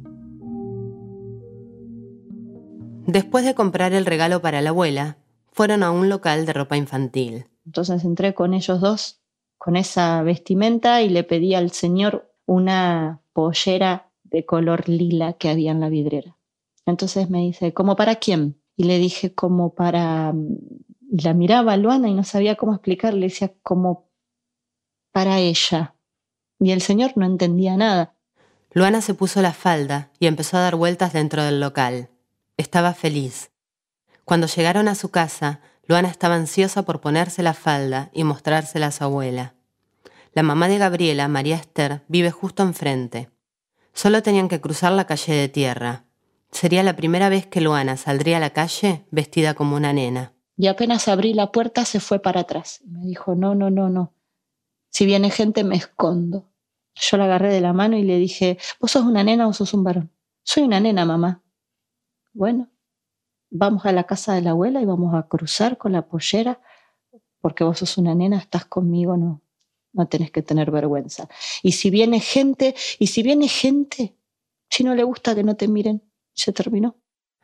Después 3.06 3.44
de 3.44 3.54
comprar 3.54 3.94
el 3.94 4.06
regalo 4.06 4.42
para 4.42 4.62
la 4.62 4.70
abuela, 4.70 5.18
fueron 5.52 5.84
a 5.84 5.92
un 5.92 6.08
local 6.08 6.46
de 6.46 6.54
ropa 6.54 6.78
infantil. 6.78 7.46
Entonces 7.66 8.06
entré 8.06 8.34
con 8.34 8.54
ellos 8.54 8.80
dos, 8.80 9.22
con 9.64 9.78
esa 9.78 10.22
vestimenta, 10.24 11.02
y 11.04 11.08
le 11.10 11.24
pedí 11.24 11.56
al 11.56 11.72
señor 11.72 12.30
una 12.46 13.22
pollera 13.32 14.12
de 14.24 14.46
color 14.46 14.90
lila 14.90 15.34
que 15.34 15.48
había 15.48 15.72
en 15.72 15.80
la 15.80 15.88
vidriera. 15.88 16.36
Entonces 16.86 17.30
me 17.30 17.40
dice, 17.40 17.74
¿como 17.74 17.96
para 17.96 18.16
quién? 18.16 18.60
Y 18.76 18.84
le 18.84 18.98
dije, 18.98 19.34
como 19.34 19.74
para 19.74 20.34
y 21.10 21.22
la 21.22 21.34
miraba 21.34 21.78
Luana 21.78 22.10
y 22.10 22.14
no 22.14 22.26
sabía 22.26 22.56
cómo 22.56 22.74
explicarle, 22.74 23.28
decía 23.28 23.54
como 23.62 24.10
para 25.14 25.40
ella. 25.40 25.96
Y 26.60 26.72
el 26.72 26.82
señor 26.82 27.14
no 27.16 27.26
entendía 27.26 27.78
nada. 27.78 28.16
Luana 28.72 29.00
se 29.00 29.14
puso 29.14 29.42
la 29.42 29.54
falda 29.54 30.12
y 30.20 30.28
empezó 30.28 30.58
a 30.58 30.62
dar 30.62 30.76
vueltas 30.76 31.14
dentro 31.14 31.42
del 31.44 31.62
local. 31.62 32.10
Estaba 32.58 32.94
feliz. 32.94 33.52
Cuando 34.26 34.48
llegaron 34.48 34.90
a 34.90 34.96
su 34.96 35.10
casa, 35.10 35.62
Luana 35.86 36.08
estaba 36.08 36.36
ansiosa 36.36 36.84
por 36.84 37.02
ponerse 37.02 37.44
la 37.44 37.54
falda 37.54 38.10
y 38.14 38.24
mostrársela 38.24 38.88
a 38.88 38.92
su 38.92 39.04
abuela. 39.04 39.56
La 40.34 40.42
mamá 40.42 40.68
de 40.68 40.78
Gabriela, 40.78 41.28
María 41.28 41.58
Esther, 41.58 42.04
vive 42.08 42.32
justo 42.32 42.64
enfrente. 42.64 43.30
Solo 43.94 44.24
tenían 44.24 44.48
que 44.48 44.62
cruzar 44.62 44.94
la 44.94 45.06
calle 45.06 45.34
de 45.34 45.50
tierra. 45.50 46.06
Sería 46.52 46.84
la 46.84 46.96
primera 46.96 47.30
vez 47.30 47.46
que 47.46 47.62
Luana 47.62 47.98
saldría 47.98 48.38
a 48.38 48.40
la 48.40 48.52
calle 48.52 49.06
vestida 49.12 49.54
como 49.54 49.76
una 49.76 49.94
nena. 49.94 50.34
Y 50.56 50.68
apenas 50.68 51.08
abrí 51.08 51.34
la 51.34 51.52
puerta 51.52 51.86
se 51.86 52.00
fue 52.00 52.20
para 52.20 52.42
atrás. 52.42 52.82
Me 52.86 53.06
dijo, 53.06 53.36
no, 53.36 53.54
no, 53.54 53.70
no, 53.70 53.90
no. 53.90 54.14
Si 54.90 55.06
viene 55.06 55.30
gente 55.30 55.64
me 55.64 55.76
escondo. 55.76 56.50
Yo 56.96 57.18
la 57.18 57.26
agarré 57.26 57.52
de 57.52 57.62
la 57.62 57.74
mano 57.74 57.98
y 57.98 58.04
le 58.04 58.18
dije, 58.18 58.58
¿vos 58.80 58.92
sos 58.92 59.04
una 59.04 59.24
nena 59.24 59.48
o 59.48 59.54
sos 59.54 59.74
un 59.74 59.84
varón? 59.84 60.12
Soy 60.44 60.64
una 60.64 60.80
nena, 60.80 61.06
mamá. 61.06 61.42
Bueno, 62.34 62.70
vamos 63.54 63.86
a 63.86 63.92
la 63.92 64.04
casa 64.04 64.34
de 64.34 64.42
la 64.42 64.50
abuela 64.50 64.82
y 64.82 64.86
vamos 64.86 65.14
a 65.14 65.28
cruzar 65.28 65.78
con 65.78 65.92
la 65.92 66.08
pollera, 66.08 66.60
porque 67.40 67.64
vos 67.64 67.80
sos 67.80 67.98
una 67.98 68.16
nena, 68.16 68.38
estás 68.38 68.66
conmigo, 68.66 69.16
no, 69.16 69.42
no 69.94 70.08
tenés 70.08 70.32
que 70.32 70.42
tener 70.42 70.72
vergüenza. 70.72 71.30
Y 71.62 71.74
si 71.74 71.92
viene 71.92 72.20
gente, 72.20 72.76
y 73.00 73.08
si 73.08 73.22
viene 73.22 73.48
gente, 73.48 74.16
si 74.70 74.84
no 74.84 74.96
le 74.96 75.04
gusta 75.04 75.36
que 75.36 75.44
no 75.44 75.56
te 75.56 75.68
miren, 75.68 76.02
se 76.34 76.52
terminó. 76.52 76.96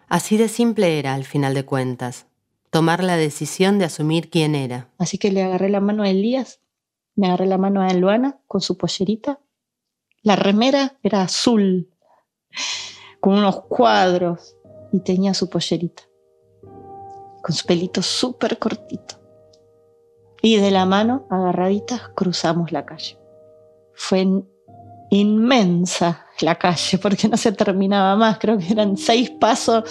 Así 0.08 0.38
de 0.38 0.48
simple 0.48 0.98
era 0.98 1.13
al 1.13 1.26
final 1.26 1.54
de 1.54 1.63
cuentas 1.63 2.26
tomar 2.72 3.04
la 3.04 3.17
decisión 3.17 3.80
de 3.80 3.86
asumir 3.86 4.30
quién 4.30 4.56
era. 4.56 4.89
Así 4.98 5.17
que 5.17 5.32
le 5.32 5.43
agarré 5.43 5.69
la 5.69 5.80
mano 5.80 6.04
a 6.04 6.10
Elías, 6.10 6.60
me 7.15 7.28
agarré 7.28 7.45
la 7.45 7.58
mano 7.58 7.82
a 7.82 7.93
Luana 7.93 8.39
con 8.48 8.62
su 8.62 8.78
pollerita. 8.78 9.39
La 10.22 10.36
remera 10.36 10.98
era 11.04 11.22
azul, 11.22 11.89
con 13.19 13.38
unos 13.38 13.62
cuadros, 13.62 14.56
y 14.91 14.99
tenía 14.99 15.34
su 15.34 15.49
pollerita, 15.49 16.03
con 17.41 17.55
su 17.55 17.66
pelito 17.66 18.01
súper 18.01 18.57
cortito. 18.57 19.16
Y 20.41 20.57
de 20.57 20.72
la 20.72 20.86
mano, 20.86 21.28
agarraditas, 21.30 22.09
cruzamos 22.16 22.72
la 22.72 22.86
calle. 22.86 23.18
Fue 23.93 24.26
inmensa 25.09 26.26
la 26.41 26.55
calle 26.55 26.97
porque 26.97 27.28
no 27.28 27.38
se 27.38 27.51
terminaba 27.51 28.16
más, 28.16 28.38
creo 28.39 28.57
que 28.57 28.72
eran 28.72 28.95
seis 28.97 29.30
pasos 29.30 29.84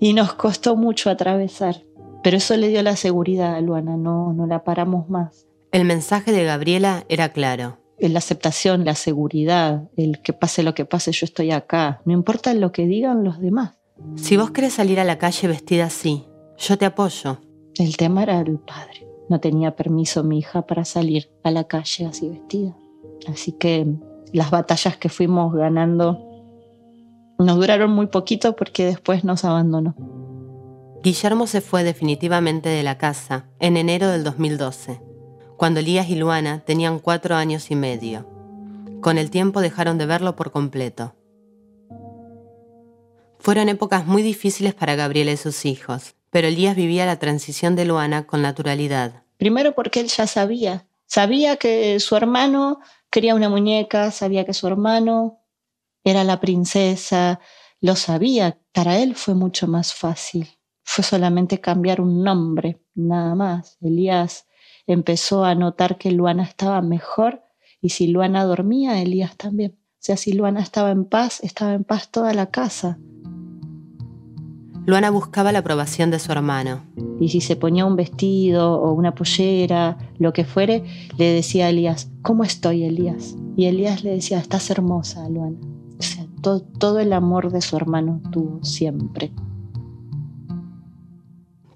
y 0.00 0.12
nos 0.12 0.34
costó 0.34 0.76
mucho 0.76 1.10
atravesar. 1.10 1.82
Pero 2.22 2.36
eso 2.36 2.56
le 2.56 2.68
dio 2.68 2.82
la 2.82 2.96
seguridad 2.96 3.54
a 3.54 3.60
Luana, 3.60 3.96
no, 3.96 4.32
no 4.32 4.46
la 4.46 4.62
paramos 4.62 5.08
más. 5.08 5.46
El 5.72 5.84
mensaje 5.84 6.32
de 6.32 6.44
Gabriela 6.44 7.04
era 7.08 7.30
claro. 7.30 7.78
La 7.98 8.18
aceptación, 8.18 8.84
la 8.84 8.94
seguridad, 8.94 9.88
el 9.96 10.20
que 10.20 10.32
pase 10.32 10.62
lo 10.62 10.74
que 10.74 10.84
pase, 10.84 11.12
yo 11.12 11.24
estoy 11.24 11.50
acá. 11.50 12.02
No 12.04 12.12
importa 12.12 12.52
lo 12.52 12.72
que 12.72 12.86
digan 12.86 13.24
los 13.24 13.40
demás. 13.40 13.76
Si 14.16 14.36
vos 14.36 14.50
querés 14.50 14.74
salir 14.74 15.00
a 15.00 15.04
la 15.04 15.18
calle 15.18 15.48
vestida 15.48 15.86
así, 15.86 16.24
yo 16.58 16.78
te 16.78 16.86
apoyo. 16.86 17.38
El 17.76 17.96
tema 17.96 18.22
era 18.22 18.40
el 18.40 18.58
padre. 18.58 19.08
No 19.28 19.40
tenía 19.40 19.76
permiso 19.76 20.22
mi 20.22 20.38
hija 20.38 20.62
para 20.66 20.84
salir 20.84 21.30
a 21.42 21.50
la 21.50 21.64
calle 21.64 22.06
así 22.06 22.28
vestida. 22.28 22.76
Así 23.26 23.52
que 23.52 23.86
las 24.32 24.50
batallas 24.50 24.96
que 24.96 25.08
fuimos 25.08 25.54
ganando 25.54 26.18
nos 27.38 27.56
duraron 27.56 27.90
muy 27.90 28.06
poquito 28.06 28.54
porque 28.56 28.84
después 28.84 29.24
nos 29.24 29.44
abandonó. 29.44 29.94
Guillermo 31.02 31.46
se 31.46 31.60
fue 31.60 31.82
definitivamente 31.82 32.68
de 32.68 32.82
la 32.82 32.96
casa 32.96 33.46
en 33.58 33.76
enero 33.76 34.08
del 34.08 34.22
2012, 34.22 35.00
cuando 35.56 35.80
Elías 35.80 36.08
y 36.08 36.14
Luana 36.14 36.60
tenían 36.60 37.00
cuatro 37.00 37.34
años 37.34 37.70
y 37.70 37.76
medio. 37.76 38.26
Con 39.00 39.18
el 39.18 39.30
tiempo 39.30 39.60
dejaron 39.60 39.98
de 39.98 40.06
verlo 40.06 40.36
por 40.36 40.52
completo. 40.52 41.14
Fueron 43.42 43.68
épocas 43.68 44.06
muy 44.06 44.22
difíciles 44.22 44.72
para 44.72 44.94
Gabriela 44.94 45.32
y 45.32 45.36
sus 45.36 45.64
hijos, 45.66 46.14
pero 46.30 46.46
Elías 46.46 46.76
vivía 46.76 47.06
la 47.06 47.18
transición 47.18 47.74
de 47.74 47.84
Luana 47.84 48.24
con 48.24 48.40
naturalidad. 48.40 49.24
Primero 49.36 49.74
porque 49.74 49.98
él 49.98 50.06
ya 50.06 50.28
sabía, 50.28 50.86
sabía 51.06 51.56
que 51.56 51.98
su 51.98 52.14
hermano 52.14 52.78
quería 53.10 53.34
una 53.34 53.48
muñeca, 53.48 54.12
sabía 54.12 54.44
que 54.44 54.54
su 54.54 54.68
hermano 54.68 55.40
era 56.04 56.22
la 56.22 56.38
princesa, 56.38 57.40
lo 57.80 57.96
sabía, 57.96 58.60
para 58.70 59.00
él 59.00 59.16
fue 59.16 59.34
mucho 59.34 59.66
más 59.66 59.92
fácil. 59.92 60.48
Fue 60.84 61.02
solamente 61.02 61.60
cambiar 61.60 62.00
un 62.00 62.22
nombre, 62.22 62.80
nada 62.94 63.34
más. 63.34 63.76
Elías 63.80 64.46
empezó 64.86 65.44
a 65.44 65.56
notar 65.56 65.98
que 65.98 66.12
Luana 66.12 66.44
estaba 66.44 66.80
mejor 66.80 67.42
y 67.80 67.88
si 67.88 68.06
Luana 68.06 68.44
dormía, 68.44 69.02
Elías 69.02 69.36
también. 69.36 69.72
O 69.72 69.98
sea, 69.98 70.16
si 70.16 70.32
Luana 70.32 70.60
estaba 70.60 70.92
en 70.92 71.06
paz, 71.06 71.40
estaba 71.42 71.74
en 71.74 71.82
paz 71.82 72.08
toda 72.08 72.32
la 72.34 72.46
casa. 72.52 73.00
Luana 74.84 75.10
buscaba 75.10 75.52
la 75.52 75.60
aprobación 75.60 76.10
de 76.10 76.18
su 76.18 76.32
hermano. 76.32 76.82
Y 77.20 77.28
si 77.28 77.40
se 77.40 77.54
ponía 77.54 77.86
un 77.86 77.94
vestido 77.94 78.80
o 78.80 78.92
una 78.92 79.14
pollera, 79.14 79.96
lo 80.18 80.32
que 80.32 80.44
fuere, 80.44 80.82
le 81.16 81.26
decía 81.26 81.66
a 81.66 81.70
Elías, 81.70 82.10
¿cómo 82.22 82.42
estoy, 82.42 82.82
Elías? 82.82 83.36
Y 83.56 83.66
Elías 83.66 84.02
le 84.02 84.10
decía, 84.10 84.38
estás 84.38 84.70
hermosa, 84.70 85.28
Luana. 85.28 85.58
O 86.00 86.02
sea, 86.02 86.26
todo, 86.40 86.62
todo 86.62 86.98
el 86.98 87.12
amor 87.12 87.52
de 87.52 87.60
su 87.60 87.76
hermano 87.76 88.20
tuvo 88.32 88.64
siempre. 88.64 89.32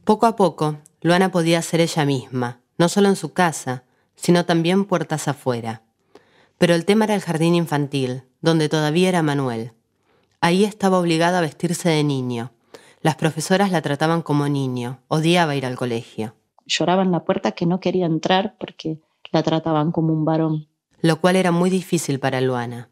Poco 0.03 0.27
a 0.27 0.35
poco, 0.35 0.79
Luana 1.01 1.31
podía 1.31 1.63
ser 1.63 1.81
ella 1.81 2.05
misma, 2.05 2.61
no 2.77 2.89
solo 2.89 3.09
en 3.09 3.17
su 3.17 3.33
casa, 3.33 3.85
sino 4.17 4.47
también 4.47 4.85
puertas 4.85 5.29
afuera. 5.29 5.83
Pero 6.59 6.75
el 6.75 6.85
tema 6.85 7.05
era 7.05 7.15
el 7.15 7.21
jardín 7.21 7.55
infantil, 7.55 8.25
donde 8.41 8.69
todavía 8.69 9.09
era 9.09 9.23
Manuel. 9.23 9.75
Ahí 10.41 10.65
estaba 10.65 10.99
obligada 10.99 11.39
a 11.39 11.43
vestirse 11.43 11.89
de 11.89 12.03
niño 12.03 12.51
las 13.07 13.15
profesoras 13.15 13.71
la 13.71 13.83
trataban 13.83 14.21
como 14.21 14.49
niño, 14.49 14.99
odiaba 15.07 15.55
ir 15.55 15.65
al 15.65 15.77
colegio. 15.77 16.35
Lloraba 16.67 17.05
en 17.05 17.13
la 17.13 17.25
puerta 17.25 17.53
que 17.53 17.65
no 17.65 17.79
quería 17.79 18.05
entrar 18.05 18.57
porque 18.59 18.99
la 19.31 19.45
trataban 19.45 19.93
como 19.93 20.13
un 20.13 20.25
varón. 20.25 20.67
Lo 21.03 21.21
cual 21.21 21.37
era 21.37 21.53
muy 21.53 21.71
difícil 21.71 22.19
para 22.19 22.41
Luana. 22.41 22.91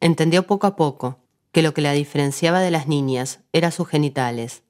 Entendió 0.00 0.46
poco 0.46 0.66
a 0.66 0.76
poco 0.76 1.20
que 1.50 1.62
lo 1.62 1.72
que 1.72 1.80
la 1.80 1.92
diferenciaba 1.92 2.60
de 2.60 2.70
las 2.70 2.88
niñas 2.88 3.40
era 3.54 3.70
sus 3.70 3.88
genitales. 3.88 4.64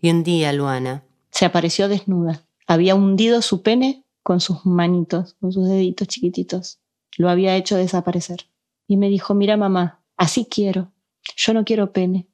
Y 0.00 0.08
un 0.08 0.22
día 0.22 0.50
Luana... 0.54 1.04
Se 1.30 1.44
apareció 1.44 1.88
desnuda. 1.88 2.42
Había 2.66 2.94
hundido 2.94 3.42
su 3.42 3.60
pene 3.60 4.06
con 4.22 4.40
sus 4.40 4.64
manitos, 4.64 5.34
con 5.42 5.52
sus 5.52 5.68
deditos 5.68 6.08
chiquititos. 6.08 6.78
Lo 7.18 7.28
había 7.28 7.54
hecho 7.54 7.76
desaparecer. 7.76 8.46
Y 8.88 8.96
me 8.96 9.10
dijo, 9.10 9.34
mira 9.34 9.58
mamá, 9.58 10.00
así 10.16 10.46
quiero. 10.46 10.90
Yo 11.36 11.52
no 11.52 11.66
quiero 11.66 11.92
pene 11.92 12.31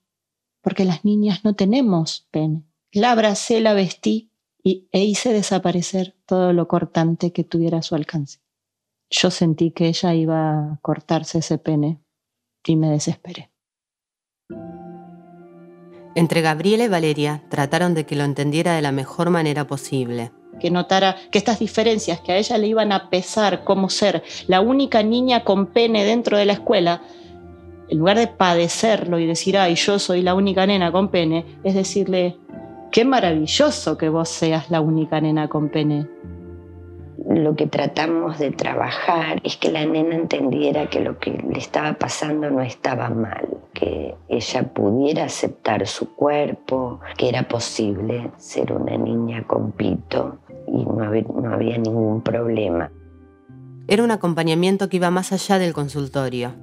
porque 0.61 0.85
las 0.85 1.05
niñas 1.05 1.45
no 1.45 1.55
tenemos 1.55 2.27
pene. 2.31 2.65
La 2.93 3.13
abracé, 3.13 3.61
la 3.61 3.75
vestí 3.75 4.31
y, 4.63 4.89
e 4.93 5.05
hice 5.05 5.33
desaparecer 5.33 6.17
todo 6.27 6.53
lo 6.53 6.69
cortante 6.69 7.33
que 7.33 7.45
tuviera 7.45 7.79
a 7.79 7.83
su 7.83 7.95
alcance. 7.95 8.41
Yo 9.11 9.31
sentí 9.31 9.71
que 9.71 9.89
ella 9.89 10.15
iba 10.15 10.73
a 10.73 10.79
cortarse 10.83 11.39
ese 11.39 11.59
pene 11.59 12.01
y 12.67 12.77
me 12.77 12.91
desesperé. 12.91 13.51
Entre 16.15 16.41
Gabriela 16.41 16.85
y 16.85 16.89
Valeria 16.89 17.45
trataron 17.49 17.95
de 17.95 18.05
que 18.05 18.17
lo 18.17 18.25
entendiera 18.25 18.75
de 18.75 18.83
la 18.83 18.93
mejor 18.93 19.31
manera 19.31 19.67
posible. 19.67 20.33
Que 20.59 20.71
notara 20.71 21.17
que 21.31 21.39
estas 21.39 21.61
diferencias 21.61 22.21
que 22.21 22.33
a 22.33 22.39
ella 22.39 22.59
le 22.59 22.67
iban 22.67 22.91
a 22.91 23.09
pesar 23.09 23.63
como 23.65 23.89
ser 23.89 24.25
la 24.49 24.61
única 24.61 25.03
niña 25.03 25.45
con 25.45 25.67
pene 25.67 26.05
dentro 26.05 26.37
de 26.37 26.47
la 26.47 26.55
escuela, 26.55 27.03
en 27.89 27.99
lugar 27.99 28.19
de 28.19 28.27
padecerlo 28.27 29.19
y 29.19 29.27
decir, 29.27 29.57
ay, 29.57 29.75
yo 29.75 29.99
soy 29.99 30.23
la 30.23 30.35
única 30.35 30.67
nena 30.67 30.93
con 30.93 31.09
pene, 31.09 31.45
es 31.65 31.75
decirle, 31.75 32.37
qué 32.91 33.05
maravilloso 33.05 33.97
que 33.97 34.09
vos 34.09 34.29
seas 34.29 34.71
la 34.71 34.81
única 34.81 35.21
nena 35.21 35.49
con 35.49 35.69
pene. 35.69 36.07
Lo 37.29 37.57
que 37.57 37.67
tratamos 37.67 38.39
de 38.39 38.53
trabajar 38.53 39.41
es 39.43 39.57
que 39.57 39.73
la 39.73 39.85
nena 39.85 40.15
entendiera 40.15 40.89
que 40.89 41.01
lo 41.01 41.19
que 41.19 41.31
le 41.31 41.59
estaba 41.59 41.95
pasando 41.95 42.49
no 42.51 42.63
estaba 42.63 43.11
mal, 43.11 43.49
que 43.75 44.15
ella 44.29 44.63
pudiera 44.73 45.25
aceptar 45.25 45.87
su 45.87 46.15
cuerpo, 46.15 47.01
que 47.17 47.29
era 47.29 47.49
posible 47.49 48.31
ser 48.37 48.73
una 48.73 48.97
niña 48.97 49.45
con 49.47 49.73
pito 49.73 50.39
y 50.69 50.85
no 50.85 51.03
había, 51.03 51.23
no 51.23 51.53
había 51.53 51.77
ningún 51.79 52.23
problema. 52.23 52.91
Era 53.89 54.05
un 54.05 54.11
acompañamiento 54.11 54.89
que 54.89 54.99
iba 54.99 55.11
más 55.11 55.33
allá 55.33 55.59
del 55.59 55.73
consultorio 55.73 56.55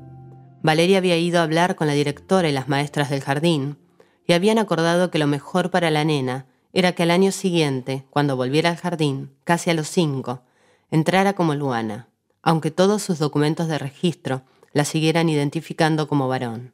Valeria 0.66 0.98
había 0.98 1.16
ido 1.16 1.40
a 1.40 1.44
hablar 1.44 1.76
con 1.76 1.86
la 1.86 1.94
directora 1.94 2.50
y 2.50 2.52
las 2.52 2.68
maestras 2.68 3.12
del 3.12 3.22
jardín, 3.22 3.78
y 4.26 4.34
habían 4.34 4.58
acordado 4.58 5.12
que 5.12 5.20
lo 5.20 5.28
mejor 5.28 5.70
para 5.70 5.92
la 5.92 6.04
nena 6.04 6.48
era 6.74 6.94
que 6.94 7.04
al 7.04 7.12
año 7.12 7.32
siguiente, 7.32 8.08
cuando 8.10 8.36
volviera 8.36 8.72
al 8.72 8.78
jardín, 8.78 9.32
casi 9.44 9.70
a 9.70 9.76
los 9.76 9.88
cinco, 9.88 10.42
entrara 10.90 11.34
como 11.34 11.54
Luana, 11.54 12.08
aunque 12.42 12.72
todos 12.72 13.04
sus 13.04 13.20
documentos 13.20 13.68
de 13.68 13.78
registro 13.78 14.42
la 14.74 14.86
siguieran 14.86 15.30
identificando 15.30 16.08
como 16.08 16.28
varón. 16.28 16.74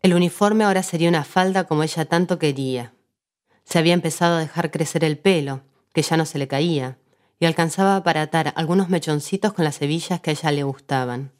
El 0.00 0.14
uniforme 0.14 0.64
ahora 0.64 0.82
sería 0.82 1.10
una 1.10 1.22
falda 1.22 1.64
como 1.64 1.82
ella 1.82 2.06
tanto 2.06 2.38
quería. 2.38 2.94
Se 3.62 3.78
había 3.78 3.92
empezado 3.92 4.36
a 4.36 4.40
dejar 4.40 4.70
crecer 4.70 5.04
el 5.04 5.18
pelo, 5.18 5.60
que 5.92 6.00
ya 6.00 6.16
no 6.16 6.24
se 6.24 6.38
le 6.38 6.48
caía, 6.48 6.96
y 7.38 7.44
alcanzaba 7.44 8.02
para 8.02 8.22
atar 8.22 8.54
algunos 8.56 8.88
mechoncitos 8.88 9.52
con 9.52 9.66
las 9.66 9.82
hebillas 9.82 10.22
que 10.22 10.30
a 10.30 10.32
ella 10.32 10.50
le 10.50 10.62
gustaban. 10.62 11.37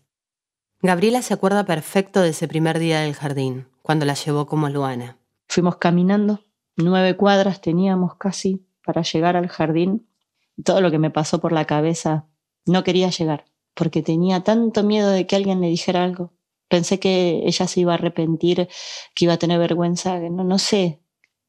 Gabriela 0.81 1.23
se 1.23 1.35
acuerda 1.35 1.65
perfecto 1.65 2.21
de 2.21 2.29
ese 2.29 2.47
primer 2.47 2.79
día 2.79 3.01
del 3.01 3.15
jardín, 3.15 3.67
cuando 3.83 4.07
la 4.07 4.15
llevó 4.15 4.47
como 4.47 4.69
Luana. 4.69 5.19
Fuimos 5.49 5.77
caminando, 5.77 6.45
nueve 6.77 7.17
cuadras 7.17 7.61
teníamos 7.61 8.15
casi 8.15 8.65
para 8.85 9.03
llegar 9.03 9.35
al 9.35 9.49
jardín. 9.49 10.07
Todo 10.63 10.81
lo 10.81 10.93
que 10.93 11.01
me 11.01 11.11
pasó 11.11 11.41
por 11.41 11.51
la 11.51 11.65
cabeza, 11.65 12.27
no 12.65 12.85
quería 12.85 13.11
llegar, 13.11 13.47
porque 13.75 14.03
tenía 14.03 14.45
tanto 14.45 14.85
miedo 14.85 15.11
de 15.11 15.27
que 15.27 15.35
alguien 15.35 15.61
le 15.61 15.67
dijera 15.67 16.05
algo. 16.05 16.33
Pensé 16.69 17.01
que 17.01 17.43
ella 17.45 17.67
se 17.67 17.81
iba 17.81 17.93
a 17.93 17.97
arrepentir, 17.97 18.69
que 19.17 19.25
iba 19.25 19.33
a 19.33 19.39
tener 19.39 19.59
vergüenza, 19.59 20.21
no, 20.21 20.45
no 20.45 20.59
sé. 20.59 21.01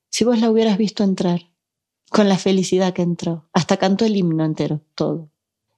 Si 0.09 0.25
vos 0.25 0.39
la 0.39 0.49
hubieras 0.49 0.79
visto 0.79 1.03
entrar, 1.03 1.51
con 2.09 2.29
la 2.29 2.37
felicidad 2.39 2.93
que 2.93 3.03
entró, 3.03 3.47
hasta 3.53 3.77
cantó 3.77 4.05
el 4.05 4.15
himno 4.17 4.43
entero, 4.43 4.81
todo. 4.95 5.29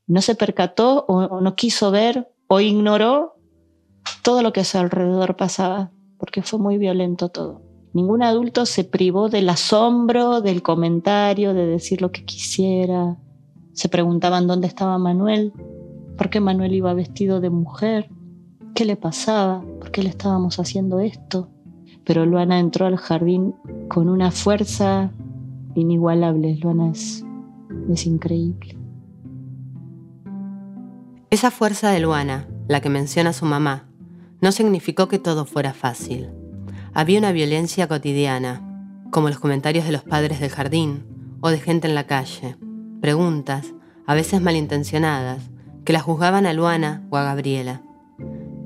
No 0.07 0.21
se 0.21 0.35
percató 0.35 1.03
o 1.09 1.41
no 1.41 1.55
quiso 1.57 1.91
ver 1.91 2.31
o 2.47 2.61
ignoró 2.61 3.40
todo 4.21 4.41
lo 4.41 4.53
que 4.53 4.61
a 4.61 4.65
su 4.65 4.77
alrededor 4.77 5.35
pasaba, 5.35 5.91
porque 6.17 6.41
fue 6.41 6.59
muy 6.59 6.77
violento 6.77 7.29
todo. 7.29 7.61
Ningún 7.93 8.23
adulto 8.23 8.65
se 8.65 8.83
privó 8.83 9.27
del 9.27 9.49
asombro, 9.49 10.41
del 10.41 10.61
comentario, 10.61 11.53
de 11.53 11.65
decir 11.65 12.01
lo 12.01 12.11
que 12.11 12.23
quisiera. 12.23 13.17
Se 13.73 13.89
preguntaban 13.89 14.47
dónde 14.47 14.67
estaba 14.67 14.97
Manuel, 14.97 15.51
por 16.17 16.29
qué 16.29 16.39
Manuel 16.39 16.73
iba 16.73 16.93
vestido 16.93 17.41
de 17.41 17.49
mujer, 17.49 18.09
qué 18.75 18.85
le 18.85 18.95
pasaba, 18.95 19.61
por 19.79 19.91
qué 19.91 20.03
le 20.03 20.09
estábamos 20.09 20.59
haciendo 20.59 20.99
esto. 20.99 21.49
Pero 22.05 22.25
Luana 22.25 22.59
entró 22.59 22.85
al 22.85 22.97
jardín 22.97 23.55
con 23.89 24.07
una 24.07 24.31
fuerza 24.31 25.11
inigualable. 25.75 26.57
Luana 26.61 26.91
es, 26.91 27.25
es 27.89 28.05
increíble. 28.05 28.77
Esa 31.29 31.51
fuerza 31.51 31.91
de 31.91 31.99
Luana, 31.99 32.47
la 32.67 32.81
que 32.81 32.89
menciona 32.89 33.33
su 33.33 33.45
mamá, 33.45 33.90
no 34.41 34.51
significó 34.51 35.07
que 35.07 35.19
todo 35.19 35.45
fuera 35.45 35.73
fácil. 35.73 36.29
Había 36.93 37.19
una 37.19 37.31
violencia 37.31 37.87
cotidiana, 37.87 38.67
como 39.11 39.29
los 39.29 39.39
comentarios 39.39 39.85
de 39.85 39.91
los 39.91 40.03
padres 40.03 40.39
del 40.39 40.49
jardín 40.49 41.37
o 41.41 41.49
de 41.49 41.59
gente 41.59 41.87
en 41.87 41.95
la 41.95 42.07
calle, 42.07 42.57
preguntas, 43.01 43.73
a 44.05 44.15
veces 44.15 44.41
malintencionadas, 44.41 45.49
que 45.85 45.93
la 45.93 45.99
juzgaban 45.99 46.45
a 46.45 46.53
Luana 46.53 47.07
o 47.09 47.17
a 47.17 47.23
Gabriela. 47.23 47.81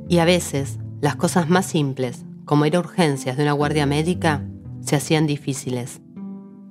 Y 0.07 0.19
a 0.19 0.25
veces, 0.25 0.79
las 1.01 1.15
cosas 1.15 1.49
más 1.49 1.65
simples, 1.65 2.25
como 2.45 2.65
ir 2.65 2.75
a 2.75 2.79
urgencias 2.79 3.37
de 3.37 3.43
una 3.43 3.53
guardia 3.53 3.85
médica, 3.85 4.47
se 4.81 4.95
hacían 4.95 5.27
difíciles. 5.27 6.01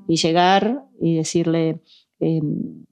Y 0.07 0.17
llegar 0.17 0.87
y 1.01 1.17
decirle, 1.17 1.83
em, 2.21 2.85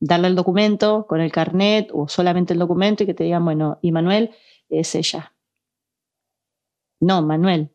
darle 0.00 0.28
el 0.28 0.34
documento 0.34 1.06
con 1.08 1.20
el 1.20 1.32
carnet 1.32 1.90
o 1.92 2.08
solamente 2.08 2.52
el 2.52 2.58
documento 2.58 3.02
y 3.04 3.06
que 3.06 3.14
te 3.14 3.24
digan, 3.24 3.44
bueno, 3.44 3.78
y 3.82 3.92
Manuel 3.92 4.30
es 4.68 4.94
ella. 4.94 5.32
No, 7.00 7.22
Manuel. 7.22 7.70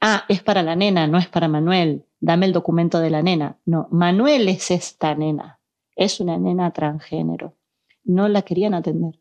Ah, 0.00 0.24
es 0.28 0.42
para 0.42 0.62
la 0.62 0.76
nena, 0.76 1.06
no 1.06 1.18
es 1.18 1.26
para 1.26 1.48
Manuel. 1.48 2.04
Dame 2.20 2.46
el 2.46 2.52
documento 2.52 3.00
de 3.00 3.10
la 3.10 3.22
nena. 3.22 3.58
No, 3.64 3.88
Manuel 3.90 4.48
es 4.48 4.70
esta 4.70 5.14
nena. 5.14 5.58
Es 5.96 6.20
una 6.20 6.38
nena 6.38 6.70
transgénero. 6.72 7.54
No 8.04 8.28
la 8.28 8.42
querían 8.42 8.74
atender. 8.74 9.18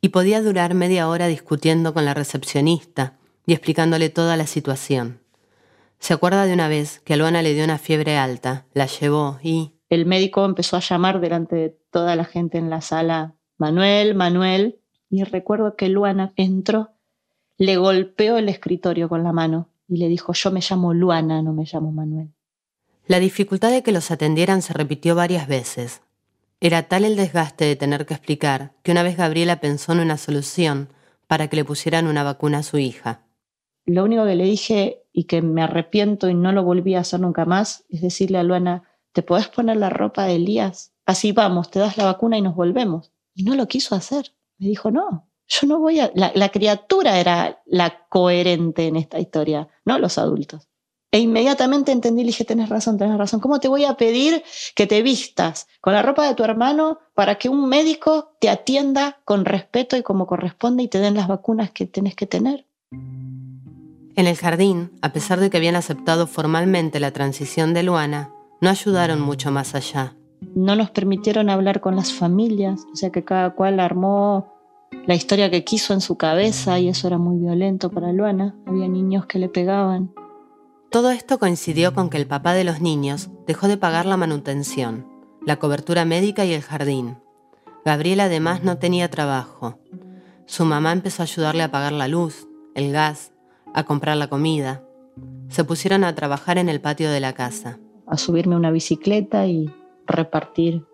Y 0.00 0.08
podía 0.08 0.42
durar 0.42 0.74
media 0.74 1.08
hora 1.08 1.26
discutiendo 1.28 1.94
con 1.94 2.04
la 2.04 2.14
recepcionista 2.14 3.18
y 3.46 3.52
explicándole 3.52 4.08
toda 4.10 4.36
la 4.36 4.46
situación. 4.46 5.20
Se 5.98 6.14
acuerda 6.14 6.46
de 6.46 6.54
una 6.54 6.68
vez 6.68 7.00
que 7.00 7.14
a 7.14 7.16
Luana 7.16 7.42
le 7.42 7.54
dio 7.54 7.64
una 7.64 7.78
fiebre 7.78 8.16
alta, 8.16 8.66
la 8.72 8.86
llevó 8.86 9.38
y... 9.42 9.74
El 9.90 10.06
médico 10.06 10.44
empezó 10.44 10.76
a 10.76 10.80
llamar 10.80 11.20
delante 11.20 11.56
de 11.56 11.78
toda 11.90 12.16
la 12.16 12.24
gente 12.24 12.58
en 12.58 12.70
la 12.70 12.80
sala, 12.80 13.34
Manuel, 13.58 14.14
Manuel, 14.14 14.80
y 15.10 15.24
recuerdo 15.24 15.76
que 15.76 15.88
Luana 15.88 16.32
entró, 16.36 16.92
le 17.60 17.76
golpeó 17.76 18.38
el 18.38 18.48
escritorio 18.48 19.10
con 19.10 19.22
la 19.22 19.34
mano 19.34 19.68
y 19.86 19.98
le 19.98 20.08
dijo, 20.08 20.32
yo 20.32 20.50
me 20.50 20.60
llamo 20.62 20.94
Luana, 20.94 21.42
no 21.42 21.52
me 21.52 21.66
llamo 21.70 21.92
Manuel. 21.92 22.30
La 23.06 23.20
dificultad 23.20 23.70
de 23.70 23.82
que 23.82 23.92
los 23.92 24.10
atendieran 24.10 24.62
se 24.62 24.72
repitió 24.72 25.14
varias 25.14 25.46
veces. 25.46 26.00
Era 26.60 26.84
tal 26.84 27.04
el 27.04 27.16
desgaste 27.16 27.66
de 27.66 27.76
tener 27.76 28.06
que 28.06 28.14
explicar 28.14 28.72
que 28.82 28.92
una 28.92 29.02
vez 29.02 29.18
Gabriela 29.18 29.60
pensó 29.60 29.92
en 29.92 30.00
una 30.00 30.16
solución 30.16 30.88
para 31.26 31.48
que 31.48 31.56
le 31.56 31.66
pusieran 31.66 32.06
una 32.06 32.22
vacuna 32.22 32.58
a 32.58 32.62
su 32.62 32.78
hija. 32.78 33.26
Lo 33.84 34.04
único 34.04 34.24
que 34.24 34.36
le 34.36 34.44
dije 34.44 35.02
y 35.12 35.24
que 35.24 35.42
me 35.42 35.62
arrepiento 35.62 36.30
y 36.30 36.34
no 36.34 36.52
lo 36.52 36.64
volví 36.64 36.94
a 36.94 37.00
hacer 37.00 37.20
nunca 37.20 37.44
más 37.44 37.84
es 37.90 38.00
decirle 38.00 38.38
a 38.38 38.42
Luana, 38.42 38.84
¿te 39.12 39.22
podés 39.22 39.48
poner 39.48 39.76
la 39.76 39.90
ropa 39.90 40.24
de 40.24 40.36
Elías? 40.36 40.94
Así 41.04 41.32
vamos, 41.32 41.70
te 41.70 41.78
das 41.78 41.98
la 41.98 42.06
vacuna 42.06 42.38
y 42.38 42.42
nos 42.42 42.54
volvemos. 42.54 43.12
Y 43.34 43.42
no 43.42 43.54
lo 43.54 43.68
quiso 43.68 43.94
hacer. 43.94 44.32
Me 44.56 44.68
dijo, 44.68 44.90
no, 44.90 45.29
yo 45.50 45.66
no 45.66 45.80
voy 45.80 46.00
a... 46.00 46.10
La, 46.14 46.48
criatura 46.48 47.18
era 47.18 47.60
la 47.66 48.06
coherente 48.08 48.86
en 48.86 48.96
esta 48.96 49.18
historia, 49.18 49.68
no 49.84 49.98
los 49.98 50.16
adultos. 50.16 50.68
E 51.12 51.18
inmediatamente 51.18 51.90
entendí 51.90 52.22
y 52.22 52.26
dije, 52.26 52.44
tenés 52.44 52.68
razón, 52.68 52.96
tenés 52.96 53.18
razón. 53.18 53.40
¿Cómo 53.40 53.58
te 53.58 53.66
voy 53.66 53.84
a 53.84 53.94
pedir 53.94 54.44
que 54.76 54.86
te 54.86 55.02
vistas 55.02 55.66
con 55.80 55.92
la 55.92 56.02
ropa 56.02 56.26
de 56.26 56.36
tu 56.36 56.44
hermano 56.44 57.00
para 57.14 57.34
que 57.34 57.48
un 57.48 57.68
médico 57.68 58.36
te 58.40 58.48
atienda 58.48 59.18
con 59.24 59.44
respeto 59.44 59.96
y 59.96 60.04
como 60.04 60.28
corresponde 60.28 60.84
y 60.84 60.88
te 60.88 61.00
den 61.00 61.14
las 61.14 61.26
vacunas 61.26 61.72
que 61.72 61.86
tenés 61.86 62.14
que 62.14 62.26
tener? 62.26 62.64
En 62.92 64.26
el 64.26 64.36
jardín, 64.36 64.92
a 65.02 65.12
pesar 65.12 65.40
de 65.40 65.50
que 65.50 65.56
habían 65.56 65.74
aceptado 65.74 66.28
formalmente 66.28 67.00
la 67.00 67.10
transición 67.10 67.74
de 67.74 67.82
Luana, 67.82 68.32
no 68.60 68.70
ayudaron 68.70 69.20
mucho 69.20 69.50
más 69.50 69.74
allá. 69.74 70.14
No 70.54 70.76
nos 70.76 70.90
permitieron 70.90 71.50
hablar 71.50 71.80
con 71.80 71.96
las 71.96 72.12
familias, 72.12 72.86
o 72.92 72.96
sea 72.96 73.10
que 73.10 73.24
cada 73.24 73.50
cual 73.50 73.80
armó 73.80 74.59
la 75.06 75.14
historia 75.14 75.50
que 75.50 75.64
quiso 75.64 75.92
en 75.92 76.00
su 76.00 76.16
cabeza 76.16 76.78
y 76.78 76.88
eso 76.88 77.06
era 77.06 77.18
muy 77.18 77.38
violento 77.38 77.90
para 77.90 78.12
Luana. 78.12 78.54
Había 78.66 78.88
niños 78.88 79.26
que 79.26 79.38
le 79.38 79.48
pegaban. 79.48 80.12
Todo 80.90 81.10
esto 81.10 81.38
coincidió 81.38 81.94
con 81.94 82.10
que 82.10 82.16
el 82.16 82.26
papá 82.26 82.52
de 82.54 82.64
los 82.64 82.80
niños 82.80 83.30
dejó 83.46 83.68
de 83.68 83.76
pagar 83.76 84.06
la 84.06 84.16
manutención, 84.16 85.06
la 85.46 85.56
cobertura 85.56 86.04
médica 86.04 86.44
y 86.44 86.52
el 86.52 86.62
jardín. 86.62 87.16
Gabriela 87.84 88.24
además 88.24 88.62
no 88.62 88.78
tenía 88.78 89.08
trabajo. 89.08 89.78
Su 90.46 90.64
mamá 90.64 90.92
empezó 90.92 91.22
a 91.22 91.24
ayudarle 91.24 91.62
a 91.62 91.70
pagar 91.70 91.92
la 91.92 92.08
luz, 92.08 92.48
el 92.74 92.92
gas, 92.92 93.32
a 93.72 93.84
comprar 93.84 94.16
la 94.16 94.28
comida. 94.28 94.82
Se 95.48 95.64
pusieron 95.64 96.04
a 96.04 96.14
trabajar 96.14 96.58
en 96.58 96.68
el 96.68 96.80
patio 96.80 97.10
de 97.10 97.20
la 97.20 97.32
casa. 97.32 97.78
A 98.06 98.16
subirme 98.16 98.56
una 98.56 98.70
bicicleta 98.70 99.46
y 99.46 99.72
repartir 100.06 100.84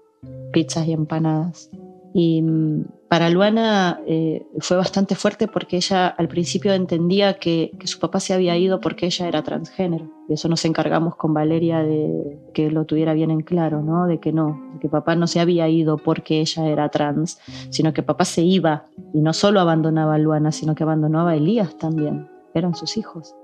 pizzas 0.52 0.86
y 0.86 0.92
empanadas. 0.92 1.70
Y 2.12 2.42
mm, 2.42 2.84
para 3.16 3.30
Luana 3.30 4.02
eh, 4.06 4.46
fue 4.58 4.76
bastante 4.76 5.14
fuerte 5.14 5.48
porque 5.48 5.76
ella 5.78 6.06
al 6.06 6.28
principio 6.28 6.74
entendía 6.74 7.38
que, 7.38 7.72
su 7.86 7.98
papá 7.98 8.20
se 8.20 8.34
había 8.34 8.58
ido 8.58 8.78
porque 8.82 9.06
ella 9.06 9.26
era 9.26 9.42
transgénero. 9.42 10.10
Y 10.28 10.34
eso 10.34 10.50
nos 10.50 10.66
encargamos 10.66 11.16
con 11.16 11.32
Valeria 11.32 11.78
de 11.82 12.38
que 12.52 12.70
lo 12.70 12.84
tuviera 12.84 13.14
bien 13.14 13.30
en 13.30 13.40
claro, 13.40 13.80
¿no? 13.80 14.04
De 14.06 14.20
que 14.20 14.34
no, 14.34 14.60
de 14.74 14.80
que 14.80 14.90
papá 14.90 15.16
no 15.16 15.26
se 15.28 15.40
había 15.40 15.66
ido 15.66 15.96
porque 15.96 16.42
ella 16.42 16.66
era 16.66 16.90
trans, 16.90 17.38
sino 17.70 17.94
que 17.94 18.02
papá 18.02 18.26
se 18.26 18.42
iba 18.42 18.84
y 19.14 19.22
no 19.22 19.32
solo 19.32 19.60
abandonaba 19.60 20.16
a 20.16 20.18
Luana, 20.18 20.52
sino 20.52 20.74
que 20.74 20.82
abandonaba 20.82 21.30
a 21.30 21.36
Elías 21.36 21.78
también. 21.78 22.28
Eran 22.52 22.74
sus 22.74 22.98
hijos. 22.98 23.34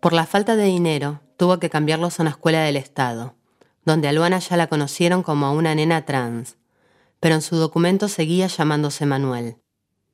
Por 0.00 0.12
la 0.12 0.26
falta 0.26 0.56
de 0.56 0.64
dinero, 0.64 1.20
tuvo 1.36 1.60
que 1.60 1.70
cambiarlos 1.70 2.18
a 2.18 2.24
una 2.24 2.30
escuela 2.30 2.62
del 2.62 2.74
Estado, 2.74 3.34
donde 3.84 4.08
a 4.08 4.12
Luana 4.12 4.40
ya 4.40 4.56
la 4.56 4.66
conocieron 4.66 5.22
como 5.22 5.52
una 5.52 5.76
nena 5.76 6.04
trans 6.06 6.56
pero 7.20 7.34
en 7.34 7.42
su 7.42 7.56
documento 7.56 8.08
seguía 8.08 8.46
llamándose 8.46 9.06
Manuel. 9.06 9.56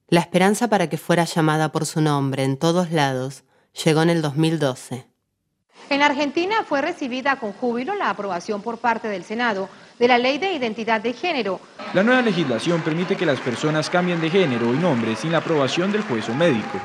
La 0.09 0.21
esperanza 0.21 0.69
para 0.69 0.89
que 0.89 0.99
fuera 0.99 1.25
llamada 1.25 1.73
por 1.73 1.87
su 1.87 2.01
nombre 2.01 2.45
en 2.45 2.59
todos 2.59 2.91
lados 2.91 3.45
llegó 3.85 4.03
en 4.03 4.11
el 4.11 4.23
2012. 4.23 5.07
En 5.89 6.03
Argentina 6.03 6.65
fue 6.65 6.81
recibida 6.81 7.37
con 7.37 7.53
júbilo 7.53 7.95
la 7.95 8.11
aprobación 8.11 8.63
por 8.63 8.79
parte 8.79 9.09
del 9.09 9.25
Senado 9.25 9.69
de 9.99 10.09
la 10.09 10.19
Ley 10.19 10.39
de 10.39 10.53
Identidad 10.53 11.01
de 11.01 11.13
Género. 11.13 11.61
La 11.95 12.03
nueva 12.03 12.23
legislación 12.23 12.83
permite 12.83 13.17
que 13.17 13.27
las 13.27 13.41
personas 13.41 13.91
cambien 13.91 14.21
de 14.21 14.31
género 14.31 14.75
y 14.75 14.79
nombre 14.79 15.17
sin 15.17 15.33
la 15.33 15.39
aprobación 15.39 15.93
del 15.93 16.03
juez 16.03 16.29
o 16.29 16.35
médico. 16.35 16.79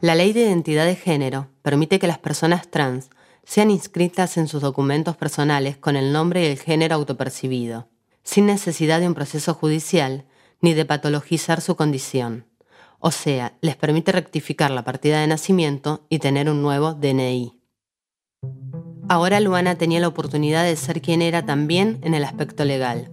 La 0.00 0.14
Ley 0.14 0.32
de 0.32 0.42
Identidad 0.42 0.84
de 0.84 0.96
Género 0.96 1.48
permite 1.62 1.98
que 1.98 2.06
las 2.06 2.18
personas 2.18 2.70
trans 2.70 3.08
sean 3.42 3.70
inscritas 3.70 4.36
en 4.36 4.48
sus 4.48 4.60
documentos 4.60 5.16
personales 5.16 5.76
con 5.76 5.96
el 5.96 6.12
nombre 6.12 6.42
y 6.42 6.46
el 6.46 6.58
género 6.58 6.96
autopercibido 6.96 7.88
sin 8.26 8.46
necesidad 8.46 8.98
de 8.98 9.06
un 9.06 9.14
proceso 9.14 9.54
judicial 9.54 10.26
ni 10.60 10.74
de 10.74 10.84
patologizar 10.84 11.60
su 11.60 11.76
condición. 11.76 12.44
O 12.98 13.12
sea, 13.12 13.56
les 13.60 13.76
permite 13.76 14.10
rectificar 14.10 14.72
la 14.72 14.82
partida 14.82 15.20
de 15.20 15.28
nacimiento 15.28 16.04
y 16.08 16.18
tener 16.18 16.50
un 16.50 16.60
nuevo 16.60 16.92
DNI. 16.92 17.60
Ahora 19.08 19.38
Luana 19.38 19.76
tenía 19.76 20.00
la 20.00 20.08
oportunidad 20.08 20.64
de 20.64 20.74
ser 20.74 21.00
quien 21.00 21.22
era 21.22 21.46
también 21.46 22.00
en 22.02 22.14
el 22.14 22.24
aspecto 22.24 22.64
legal. 22.64 23.12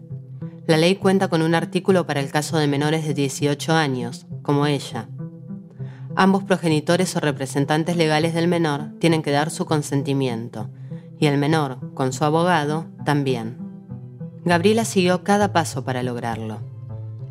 La 0.66 0.78
ley 0.78 0.95
cuenta 0.95 1.28
con 1.28 1.43
un 1.43 1.53
artículo 1.53 2.07
para 2.07 2.20
el 2.20 2.32
caso 2.32 2.57
de 2.57 2.68
menores 2.68 3.05
de 3.05 3.14
18 3.14 3.72
años, 3.74 4.26
como 4.41 4.66
ella. 4.66 5.09
Ambos 6.16 6.43
progenitores 6.43 7.16
o 7.16 7.20
representantes 7.20 7.97
legales 7.97 8.34
del 8.34 8.47
menor 8.47 8.97
tienen 8.99 9.22
que 9.22 9.32
dar 9.32 9.51
su 9.51 9.66
consentimiento, 9.66 10.72
y 11.20 11.28
el 11.28 11.38
menor, 11.38 11.93
con 11.93 12.14
su 12.14 12.24
abogado, 12.26 12.88
también. 13.05 13.72
Gabriela 14.45 14.83
siguió 14.83 15.23
cada 15.23 15.53
paso 15.53 15.85
para 15.85 16.03
lograrlo. 16.03 16.59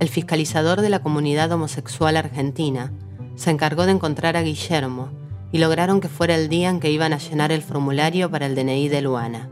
El 0.00 0.08
fiscalizador 0.08 0.80
de 0.80 0.88
la 0.88 1.02
comunidad 1.02 1.52
homosexual 1.52 2.16
argentina 2.16 2.90
se 3.36 3.50
encargó 3.50 3.84
de 3.84 3.92
encontrar 3.92 4.34
a 4.34 4.42
Guillermo 4.42 5.10
y 5.52 5.58
lograron 5.58 6.00
que 6.00 6.08
fuera 6.08 6.34
el 6.34 6.48
día 6.48 6.70
en 6.70 6.80
que 6.80 6.90
iban 6.90 7.12
a 7.12 7.18
llenar 7.18 7.52
el 7.52 7.60
formulario 7.60 8.30
para 8.30 8.46
el 8.46 8.54
DNI 8.54 8.88
de 8.88 9.02
Luana. 9.02 9.50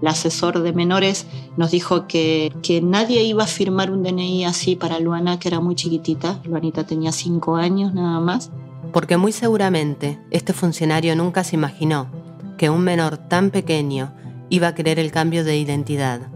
El 0.00 0.06
asesor 0.06 0.60
de 0.60 0.72
menores 0.72 1.26
nos 1.56 1.72
dijo 1.72 2.06
que, 2.06 2.52
que 2.62 2.80
nadie 2.80 3.24
iba 3.24 3.42
a 3.42 3.48
firmar 3.48 3.90
un 3.90 4.04
DNI 4.04 4.44
así 4.44 4.76
para 4.76 5.00
Luana, 5.00 5.40
que 5.40 5.48
era 5.48 5.58
muy 5.58 5.74
chiquitita. 5.74 6.40
Luanita 6.44 6.84
tenía 6.84 7.10
cinco 7.10 7.56
años 7.56 7.94
nada 7.94 8.20
más. 8.20 8.52
Porque 8.92 9.16
muy 9.16 9.32
seguramente 9.32 10.20
este 10.30 10.52
funcionario 10.52 11.16
nunca 11.16 11.42
se 11.42 11.56
imaginó 11.56 12.12
que 12.56 12.70
un 12.70 12.82
menor 12.82 13.16
tan 13.16 13.50
pequeño 13.50 14.14
iba 14.50 14.68
a 14.68 14.74
querer 14.76 15.00
el 15.00 15.10
cambio 15.10 15.42
de 15.42 15.58
identidad 15.58 16.35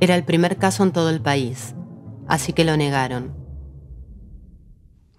era 0.00 0.14
el 0.14 0.24
primer 0.24 0.56
caso 0.56 0.82
en 0.82 0.92
todo 0.92 1.10
el 1.10 1.20
país, 1.20 1.74
así 2.26 2.52
que 2.52 2.64
lo 2.64 2.76
negaron. 2.76 3.34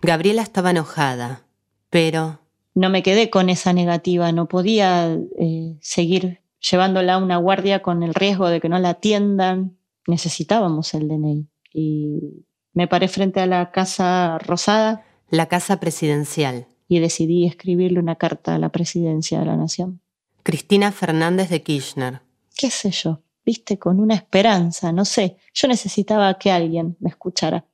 Gabriela 0.02 0.42
estaba 0.42 0.72
enojada, 0.72 1.46
pero... 1.90 2.40
No 2.74 2.90
me 2.90 3.04
quedé 3.04 3.30
con 3.30 3.50
esa 3.50 3.74
negativa, 3.74 4.32
no 4.32 4.48
podía 4.48 5.14
eh, 5.38 5.78
seguir 5.82 6.42
llevándola 6.62 7.16
a 7.16 7.18
una 7.18 7.38
guardia 7.38 7.82
con 7.82 8.02
el 8.02 8.14
riesgo 8.14 8.48
de 8.48 8.62
que 8.62 8.70
no 8.70 8.80
la 8.80 8.90
atiendan. 8.92 9.78
Necesitábamos 10.08 10.94
el 10.94 11.08
DNI. 11.08 11.48
Y 11.74 12.46
me 12.74 12.88
paré 12.88 13.08
frente 13.08 13.42
a 13.42 13.46
la 13.46 13.72
Casa 13.72 14.38
Rosada. 14.40 15.06
La 15.30 15.48
Casa 15.48 15.80
Presidencial. 15.80 16.68
Y 16.88 17.00
decidí 17.00 17.46
escribirle 17.46 18.00
una 18.00 18.16
carta 18.16 18.56
a 18.56 18.60
la 18.60 18.70
Presidencia 18.70 19.40
de 19.40 19.46
la 19.46 19.58
Nación. 19.58 20.02
Cristina 20.44 20.92
Fernández 20.92 21.50
de 21.50 21.62
Kirchner. 21.62 22.22
¿Qué 22.56 22.72
sé 22.72 22.92
yo? 22.92 23.22
Viste, 23.46 23.78
con 23.78 24.00
una 24.00 24.16
esperanza, 24.16 24.92
no 24.92 25.06
sé, 25.06 25.38
yo 25.54 25.68
necesitaba 25.68 26.38
que 26.38 26.52
alguien 26.52 26.98
me 27.00 27.10
escuchara. 27.10 27.66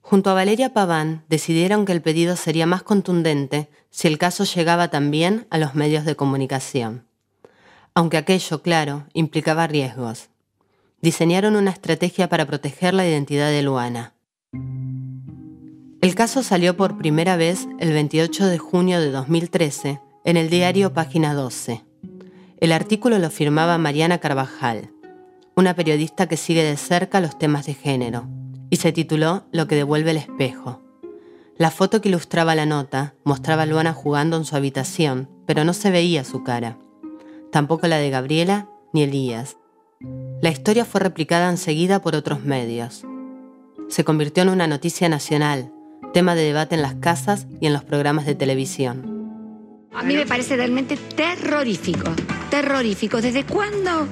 Junto 0.00 0.30
a 0.30 0.34
Valeria 0.34 0.74
Paván 0.74 1.24
decidieron 1.28 1.86
que 1.86 1.92
el 1.92 2.02
pedido 2.02 2.36
sería 2.36 2.66
más 2.66 2.82
contundente 2.82 3.70
si 3.90 4.06
el 4.06 4.18
caso 4.18 4.44
llegaba 4.44 4.88
también 4.88 5.46
a 5.48 5.56
los 5.56 5.74
medios 5.74 6.04
de 6.04 6.14
comunicación. 6.14 7.06
Aunque 7.94 8.18
aquello, 8.18 8.60
claro, 8.60 9.06
implicaba 9.14 9.66
riesgos. 9.66 10.28
Diseñaron 11.00 11.56
una 11.56 11.70
estrategia 11.70 12.28
para 12.28 12.44
proteger 12.44 12.92
la 12.92 13.08
identidad 13.08 13.50
de 13.50 13.62
Luana. 13.62 14.14
El 16.02 16.14
caso 16.14 16.42
salió 16.42 16.76
por 16.76 16.98
primera 16.98 17.36
vez 17.36 17.66
el 17.78 17.92
28 17.92 18.46
de 18.46 18.58
junio 18.58 19.00
de 19.00 19.10
2013 19.10 20.00
en 20.24 20.36
el 20.36 20.50
diario 20.50 20.92
Página 20.92 21.32
12. 21.32 21.82
El 22.64 22.72
artículo 22.72 23.18
lo 23.18 23.28
firmaba 23.28 23.76
Mariana 23.76 24.16
Carvajal, 24.16 24.90
una 25.54 25.76
periodista 25.76 26.28
que 26.28 26.38
sigue 26.38 26.64
de 26.64 26.78
cerca 26.78 27.20
los 27.20 27.38
temas 27.38 27.66
de 27.66 27.74
género, 27.74 28.26
y 28.70 28.76
se 28.76 28.90
tituló 28.90 29.44
Lo 29.52 29.66
que 29.66 29.76
devuelve 29.76 30.12
el 30.12 30.16
espejo. 30.16 30.80
La 31.58 31.70
foto 31.70 32.00
que 32.00 32.08
ilustraba 32.08 32.54
la 32.54 32.64
nota 32.64 33.16
mostraba 33.22 33.64
a 33.64 33.66
Luana 33.66 33.92
jugando 33.92 34.38
en 34.38 34.46
su 34.46 34.56
habitación, 34.56 35.28
pero 35.44 35.64
no 35.64 35.74
se 35.74 35.90
veía 35.90 36.24
su 36.24 36.42
cara. 36.42 36.78
Tampoco 37.52 37.86
la 37.86 37.98
de 37.98 38.08
Gabriela 38.08 38.66
ni 38.94 39.02
Elías. 39.02 39.58
La 40.40 40.48
historia 40.48 40.86
fue 40.86 41.02
replicada 41.02 41.50
enseguida 41.50 42.00
por 42.00 42.16
otros 42.16 42.44
medios. 42.44 43.04
Se 43.90 44.04
convirtió 44.04 44.42
en 44.42 44.48
una 44.48 44.66
noticia 44.66 45.10
nacional, 45.10 45.70
tema 46.14 46.34
de 46.34 46.44
debate 46.44 46.76
en 46.76 46.80
las 46.80 46.94
casas 46.94 47.46
y 47.60 47.66
en 47.66 47.74
los 47.74 47.84
programas 47.84 48.24
de 48.24 48.34
televisión. 48.34 49.12
A 49.92 50.02
mí 50.02 50.16
me 50.16 50.24
parece 50.24 50.56
realmente 50.56 50.96
terrorífico, 50.96 52.10
terrorífico. 52.54 53.20
¿Desde 53.20 53.42
cuándo 53.42 54.06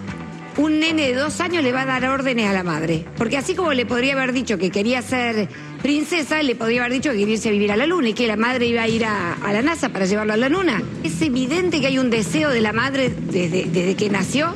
un 0.56 0.80
nene 0.80 1.06
de 1.06 1.14
dos 1.14 1.40
años 1.40 1.62
le 1.62 1.72
va 1.72 1.82
a 1.82 1.86
dar 1.86 2.04
órdenes 2.06 2.50
a 2.50 2.52
la 2.52 2.64
madre? 2.64 3.04
Porque 3.16 3.36
así 3.36 3.54
como 3.54 3.72
le 3.72 3.86
podría 3.86 4.14
haber 4.14 4.32
dicho 4.32 4.58
que 4.58 4.72
quería 4.72 5.00
ser 5.00 5.48
princesa, 5.80 6.42
le 6.42 6.56
podría 6.56 6.80
haber 6.80 6.94
dicho 6.94 7.12
que 7.12 7.18
quería 7.18 7.34
irse 7.34 7.50
a 7.50 7.52
vivir 7.52 7.70
a 7.70 7.76
la 7.76 7.86
luna 7.86 8.08
y 8.08 8.14
que 8.14 8.26
la 8.26 8.34
madre 8.34 8.66
iba 8.66 8.82
a 8.82 8.88
ir 8.88 9.04
a, 9.04 9.36
la 9.40 9.62
NASA 9.62 9.90
para 9.90 10.06
llevarlo 10.06 10.32
a 10.32 10.36
la 10.36 10.48
luna. 10.48 10.82
Es 11.04 11.22
evidente 11.22 11.80
que 11.80 11.86
hay 11.86 12.00
un 12.00 12.10
deseo 12.10 12.50
de 12.50 12.60
la 12.60 12.72
madre 12.72 13.12
desde, 13.30 13.66
desde 13.66 13.94
que 13.94 14.10
nació 14.10 14.52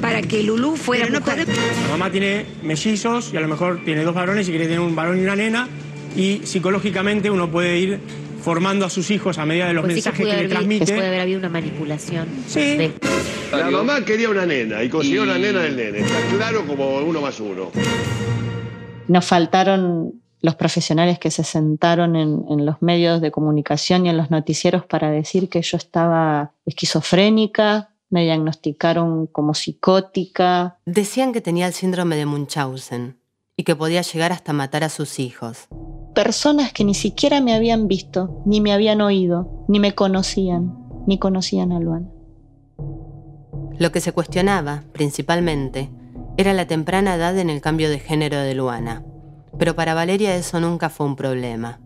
para 0.00 0.20
que 0.20 0.42
Lulú 0.42 0.74
fuera 0.74 1.08
mujer. 1.08 1.46
La 1.46 1.90
mamá 1.90 2.10
tiene 2.10 2.44
mellizos 2.64 3.32
y 3.32 3.36
a 3.36 3.40
lo 3.40 3.46
mejor 3.46 3.84
tiene 3.84 4.02
dos 4.02 4.16
varones 4.16 4.48
y 4.48 4.50
quiere 4.50 4.64
tener 4.64 4.80
un 4.80 4.96
varón 4.96 5.20
y 5.20 5.22
una 5.22 5.36
nena 5.36 5.68
y 6.16 6.40
psicológicamente 6.44 7.30
uno 7.30 7.48
puede 7.48 7.78
ir 7.78 8.00
formando 8.40 8.86
a 8.86 8.90
sus 8.90 9.10
hijos 9.10 9.38
a 9.38 9.46
medida 9.46 9.66
de 9.66 9.74
los 9.74 9.84
pues 9.84 9.94
mensajes 9.94 10.26
que, 10.26 10.36
le 10.36 10.48
transmite. 10.48 10.92
puede 10.92 11.06
haber 11.06 11.20
habido 11.20 11.38
una 11.38 11.48
manipulación. 11.48 12.28
Sí. 12.46 12.92
La 13.52 13.70
mamá 13.70 14.04
quería 14.04 14.28
una 14.28 14.46
nena 14.46 14.82
y 14.82 14.88
consiguió 14.88 15.22
una 15.22 15.38
nena 15.38 15.60
del 15.60 15.76
nene. 15.76 16.00
Está 16.00 16.36
claro 16.36 16.66
como 16.66 16.98
uno 16.98 17.20
más 17.20 17.40
uno. 17.40 17.70
Nos 19.08 19.24
faltaron 19.24 20.20
los 20.40 20.54
profesionales 20.54 21.18
que 21.18 21.30
se 21.30 21.42
sentaron 21.42 22.14
en, 22.14 22.44
en, 22.48 22.64
los 22.64 22.80
medios 22.80 23.20
de 23.20 23.30
comunicación 23.30 24.06
y 24.06 24.10
en 24.10 24.16
los 24.16 24.30
noticieros 24.30 24.84
para 24.84 25.10
decir 25.10 25.48
que 25.48 25.62
yo 25.62 25.76
estaba 25.76 26.52
esquizofrénica, 26.64 27.90
me 28.10 28.24
diagnosticaron 28.24 29.26
como 29.26 29.54
psicótica. 29.54 30.78
Decían 30.86 31.32
que 31.32 31.40
tenía 31.40 31.66
el 31.66 31.72
síndrome 31.72 32.16
de 32.16 32.26
Munchausen 32.26 33.18
y 33.56 33.64
que 33.64 33.74
podía 33.74 34.02
llegar 34.02 34.32
hasta 34.32 34.52
matar 34.52 34.84
a 34.84 34.88
sus 34.88 35.18
hijos. 35.18 35.68
Personas 36.18 36.72
que 36.72 36.82
ni 36.82 36.94
siquiera 36.94 37.40
me 37.40 37.54
habían 37.54 37.86
visto, 37.86 38.42
ni 38.44 38.60
me 38.60 38.72
habían 38.72 39.00
oído, 39.00 39.64
ni 39.68 39.78
me 39.78 39.94
conocían, 39.94 40.76
ni 41.06 41.20
conocían 41.20 41.70
a 41.70 41.78
Luana. 41.78 42.08
Lo 43.78 43.92
que 43.92 44.00
se 44.00 44.10
cuestionaba, 44.10 44.82
principalmente, 44.90 45.90
era 46.36 46.54
la 46.54 46.66
temprana 46.66 47.14
edad 47.14 47.38
en 47.38 47.50
el 47.50 47.60
cambio 47.60 47.88
de 47.88 48.00
género 48.00 48.38
de 48.38 48.56
Luana. 48.56 49.04
Pero 49.60 49.76
para 49.76 49.94
Valeria 49.94 50.34
eso 50.34 50.58
nunca 50.58 50.88
fue 50.88 51.06
un 51.06 51.14
problema. 51.14 51.78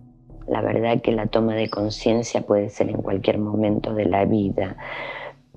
La 0.49 0.63
verdad 0.63 1.03
que 1.03 1.13
la 1.13 1.27
toma 1.27 1.55
de 1.55 1.69
conciencia 1.69 2.41
puede 2.41 2.71
ser 2.71 2.89
en 2.89 3.03
cualquier 3.03 3.37
momento 3.37 3.93
de 3.93 4.07
la 4.07 4.25
vida. 4.25 4.79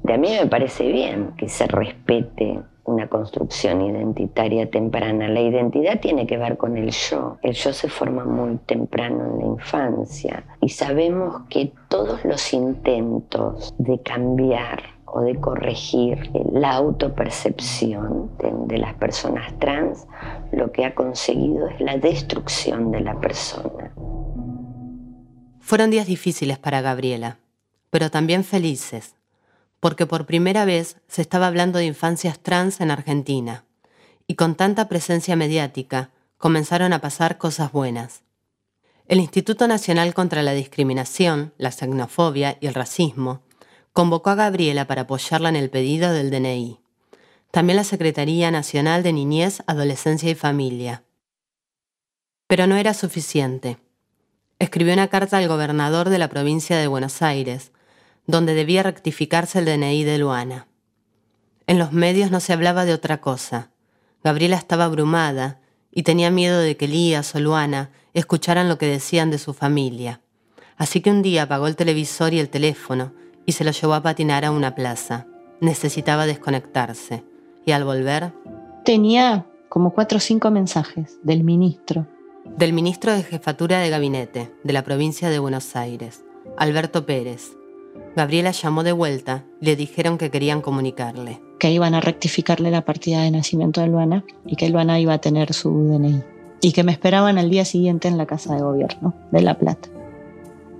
De 0.04 0.16
a 0.16 0.18
mí 0.18 0.28
me 0.38 0.48
parece 0.48 0.92
bien 0.92 1.32
que 1.38 1.48
se 1.48 1.66
respete 1.66 2.60
una 2.86 3.08
construcción 3.08 3.82
identitaria 3.82 4.70
temprana. 4.70 5.28
La 5.28 5.42
identidad 5.42 6.00
tiene 6.00 6.26
que 6.26 6.38
ver 6.38 6.58
con 6.58 6.78
el 6.78 6.92
yo. 6.92 7.38
El 7.42 7.54
yo 7.54 7.74
se 7.74 7.90
forma 7.90 8.26
muy 8.26 8.58
temprano 8.66 9.26
en 9.26 9.40
la 9.40 9.46
infancia 9.46 10.44
y 10.62 10.70
sabemos 10.70 11.42
que 11.50 11.72
todos 11.90 12.24
los 12.24 12.54
intentos 12.54 13.74
de 13.78 14.00
cambiar 14.02 14.96
o 15.06 15.22
de 15.22 15.36
corregir 15.36 16.30
la 16.52 16.74
autopercepción 16.74 18.30
de, 18.68 18.78
las 18.78 18.94
personas 18.96 19.58
trans, 19.60 20.06
lo 20.52 20.72
que 20.74 20.84
ha 20.84 20.94
conseguido 20.94 21.70
es 21.70 21.80
la 21.80 21.98
destrucción 21.98 22.92
de 22.92 23.00
la 23.00 23.18
persona. 23.22 23.94
Fueron 25.62 25.90
días 25.90 26.06
difíciles 26.06 26.60
para 26.60 26.82
Gabriela, 26.82 27.38
pero 27.90 28.12
también 28.12 28.44
felices 28.44 29.14
porque 29.86 30.08
por 30.08 30.26
primera 30.26 30.66
vez 30.66 30.98
se 31.08 31.22
estaba 31.22 31.46
hablando 31.46 31.78
de 31.78 31.86
infancias 31.86 32.40
trans 32.40 32.82
en 32.82 32.90
Argentina, 32.90 33.66
y 34.26 34.34
con 34.34 34.56
tanta 34.56 34.90
presencia 34.90 35.36
mediática 35.36 36.10
comenzaron 36.40 36.92
a 36.92 37.02
pasar 37.02 37.38
cosas 37.38 37.72
buenas. 37.72 38.24
El 39.08 39.20
Instituto 39.20 39.68
Nacional 39.68 40.16
contra 40.16 40.42
la 40.42 40.54
Discriminación, 40.54 41.54
la 41.60 41.72
Xenofobia 41.72 42.58
y 42.62 42.66
el 42.66 42.74
Racismo 42.74 43.44
convocó 43.94 44.32
a 44.32 44.36
Gabriela 44.36 44.88
para 44.88 45.04
apoyarla 45.04 45.50
en 45.50 45.56
el 45.56 45.70
pedido 45.70 46.12
del 46.14 46.32
DNI. 46.32 46.80
También 47.52 47.78
la 47.78 47.84
Secretaría 47.84 48.50
Nacional 48.50 49.04
de 49.04 49.14
Niñez, 49.14 49.62
Adolescencia 49.68 50.32
y 50.32 50.34
Familia. 50.34 51.04
Pero 52.48 52.66
no 52.66 52.76
era 52.76 52.96
suficiente. 52.96 53.78
Escribió 54.58 54.94
una 54.94 55.10
carta 55.10 55.38
al 55.38 55.48
gobernador 55.48 56.10
de 56.10 56.18
la 56.18 56.28
provincia 56.28 56.76
de 56.76 56.88
Buenos 56.88 57.22
Aires, 57.22 57.72
donde 58.28 58.54
debía 58.54 58.84
rectificarse 58.84 59.60
el 59.60 59.66
DNI 59.66 60.04
de 60.04 60.18
Luana. 60.18 60.68
En 61.68 61.80
los 61.80 61.92
medios 61.92 62.32
no 62.32 62.40
se 62.40 62.54
hablaba 62.54 62.86
de 62.86 62.94
otra 62.94 63.22
cosa. 63.22 63.72
Gabriela 64.24 64.56
estaba 64.56 64.86
abrumada 64.86 65.60
y 65.92 66.04
tenía 66.04 66.32
miedo 66.32 66.60
de 66.60 66.78
que 66.78 66.86
Elías 66.86 67.34
o 67.36 67.40
Luana 67.40 67.92
escucharan 68.14 68.70
lo 68.70 68.78
que 68.78 68.88
decían 68.88 69.32
de 69.32 69.38
su 69.38 69.54
familia. 69.54 70.22
Así 70.78 71.02
que 71.02 71.10
un 71.10 71.22
día 71.22 71.44
apagó 71.44 71.68
el 71.68 71.76
televisor 71.76 72.34
y 72.34 72.40
el 72.40 72.50
teléfono 72.50 73.14
y 73.46 73.54
se 73.54 73.64
lo 73.64 73.72
llevó 73.72 73.94
a 73.94 74.04
patinar 74.04 74.46
a 74.46 74.52
una 74.52 74.76
plaza. 74.76 75.28
Necesitaba 75.62 76.26
desconectarse. 76.26 77.24
Y 77.66 77.72
al 77.72 77.84
volver... 77.84 78.34
Tenía 78.84 79.46
como 79.70 79.92
cuatro 79.92 80.18
o 80.18 80.22
cinco 80.22 80.52
mensajes 80.52 81.18
del 81.24 81.44
ministro. 81.44 82.08
Del 82.46 82.74
ministro 82.74 83.14
de 83.14 83.24
Jefatura 83.24 83.80
de 83.80 83.90
Gabinete 83.90 84.52
de 84.64 84.74
la 84.74 84.84
provincia 84.84 85.30
de 85.30 85.40
Buenos 85.40 85.76
Aires, 85.76 86.24
Alberto 86.58 87.06
Pérez, 87.06 87.52
Gabriela 88.16 88.51
llamó 88.51 88.84
de 88.84 88.93
vuelta 88.93 89.43
y 89.59 89.66
le 89.66 89.76
dijeron 89.76 90.18
que 90.18 90.32
querían 90.32 90.61
comunicarle. 90.61 91.41
Que 91.59 91.72
iban 91.72 91.95
a 91.95 92.01
rectificarle 92.01 92.72
la 92.72 92.86
partida 92.86 93.22
de 93.22 93.32
nacimiento 93.32 93.82
de 93.82 93.88
Luana 93.88 94.24
y 94.45 94.55
que 94.55 94.70
Luana 94.70 94.99
iba 94.99 95.13
a 95.13 95.20
tener 95.20 95.53
su 95.53 95.70
DNI. 95.70 96.24
Y 96.61 96.72
que 96.72 96.84
me 96.84 96.93
esperaban 96.93 97.38
al 97.38 97.49
día 97.49 97.66
siguiente 97.66 98.07
en 98.07 98.18
la 98.18 98.26
casa 98.26 98.55
de 98.55 98.61
gobierno 98.61 99.13
de 99.32 99.41
La 99.41 99.55
Plata. 99.55 99.89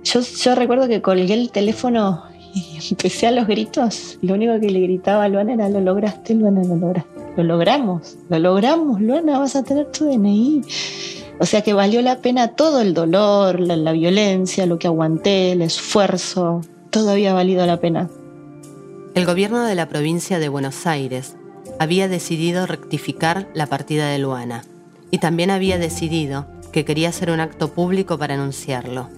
Yo, 0.04 0.20
yo 0.20 0.54
recuerdo 0.54 0.88
que 0.88 1.02
colgué 1.02 1.34
el 1.34 1.50
teléfono 1.50 2.22
y 2.54 2.78
empecé 2.90 3.26
a 3.26 3.32
los 3.32 3.46
gritos. 3.46 4.18
Lo 4.22 4.34
único 4.34 4.58
que 4.58 4.70
le 4.70 4.80
gritaba 4.80 5.24
a 5.24 5.28
Luana 5.28 5.54
era, 5.54 5.68
lo 5.68 5.80
lograste, 5.80 6.34
Luana, 6.34 6.62
lo 6.64 6.76
lograste. 6.76 7.10
Lo 7.36 7.42
logramos, 7.44 8.16
lo 8.30 8.38
logramos, 8.38 9.00
Luana, 9.02 9.38
vas 9.38 9.56
a 9.56 9.62
tener 9.62 9.92
tu 9.92 10.06
DNI. 10.06 10.62
O 11.38 11.44
sea 11.44 11.60
que 11.60 11.74
valió 11.74 12.00
la 12.00 12.22
pena 12.22 12.48
todo 12.48 12.80
el 12.80 12.94
dolor, 12.94 13.60
la, 13.60 13.76
la 13.76 13.92
violencia, 13.92 14.64
lo 14.64 14.78
que 14.78 14.86
aguanté, 14.86 15.52
el 15.52 15.60
esfuerzo, 15.60 16.62
todo 16.96 17.10
había 17.10 17.34
valido 17.34 17.66
la 17.66 17.78
pena. 17.78 18.08
El 19.14 19.26
gobierno 19.26 19.62
de 19.66 19.74
la 19.74 19.86
provincia 19.86 20.38
de 20.38 20.48
Buenos 20.48 20.86
Aires 20.86 21.36
había 21.78 22.08
decidido 22.08 22.64
rectificar 22.64 23.50
la 23.52 23.66
partida 23.66 24.08
de 24.08 24.18
Luana 24.18 24.64
y 25.10 25.18
también 25.18 25.50
había 25.50 25.76
decidido 25.76 26.46
que 26.72 26.86
quería 26.86 27.10
hacer 27.10 27.30
un 27.30 27.40
acto 27.40 27.74
público 27.74 28.16
para 28.16 28.32
anunciarlo. 28.32 29.10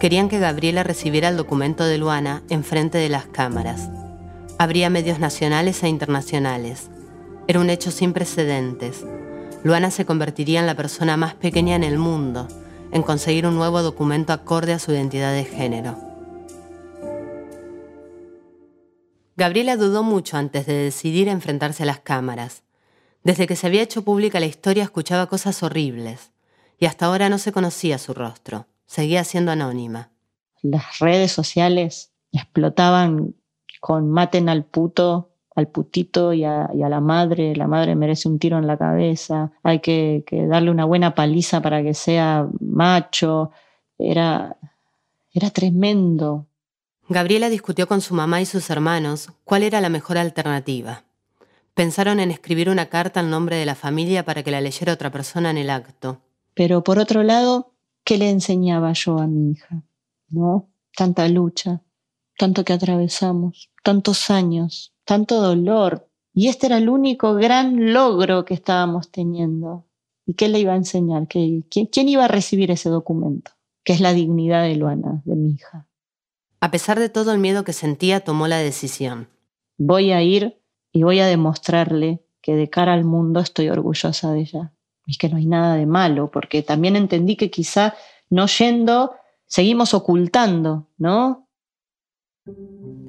Querían 0.00 0.28
que 0.28 0.40
Gabriela 0.40 0.82
recibiera 0.82 1.28
el 1.28 1.36
documento 1.36 1.84
de 1.84 1.98
Luana 1.98 2.42
en 2.50 2.64
frente 2.64 2.98
de 2.98 3.10
las 3.10 3.26
cámaras. 3.26 3.88
Habría 4.58 4.90
medios 4.90 5.20
nacionales 5.20 5.84
e 5.84 5.88
internacionales. 5.88 6.90
Era 7.46 7.60
un 7.60 7.70
hecho 7.70 7.92
sin 7.92 8.12
precedentes. 8.12 9.06
Luana 9.62 9.92
se 9.92 10.04
convertiría 10.04 10.58
en 10.58 10.66
la 10.66 10.74
persona 10.74 11.16
más 11.16 11.34
pequeña 11.34 11.76
en 11.76 11.84
el 11.84 11.98
mundo 11.98 12.48
en 12.90 13.04
conseguir 13.04 13.46
un 13.46 13.54
nuevo 13.54 13.82
documento 13.82 14.32
acorde 14.32 14.72
a 14.72 14.80
su 14.80 14.90
identidad 14.90 15.32
de 15.32 15.44
género. 15.44 16.11
Gabriela 19.36 19.76
dudó 19.76 20.02
mucho 20.02 20.36
antes 20.36 20.66
de 20.66 20.74
decidir 20.74 21.28
enfrentarse 21.28 21.84
a 21.84 21.86
las 21.86 22.00
cámaras. 22.00 22.62
Desde 23.24 23.46
que 23.46 23.56
se 23.56 23.66
había 23.66 23.82
hecho 23.82 24.02
pública 24.02 24.40
la 24.40 24.46
historia 24.46 24.84
escuchaba 24.84 25.26
cosas 25.26 25.62
horribles 25.62 26.32
y 26.78 26.86
hasta 26.86 27.06
ahora 27.06 27.28
no 27.28 27.38
se 27.38 27.52
conocía 27.52 27.98
su 27.98 28.12
rostro. 28.12 28.66
Seguía 28.86 29.24
siendo 29.24 29.52
anónima. 29.52 30.10
Las 30.62 30.98
redes 30.98 31.32
sociales 31.32 32.12
explotaban 32.32 33.34
con 33.80 34.10
maten 34.10 34.48
al 34.48 34.64
puto, 34.64 35.30
al 35.54 35.68
putito 35.68 36.32
y 36.32 36.44
a, 36.44 36.68
la 36.74 37.00
madre. 37.00 37.56
La 37.56 37.66
madre 37.66 37.94
merece 37.94 38.28
un 38.28 38.38
tiro 38.38 38.58
en 38.58 38.66
la 38.66 38.76
cabeza. 38.76 39.52
Hay 39.62 39.80
que, 39.80 40.24
que 40.26 40.46
darle 40.46 40.70
una 40.70 40.84
buena 40.84 41.14
paliza 41.14 41.62
para 41.62 41.82
que 41.82 41.94
sea 41.94 42.48
macho. 42.60 43.50
Era, 43.98 44.56
era 45.32 45.50
tremendo. 45.50 46.46
Gabriela 47.12 47.48
discutió 47.48 47.86
con 47.86 48.00
su 48.00 48.14
mamá 48.14 48.40
y 48.40 48.46
sus 48.46 48.70
hermanos 48.70 49.30
cuál 49.44 49.62
era 49.62 49.80
la 49.80 49.88
mejor 49.88 50.18
alternativa. 50.18 51.04
Pensaron 51.74 52.20
en 52.20 52.30
escribir 52.30 52.68
una 52.68 52.86
carta 52.86 53.20
al 53.20 53.30
nombre 53.30 53.56
de 53.56 53.66
la 53.66 53.74
familia 53.74 54.24
para 54.24 54.42
que 54.42 54.50
la 54.50 54.60
leyera 54.60 54.92
otra 54.92 55.10
persona 55.10 55.50
en 55.50 55.58
el 55.58 55.70
acto. 55.70 56.20
Pero 56.54 56.84
por 56.84 56.98
otro 56.98 57.22
lado, 57.22 57.72
¿qué 58.04 58.18
le 58.18 58.28
enseñaba 58.28 58.92
yo 58.92 59.18
a 59.18 59.26
mi 59.26 59.52
hija? 59.52 59.82
¿No? 60.28 60.68
Tanta 60.94 61.28
lucha, 61.28 61.82
tanto 62.36 62.64
que 62.64 62.74
atravesamos, 62.74 63.70
tantos 63.82 64.30
años, 64.30 64.92
tanto 65.04 65.40
dolor. 65.40 66.08
Y 66.34 66.48
este 66.48 66.66
era 66.66 66.78
el 66.78 66.88
único 66.88 67.34
gran 67.34 67.92
logro 67.92 68.44
que 68.44 68.54
estábamos 68.54 69.10
teniendo. 69.10 69.86
¿Y 70.26 70.34
qué 70.34 70.48
le 70.48 70.60
iba 70.60 70.72
a 70.72 70.76
enseñar? 70.76 71.26
¿Quién, 71.26 71.62
quién 71.62 72.08
iba 72.08 72.26
a 72.26 72.28
recibir 72.28 72.70
ese 72.70 72.90
documento? 72.90 73.52
Que 73.82 73.94
es 73.94 74.00
la 74.00 74.12
dignidad 74.12 74.62
de 74.62 74.76
Luana, 74.76 75.22
de 75.24 75.34
mi 75.34 75.52
hija. 75.52 75.86
A 76.62 76.70
pesar 76.70 77.00
de 77.00 77.08
todo 77.08 77.32
el 77.32 77.40
miedo 77.40 77.64
que 77.64 77.72
sentía, 77.72 78.20
tomó 78.20 78.46
la 78.46 78.58
decisión. 78.58 79.26
Voy 79.78 80.12
a 80.12 80.22
ir 80.22 80.60
y 80.92 81.02
voy 81.02 81.18
a 81.18 81.26
demostrarle 81.26 82.22
que 82.40 82.54
de 82.54 82.70
cara 82.70 82.92
al 82.92 83.02
mundo 83.02 83.40
estoy 83.40 83.68
orgullosa 83.68 84.30
de 84.30 84.42
ella. 84.42 84.72
Y 85.04 85.16
que 85.16 85.28
no 85.28 85.38
hay 85.38 85.46
nada 85.46 85.74
de 85.74 85.86
malo, 85.86 86.30
porque 86.30 86.62
también 86.62 86.94
entendí 86.94 87.34
que 87.34 87.50
quizá 87.50 87.94
no 88.30 88.46
yendo, 88.46 89.10
seguimos 89.44 89.92
ocultando, 89.92 90.88
¿no? 90.98 91.48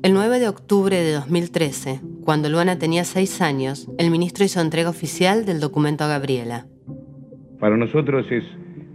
El 0.01 0.15
9 0.15 0.39
de 0.39 0.47
octubre 0.47 0.97
de 0.97 1.11
2013, 1.11 2.01
cuando 2.25 2.49
Luana 2.49 2.79
tenía 2.79 3.03
seis 3.03 3.39
años, 3.39 3.87
el 3.99 4.09
ministro 4.09 4.43
hizo 4.43 4.61
entrega 4.61 4.89
oficial 4.89 5.45
del 5.45 5.59
documento 5.59 6.03
a 6.03 6.07
Gabriela. 6.07 6.65
Para 7.59 7.77
nosotros 7.77 8.25
es, 8.31 8.43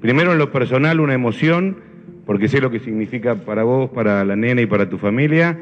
primero 0.01 0.33
en 0.33 0.39
lo 0.39 0.51
personal, 0.51 0.99
una 0.99 1.15
emoción, 1.15 1.88
porque 2.29 2.47
sé 2.47 2.61
lo 2.61 2.71
que 2.71 2.79
significa 2.81 3.37
para 3.37 3.63
vos, 3.63 3.89
para 3.89 4.23
la 4.23 4.37
nena 4.37 4.61
y 4.61 4.67
para 4.67 4.91
tu 4.91 4.99
familia, 4.99 5.59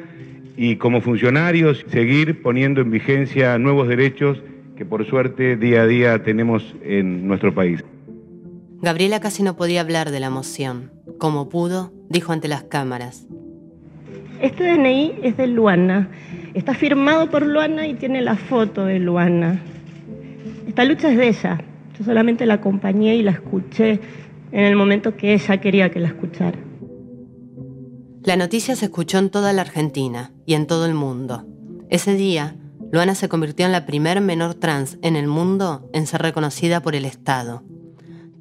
y 0.57 0.75
como 0.75 1.01
funcionarios 1.01 1.85
seguir 1.93 2.43
poniendo 2.43 2.81
en 2.81 2.91
vigencia 2.91 3.57
nuevos 3.57 3.87
derechos 3.87 4.43
que 4.77 4.85
por 4.85 5.07
suerte 5.07 5.57
día 5.57 5.83
a 5.83 5.87
día 5.87 6.25
tenemos 6.25 6.75
en 6.83 7.29
nuestro 7.29 7.55
país. 7.55 7.85
Gabriela 8.83 9.21
casi 9.21 9.45
no 9.45 9.55
podía 9.55 9.81
hablar 9.81 10.11
de 10.11 10.19
la 10.19 10.27
emoción. 10.27 10.91
Como 11.19 11.49
pudo, 11.49 11.93
dijo 12.09 12.33
ante 12.33 12.49
las 12.49 12.65
cámaras. 12.65 13.29
Este 14.43 14.65
DNI 14.65 15.21
es 15.23 15.37
de 15.37 15.47
Luana. 15.47 16.09
Está 16.53 16.75
firmado 16.75 17.31
por 17.31 17.47
Luana 17.47 17.87
y 17.87 17.95
tiene 17.95 18.23
la 18.23 18.35
foto 18.35 18.87
de 18.87 18.99
Luana. 18.99 19.61
Esta 20.67 20.85
lucha 20.85 21.13
es 21.13 21.17
de 21.17 21.29
ella. 21.29 21.61
Yo 21.97 22.05
solamente 22.05 22.45
la 22.45 22.55
acompañé 22.55 23.15
y 23.15 23.23
la 23.23 23.31
escuché 23.31 24.01
en 24.53 24.65
el 24.65 24.77
momento 24.77 25.17
que 25.17 25.35
ella 25.35 25.61
quería 25.61 25.91
que 25.91 26.01
la 26.01 26.09
escuchara. 26.09 26.59
La 28.23 28.37
noticia 28.37 28.75
se 28.75 28.87
escuchó 28.87 29.19
en 29.19 29.31
toda 29.31 29.53
la 29.53 29.63
Argentina 29.63 30.33
y 30.47 30.55
en 30.55 30.67
todo 30.67 30.87
el 30.87 30.95
mundo. 30.95 31.47
Ese 31.89 32.15
día, 32.15 32.57
Luana 32.91 33.15
se 33.15 33.29
convirtió 33.29 33.67
en 33.67 33.73
la 33.73 33.87
primer 33.87 34.21
menor 34.21 34.55
trans 34.55 34.99
en 35.03 35.17
el 35.17 35.27
mundo 35.27 35.89
en 35.93 36.07
ser 36.07 36.23
reconocida 36.23 36.81
por 36.81 36.95
el 36.95 37.05
Estado. 37.05 37.63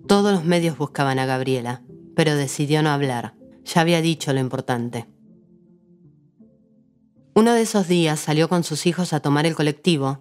Todos 0.08 0.34
los 0.34 0.46
medios 0.46 0.78
buscaban 0.78 1.20
a 1.20 1.26
Gabriela, 1.26 1.82
pero 2.16 2.36
decidió 2.36 2.82
no 2.82 2.90
hablar. 2.90 3.34
Ya 3.64 3.82
había 3.82 4.02
dicho 4.02 4.34
lo 4.34 4.40
importante. 4.40 5.08
Uno 7.34 7.54
de 7.54 7.64
esos 7.64 7.88
días 7.88 8.20
salió 8.20 8.48
con 8.48 8.64
sus 8.64 8.86
hijos 8.86 9.12
a 9.12 9.20
tomar 9.20 9.46
el 9.46 9.56
colectivo 9.56 10.20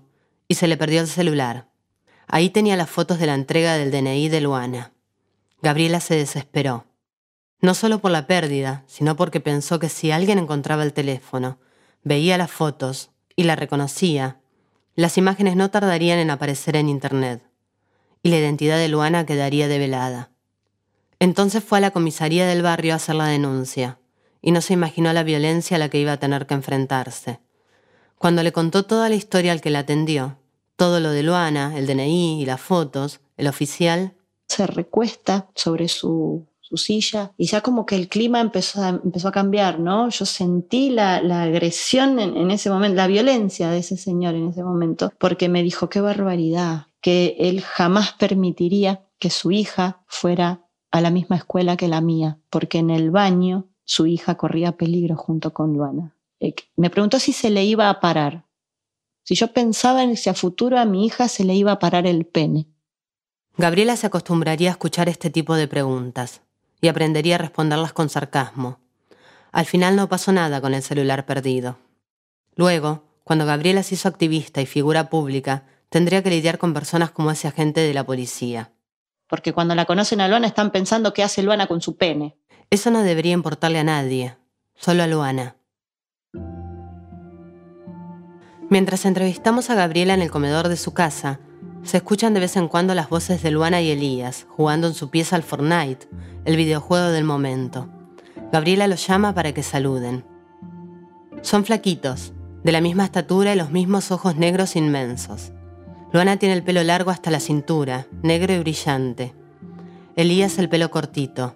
y 0.48 0.54
se 0.54 0.66
le 0.66 0.76
perdió 0.76 1.00
el 1.00 1.06
celular. 1.06 1.68
Ahí 2.26 2.50
tenía 2.50 2.76
las 2.76 2.90
fotos 2.90 3.18
de 3.18 3.26
la 3.26 3.34
entrega 3.34 3.74
del 3.74 3.90
DNI 3.90 4.28
de 4.30 4.40
Luana. 4.40 4.93
Gabriela 5.64 6.00
se 6.00 6.14
desesperó. 6.14 6.84
No 7.62 7.72
solo 7.72 7.98
por 8.00 8.10
la 8.10 8.26
pérdida, 8.26 8.84
sino 8.86 9.16
porque 9.16 9.40
pensó 9.40 9.78
que 9.78 9.88
si 9.88 10.10
alguien 10.10 10.38
encontraba 10.38 10.82
el 10.82 10.92
teléfono, 10.92 11.58
veía 12.02 12.36
las 12.36 12.50
fotos 12.50 13.12
y 13.34 13.44
la 13.44 13.56
reconocía, 13.56 14.40
las 14.94 15.16
imágenes 15.16 15.56
no 15.56 15.70
tardarían 15.70 16.18
en 16.18 16.30
aparecer 16.30 16.76
en 16.76 16.90
Internet 16.90 17.42
y 18.22 18.28
la 18.28 18.36
identidad 18.36 18.76
de 18.76 18.88
Luana 18.88 19.24
quedaría 19.24 19.66
develada. 19.66 20.32
Entonces 21.18 21.64
fue 21.64 21.78
a 21.78 21.80
la 21.80 21.92
comisaría 21.92 22.46
del 22.46 22.60
barrio 22.60 22.92
a 22.92 22.96
hacer 22.96 23.14
la 23.14 23.28
denuncia 23.28 23.98
y 24.42 24.50
no 24.50 24.60
se 24.60 24.74
imaginó 24.74 25.14
la 25.14 25.22
violencia 25.22 25.76
a 25.76 25.80
la 25.80 25.88
que 25.88 25.98
iba 25.98 26.12
a 26.12 26.20
tener 26.20 26.46
que 26.46 26.52
enfrentarse. 26.52 27.40
Cuando 28.18 28.42
le 28.42 28.52
contó 28.52 28.84
toda 28.84 29.08
la 29.08 29.14
historia 29.14 29.52
al 29.52 29.62
que 29.62 29.70
la 29.70 29.78
atendió, 29.78 30.36
todo 30.76 31.00
lo 31.00 31.10
de 31.10 31.22
Luana, 31.22 31.72
el 31.78 31.86
DNI 31.86 32.42
y 32.42 32.44
las 32.44 32.60
fotos, 32.60 33.20
el 33.38 33.46
oficial... 33.46 34.12
Se 34.48 34.66
recuesta 34.66 35.48
sobre 35.54 35.88
su, 35.88 36.46
silla 36.76 37.30
y 37.36 37.46
ya 37.46 37.60
como 37.60 37.86
que 37.86 37.94
el 37.94 38.08
clima 38.08 38.40
empezó 38.40 38.82
a, 38.82 38.88
empezó 38.88 39.28
a 39.28 39.32
cambiar, 39.32 39.78
¿no? 39.78 40.08
Yo 40.08 40.26
sentí 40.26 40.90
la, 40.90 41.18
agresión 41.42 42.18
en, 42.18 42.36
en, 42.36 42.50
ese 42.50 42.68
momento, 42.68 42.96
la 42.96 43.06
violencia 43.06 43.70
de 43.70 43.78
ese 43.78 43.96
señor 43.96 44.34
en 44.34 44.48
ese 44.48 44.64
momento, 44.64 45.12
porque 45.18 45.48
me 45.48 45.62
dijo, 45.62 45.88
qué 45.88 46.00
barbaridad, 46.00 46.88
que 47.00 47.36
él 47.38 47.60
jamás 47.60 48.14
permitiría 48.14 49.04
que 49.20 49.30
su 49.30 49.52
hija 49.52 50.02
fuera 50.08 50.64
a 50.90 51.00
la 51.00 51.10
misma 51.10 51.36
escuela 51.36 51.76
que 51.76 51.88
la 51.88 52.00
mía, 52.00 52.38
porque 52.50 52.78
en 52.78 52.90
el 52.90 53.10
baño 53.10 53.66
su 53.84 54.06
hija 54.06 54.36
corría 54.36 54.76
peligro 54.76 55.16
junto 55.16 55.52
con 55.52 55.72
Luana. 55.72 56.14
Eh, 56.40 56.54
me 56.76 56.90
preguntó 56.90 57.18
si 57.18 57.32
se 57.32 57.50
le 57.50 57.64
iba 57.64 57.90
a 57.90 58.00
parar. 58.00 58.44
Si 59.22 59.34
yo 59.34 59.52
pensaba 59.52 60.02
en 60.02 60.16
si 60.16 60.30
a 60.30 60.34
futuro 60.34 60.78
a 60.78 60.84
mi 60.84 61.06
hija 61.06 61.28
se 61.28 61.44
le 61.44 61.54
iba 61.54 61.72
a 61.72 61.78
parar 61.78 62.06
el 62.06 62.26
pene. 62.26 62.66
Gabriela 63.56 63.96
se 63.96 64.08
acostumbraría 64.08 64.70
a 64.70 64.72
escuchar 64.72 65.08
este 65.08 65.30
tipo 65.30 65.54
de 65.54 65.68
preguntas 65.68 66.40
y 66.80 66.88
aprendería 66.88 67.36
a 67.36 67.38
responderlas 67.38 67.92
con 67.92 68.08
sarcasmo. 68.08 68.80
Al 69.52 69.64
final 69.64 69.94
no 69.94 70.08
pasó 70.08 70.32
nada 70.32 70.60
con 70.60 70.74
el 70.74 70.82
celular 70.82 71.24
perdido. 71.24 71.78
Luego, 72.56 73.04
cuando 73.22 73.46
Gabriela 73.46 73.84
se 73.84 73.94
hizo 73.94 74.08
activista 74.08 74.60
y 74.60 74.66
figura 74.66 75.08
pública, 75.08 75.66
tendría 75.88 76.22
que 76.22 76.30
lidiar 76.30 76.58
con 76.58 76.74
personas 76.74 77.12
como 77.12 77.30
ese 77.30 77.46
agente 77.46 77.80
de 77.80 77.94
la 77.94 78.04
policía. 78.04 78.72
Porque 79.28 79.52
cuando 79.52 79.76
la 79.76 79.84
conocen 79.84 80.20
a 80.20 80.28
Luana 80.28 80.48
están 80.48 80.72
pensando 80.72 81.12
qué 81.12 81.22
hace 81.22 81.42
Luana 81.42 81.68
con 81.68 81.80
su 81.80 81.96
pene. 81.96 82.36
Eso 82.70 82.90
no 82.90 83.02
debería 83.02 83.32
importarle 83.32 83.78
a 83.78 83.84
nadie, 83.84 84.36
solo 84.74 85.04
a 85.04 85.06
Luana. 85.06 85.56
Mientras 88.68 89.04
entrevistamos 89.04 89.70
a 89.70 89.76
Gabriela 89.76 90.14
en 90.14 90.22
el 90.22 90.30
comedor 90.32 90.68
de 90.68 90.76
su 90.76 90.92
casa, 90.92 91.38
se 91.84 91.98
escuchan 91.98 92.34
de 92.34 92.40
vez 92.40 92.56
en 92.56 92.68
cuando 92.68 92.94
las 92.94 93.08
voces 93.08 93.42
de 93.42 93.50
Luana 93.50 93.80
y 93.80 93.90
Elías 93.90 94.46
jugando 94.48 94.88
en 94.88 94.94
su 94.94 95.10
pieza 95.10 95.36
al 95.36 95.42
Fortnite, 95.42 96.08
el 96.44 96.56
videojuego 96.56 97.08
del 97.08 97.24
momento. 97.24 97.88
Gabriela 98.50 98.86
los 98.86 99.06
llama 99.06 99.34
para 99.34 99.52
que 99.52 99.62
saluden. 99.62 100.24
Son 101.42 101.64
flaquitos, 101.64 102.32
de 102.62 102.72
la 102.72 102.80
misma 102.80 103.04
estatura 103.04 103.54
y 103.54 103.58
los 103.58 103.70
mismos 103.70 104.10
ojos 104.10 104.36
negros 104.36 104.76
inmensos. 104.76 105.52
Luana 106.12 106.38
tiene 106.38 106.54
el 106.54 106.62
pelo 106.62 106.82
largo 106.82 107.10
hasta 107.10 107.30
la 107.30 107.40
cintura, 107.40 108.06
negro 108.22 108.52
y 108.52 108.58
brillante. 108.58 109.34
Elías 110.16 110.58
el 110.58 110.68
pelo 110.68 110.90
cortito, 110.90 111.54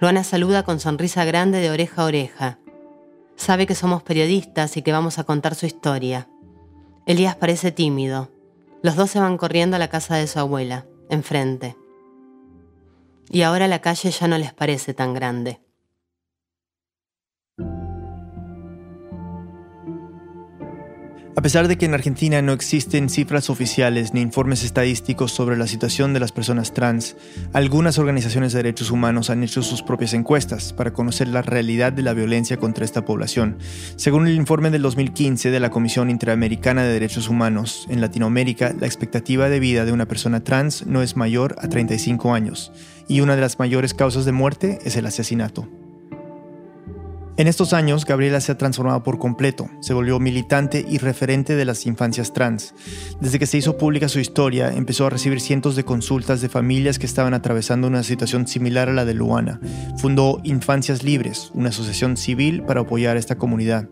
Luana 0.00 0.24
saluda 0.24 0.64
con 0.64 0.80
sonrisa 0.80 1.24
grande 1.24 1.60
de 1.60 1.70
oreja 1.70 2.02
a 2.02 2.04
oreja. 2.06 2.58
Sabe 3.36 3.66
que 3.66 3.74
somos 3.74 4.02
periodistas 4.02 4.76
y 4.76 4.82
que 4.82 4.92
vamos 4.92 5.18
a 5.18 5.24
contar 5.24 5.54
su 5.54 5.66
historia. 5.66 6.28
Elías 7.06 7.36
parece 7.36 7.72
tímido. 7.72 8.33
Los 8.84 8.96
dos 8.96 9.12
se 9.12 9.18
van 9.18 9.38
corriendo 9.38 9.76
a 9.76 9.78
la 9.78 9.88
casa 9.88 10.16
de 10.16 10.26
su 10.26 10.38
abuela, 10.38 10.84
enfrente. 11.08 11.74
Y 13.30 13.40
ahora 13.40 13.66
la 13.66 13.78
calle 13.78 14.10
ya 14.10 14.28
no 14.28 14.36
les 14.36 14.52
parece 14.52 14.92
tan 14.92 15.14
grande. 15.14 15.58
A 21.36 21.42
pesar 21.42 21.66
de 21.66 21.76
que 21.76 21.84
en 21.84 21.94
Argentina 21.94 22.40
no 22.42 22.52
existen 22.52 23.08
cifras 23.08 23.50
oficiales 23.50 24.14
ni 24.14 24.20
informes 24.20 24.62
estadísticos 24.62 25.32
sobre 25.32 25.56
la 25.56 25.66
situación 25.66 26.14
de 26.14 26.20
las 26.20 26.30
personas 26.30 26.72
trans, 26.72 27.16
algunas 27.52 27.98
organizaciones 27.98 28.52
de 28.52 28.58
derechos 28.58 28.92
humanos 28.92 29.30
han 29.30 29.42
hecho 29.42 29.60
sus 29.64 29.82
propias 29.82 30.14
encuestas 30.14 30.72
para 30.72 30.92
conocer 30.92 31.26
la 31.26 31.42
realidad 31.42 31.92
de 31.92 32.02
la 32.02 32.14
violencia 32.14 32.56
contra 32.58 32.84
esta 32.84 33.04
población. 33.04 33.58
Según 33.96 34.28
el 34.28 34.36
informe 34.36 34.70
del 34.70 34.82
2015 34.82 35.50
de 35.50 35.60
la 35.60 35.70
Comisión 35.70 36.08
Interamericana 36.08 36.84
de 36.84 36.92
Derechos 36.92 37.28
Humanos, 37.28 37.88
en 37.90 38.00
Latinoamérica 38.00 38.72
la 38.78 38.86
expectativa 38.86 39.48
de 39.48 39.58
vida 39.58 39.84
de 39.84 39.92
una 39.92 40.06
persona 40.06 40.44
trans 40.44 40.86
no 40.86 41.02
es 41.02 41.16
mayor 41.16 41.56
a 41.58 41.68
35 41.68 42.32
años, 42.32 42.70
y 43.08 43.22
una 43.22 43.34
de 43.34 43.40
las 43.40 43.58
mayores 43.58 43.92
causas 43.92 44.24
de 44.24 44.32
muerte 44.32 44.78
es 44.84 44.96
el 44.96 45.06
asesinato. 45.06 45.68
En 47.36 47.48
estos 47.48 47.72
años, 47.72 48.04
Gabriela 48.04 48.40
se 48.40 48.52
ha 48.52 48.58
transformado 48.58 49.02
por 49.02 49.18
completo, 49.18 49.68
se 49.80 49.92
volvió 49.92 50.20
militante 50.20 50.84
y 50.88 50.98
referente 50.98 51.56
de 51.56 51.64
las 51.64 51.84
infancias 51.84 52.32
trans. 52.32 52.74
Desde 53.20 53.40
que 53.40 53.46
se 53.46 53.58
hizo 53.58 53.76
pública 53.76 54.08
su 54.08 54.20
historia, 54.20 54.72
empezó 54.72 55.06
a 55.06 55.10
recibir 55.10 55.40
cientos 55.40 55.74
de 55.74 55.84
consultas 55.84 56.40
de 56.40 56.48
familias 56.48 57.00
que 57.00 57.06
estaban 57.06 57.34
atravesando 57.34 57.88
una 57.88 58.04
situación 58.04 58.46
similar 58.46 58.88
a 58.88 58.92
la 58.92 59.04
de 59.04 59.14
Luana. 59.14 59.60
Fundó 59.96 60.40
Infancias 60.44 61.02
Libres, 61.02 61.50
una 61.54 61.70
asociación 61.70 62.16
civil 62.16 62.62
para 62.62 62.82
apoyar 62.82 63.16
a 63.16 63.20
esta 63.20 63.36
comunidad. 63.36 63.88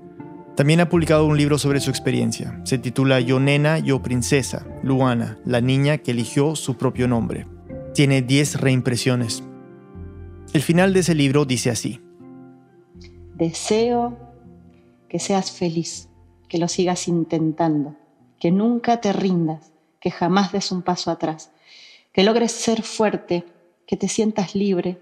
También 0.55 0.79
ha 0.79 0.89
publicado 0.89 1.27
un 1.27 1.37
libro 1.37 1.59
sobre 1.59 1.81
su 1.81 1.91
experiencia. 1.91 2.61
Se 2.63 2.79
titula 2.79 3.19
Yo 3.19 3.41
Nena, 3.41 3.81
Yo 3.81 4.03
Princesa, 4.03 4.65
Luana, 4.85 5.39
la 5.45 5.61
niña 5.61 5.99
que 5.99 6.13
eligió 6.13 6.55
su 6.55 6.77
propio 6.77 7.09
nombre. 7.09 7.49
Tiene 7.93 8.23
10 8.23 8.61
reimpresiones. 8.61 9.43
El 10.53 10.63
final 10.63 10.93
de 10.93 11.01
ese 11.01 11.17
libro 11.17 11.45
dice 11.45 11.71
así. 11.71 12.01
Deseo 13.35 14.17
que 15.09 15.19
seas 15.19 15.51
feliz, 15.51 16.09
que 16.49 16.59
lo 16.59 16.69
sigas 16.69 17.09
intentando, 17.09 17.97
que 18.39 18.51
nunca 18.51 19.01
te 19.01 19.13
rindas, 19.13 19.73
que 20.01 20.11
jamás 20.11 20.53
des 20.53 20.73
un 20.73 20.83
paso 20.83 21.11
atrás, 21.11 21.51
que 22.13 22.23
logres 22.23 22.53
ser 22.53 22.83
fuerte, 22.83 23.45
que 23.87 23.97
te 23.97 24.09
sientas 24.09 24.55
libre, 24.55 25.01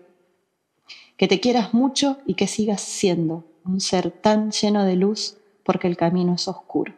que 1.16 1.28
te 1.28 1.40
quieras 1.40 1.74
mucho 1.74 2.18
y 2.24 2.34
que 2.34 2.46
sigas 2.46 2.80
siendo 2.80 3.44
un 3.64 3.80
ser 3.80 4.10
tan 4.10 4.52
lleno 4.52 4.84
de 4.84 4.96
luz 4.96 5.36
porque 5.64 5.86
el 5.86 5.96
camino 5.96 6.34
es 6.34 6.48
oscuro. 6.48 6.94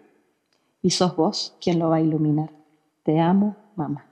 Y 0.82 0.90
sos 0.90 1.16
vos 1.16 1.54
quien 1.60 1.78
lo 1.78 1.88
va 1.88 1.96
a 1.96 2.00
iluminar. 2.00 2.50
Te 3.02 3.20
amo, 3.20 3.56
mamá. 3.76 4.11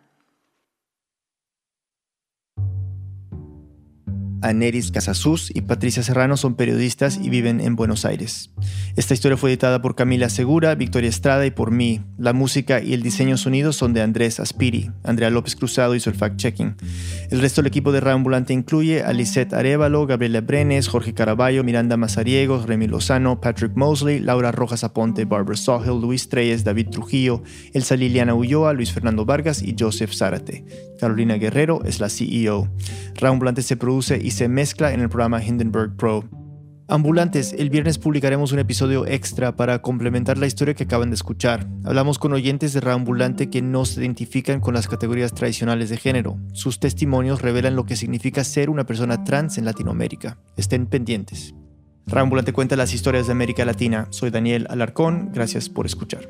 Aneris 4.43 4.91
Casasus 4.91 5.51
y 5.55 5.63
Patricia 5.63 6.03
Serrano 6.03 6.37
son 6.37 6.55
periodistas 6.55 7.19
y 7.23 7.31
viven 7.31 7.61
en 7.61 7.77
Buenos 7.77 8.05
Aires. 8.05 8.51
Esta 8.97 9.15
historia 9.15 9.37
fue 9.37 9.51
editada 9.51 9.81
por 9.83 9.95
Camila 9.95 10.29
Segura, 10.29 10.75
Victoria 10.75 11.09
Estrada 11.09 11.47
y 11.47 11.51
por 11.51 11.71
mí. 11.71 12.01
La 12.19 12.33
música 12.33 12.83
y 12.83 12.93
el 12.93 13.03
diseño 13.03 13.37
sonido 13.37 13.73
son 13.73 13.93
de 13.93 14.03
Andrés 14.03 14.41
Aspiri. 14.41 14.91
Andrea 15.05 15.31
López 15.31 15.57
Cruzado 15.57 15.95
hizo 15.95 16.11
el 16.11 16.17
fact-checking. 16.17 16.77
El 17.31 17.41
resto 17.41 17.63
del 17.63 17.69
equipo 17.69 17.93
de 17.93 18.11
Ambulante 18.11 18.53
incluye 18.53 19.03
a 19.03 19.13
Lisette 19.13 19.53
Arevalo, 19.53 20.07
Gabriela 20.07 20.41
Brenes, 20.41 20.89
Jorge 20.89 21.15
Caraballo, 21.15 21.63
Miranda 21.63 21.97
Mazariegos, 21.97 22.67
Remy 22.67 22.89
Lozano, 22.89 23.41
Patrick 23.41 23.77
Mosley, 23.77 24.19
Laura 24.19 24.51
Rojas 24.53 24.85
Aponte, 24.85 25.25
Barbara 25.25 25.57
Sawhill, 25.57 26.01
Luis 26.01 26.29
Treyes, 26.29 26.65
David 26.65 26.89
Trujillo, 26.91 27.43
Elsa 27.73 27.97
Liliana 27.97 28.35
Ulloa, 28.35 28.73
Luis 28.73 28.93
Fernando 28.93 29.25
Vargas 29.25 29.63
y 29.63 29.77
Joseph 29.79 30.13
Zárate. 30.13 30.65
Carolina 31.01 31.37
Guerrero 31.37 31.83
es 31.85 31.99
la 31.99 32.11
CEO. 32.11 32.69
Ambulante 33.23 33.63
se 33.63 33.77
produce 33.77 34.21
y 34.23 34.33
se 34.33 34.49
mezcla 34.49 34.93
en 34.93 35.01
el 35.01 35.09
programa 35.09 35.43
Hindenburg 35.43 35.97
Pro. 35.97 36.25
Ambulantes, 36.89 37.55
el 37.57 37.71
viernes 37.71 37.99
publicaremos 37.99 38.51
un 38.51 38.59
episodio 38.59 39.07
extra 39.07 39.55
para 39.55 39.81
complementar 39.81 40.39
la 40.39 40.47
historia 40.47 40.75
que 40.75 40.85
acaban 40.85 41.11
de 41.11 41.15
escuchar. 41.15 41.69
Hablamos 41.85 42.19
con 42.19 42.33
oyentes 42.33 42.73
de 42.73 42.81
Raambulante 42.81 43.49
que 43.49 43.63
no 43.63 43.85
se 43.85 44.01
identifican 44.01 44.61
con 44.61 44.75
las 44.75 44.89
categorías 44.89 45.33
tradicionales 45.33 45.89
de 45.89 45.99
género. 45.99 46.37
Sus 46.53 46.81
testimonios 46.81 47.43
revelan 47.43 47.77
lo 47.77 47.87
que 47.87 47.95
significa 47.95 48.43
ser 48.43 48.71
una 48.71 48.87
persona 48.87 49.23
trans 49.23 49.57
en 49.57 49.67
Latinoamérica. 49.67 50.39
Estén 50.57 50.87
pendientes. 50.87 51.55
Raambulante 52.09 52.53
cuenta 52.53 52.75
las 52.75 52.93
historias 52.93 53.27
de 53.27 53.33
América 53.33 53.65
Latina. 53.65 54.09
Soy 54.11 54.31
Daniel 54.31 54.67
Alarcón. 54.69 55.31
Gracias 55.33 55.69
por 55.69 55.87
escuchar. 55.87 56.29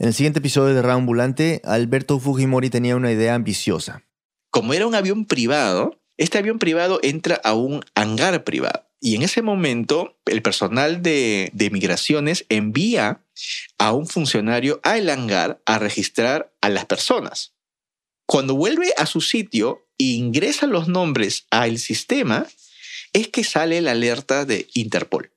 En 0.00 0.08
el 0.08 0.14
siguiente 0.14 0.40
episodio 0.40 0.74
de 0.74 0.82
Raambulante, 0.82 1.60
Alberto 1.62 2.18
Fujimori 2.18 2.70
tenía 2.70 2.96
una 2.96 3.12
idea 3.12 3.36
ambiciosa 3.36 4.02
como 4.50 4.74
era 4.74 4.86
un 4.86 4.94
avión 4.94 5.24
privado, 5.24 6.02
este 6.16 6.38
avión 6.38 6.58
privado 6.58 7.00
entra 7.02 7.40
a 7.42 7.54
un 7.54 7.82
hangar 7.94 8.44
privado. 8.44 8.86
Y 9.00 9.14
en 9.14 9.22
ese 9.22 9.40
momento, 9.40 10.20
el 10.26 10.42
personal 10.42 11.02
de, 11.02 11.50
migraciones 11.72 12.44
envía 12.50 13.24
a 13.78 13.92
un 13.92 14.06
funcionario 14.06 14.80
al 14.82 15.08
hangar 15.08 15.62
a 15.64 15.78
registrar 15.78 16.52
a 16.60 16.68
las 16.68 16.84
personas. 16.84 17.54
Cuando 18.26 18.54
vuelve 18.54 18.92
a 18.98 19.06
su 19.06 19.22
sitio 19.22 19.88
e 19.98 20.04
ingresa 20.04 20.66
los 20.66 20.88
nombres 20.88 21.46
al 21.50 21.78
sistema, 21.78 22.46
es 23.14 23.28
que 23.28 23.42
sale 23.42 23.80
la 23.80 23.92
alerta 23.92 24.44
de 24.44 24.68
Interpol. 24.74 25.32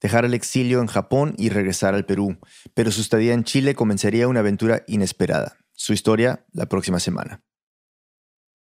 Dejar 0.00 0.24
el 0.24 0.34
exilio 0.34 0.80
en 0.80 0.86
Japón 0.86 1.34
y 1.36 1.50
regresar 1.50 1.94
al 1.94 2.06
Perú, 2.06 2.38
pero 2.74 2.90
su 2.90 3.00
estadía 3.00 3.34
en 3.34 3.44
Chile 3.44 3.74
comenzaría 3.74 4.28
una 4.28 4.40
aventura 4.40 4.82
inesperada. 4.86 5.58
Su 5.72 5.92
historia 5.92 6.44
la 6.52 6.66
próxima 6.66 7.00
semana. 7.00 7.42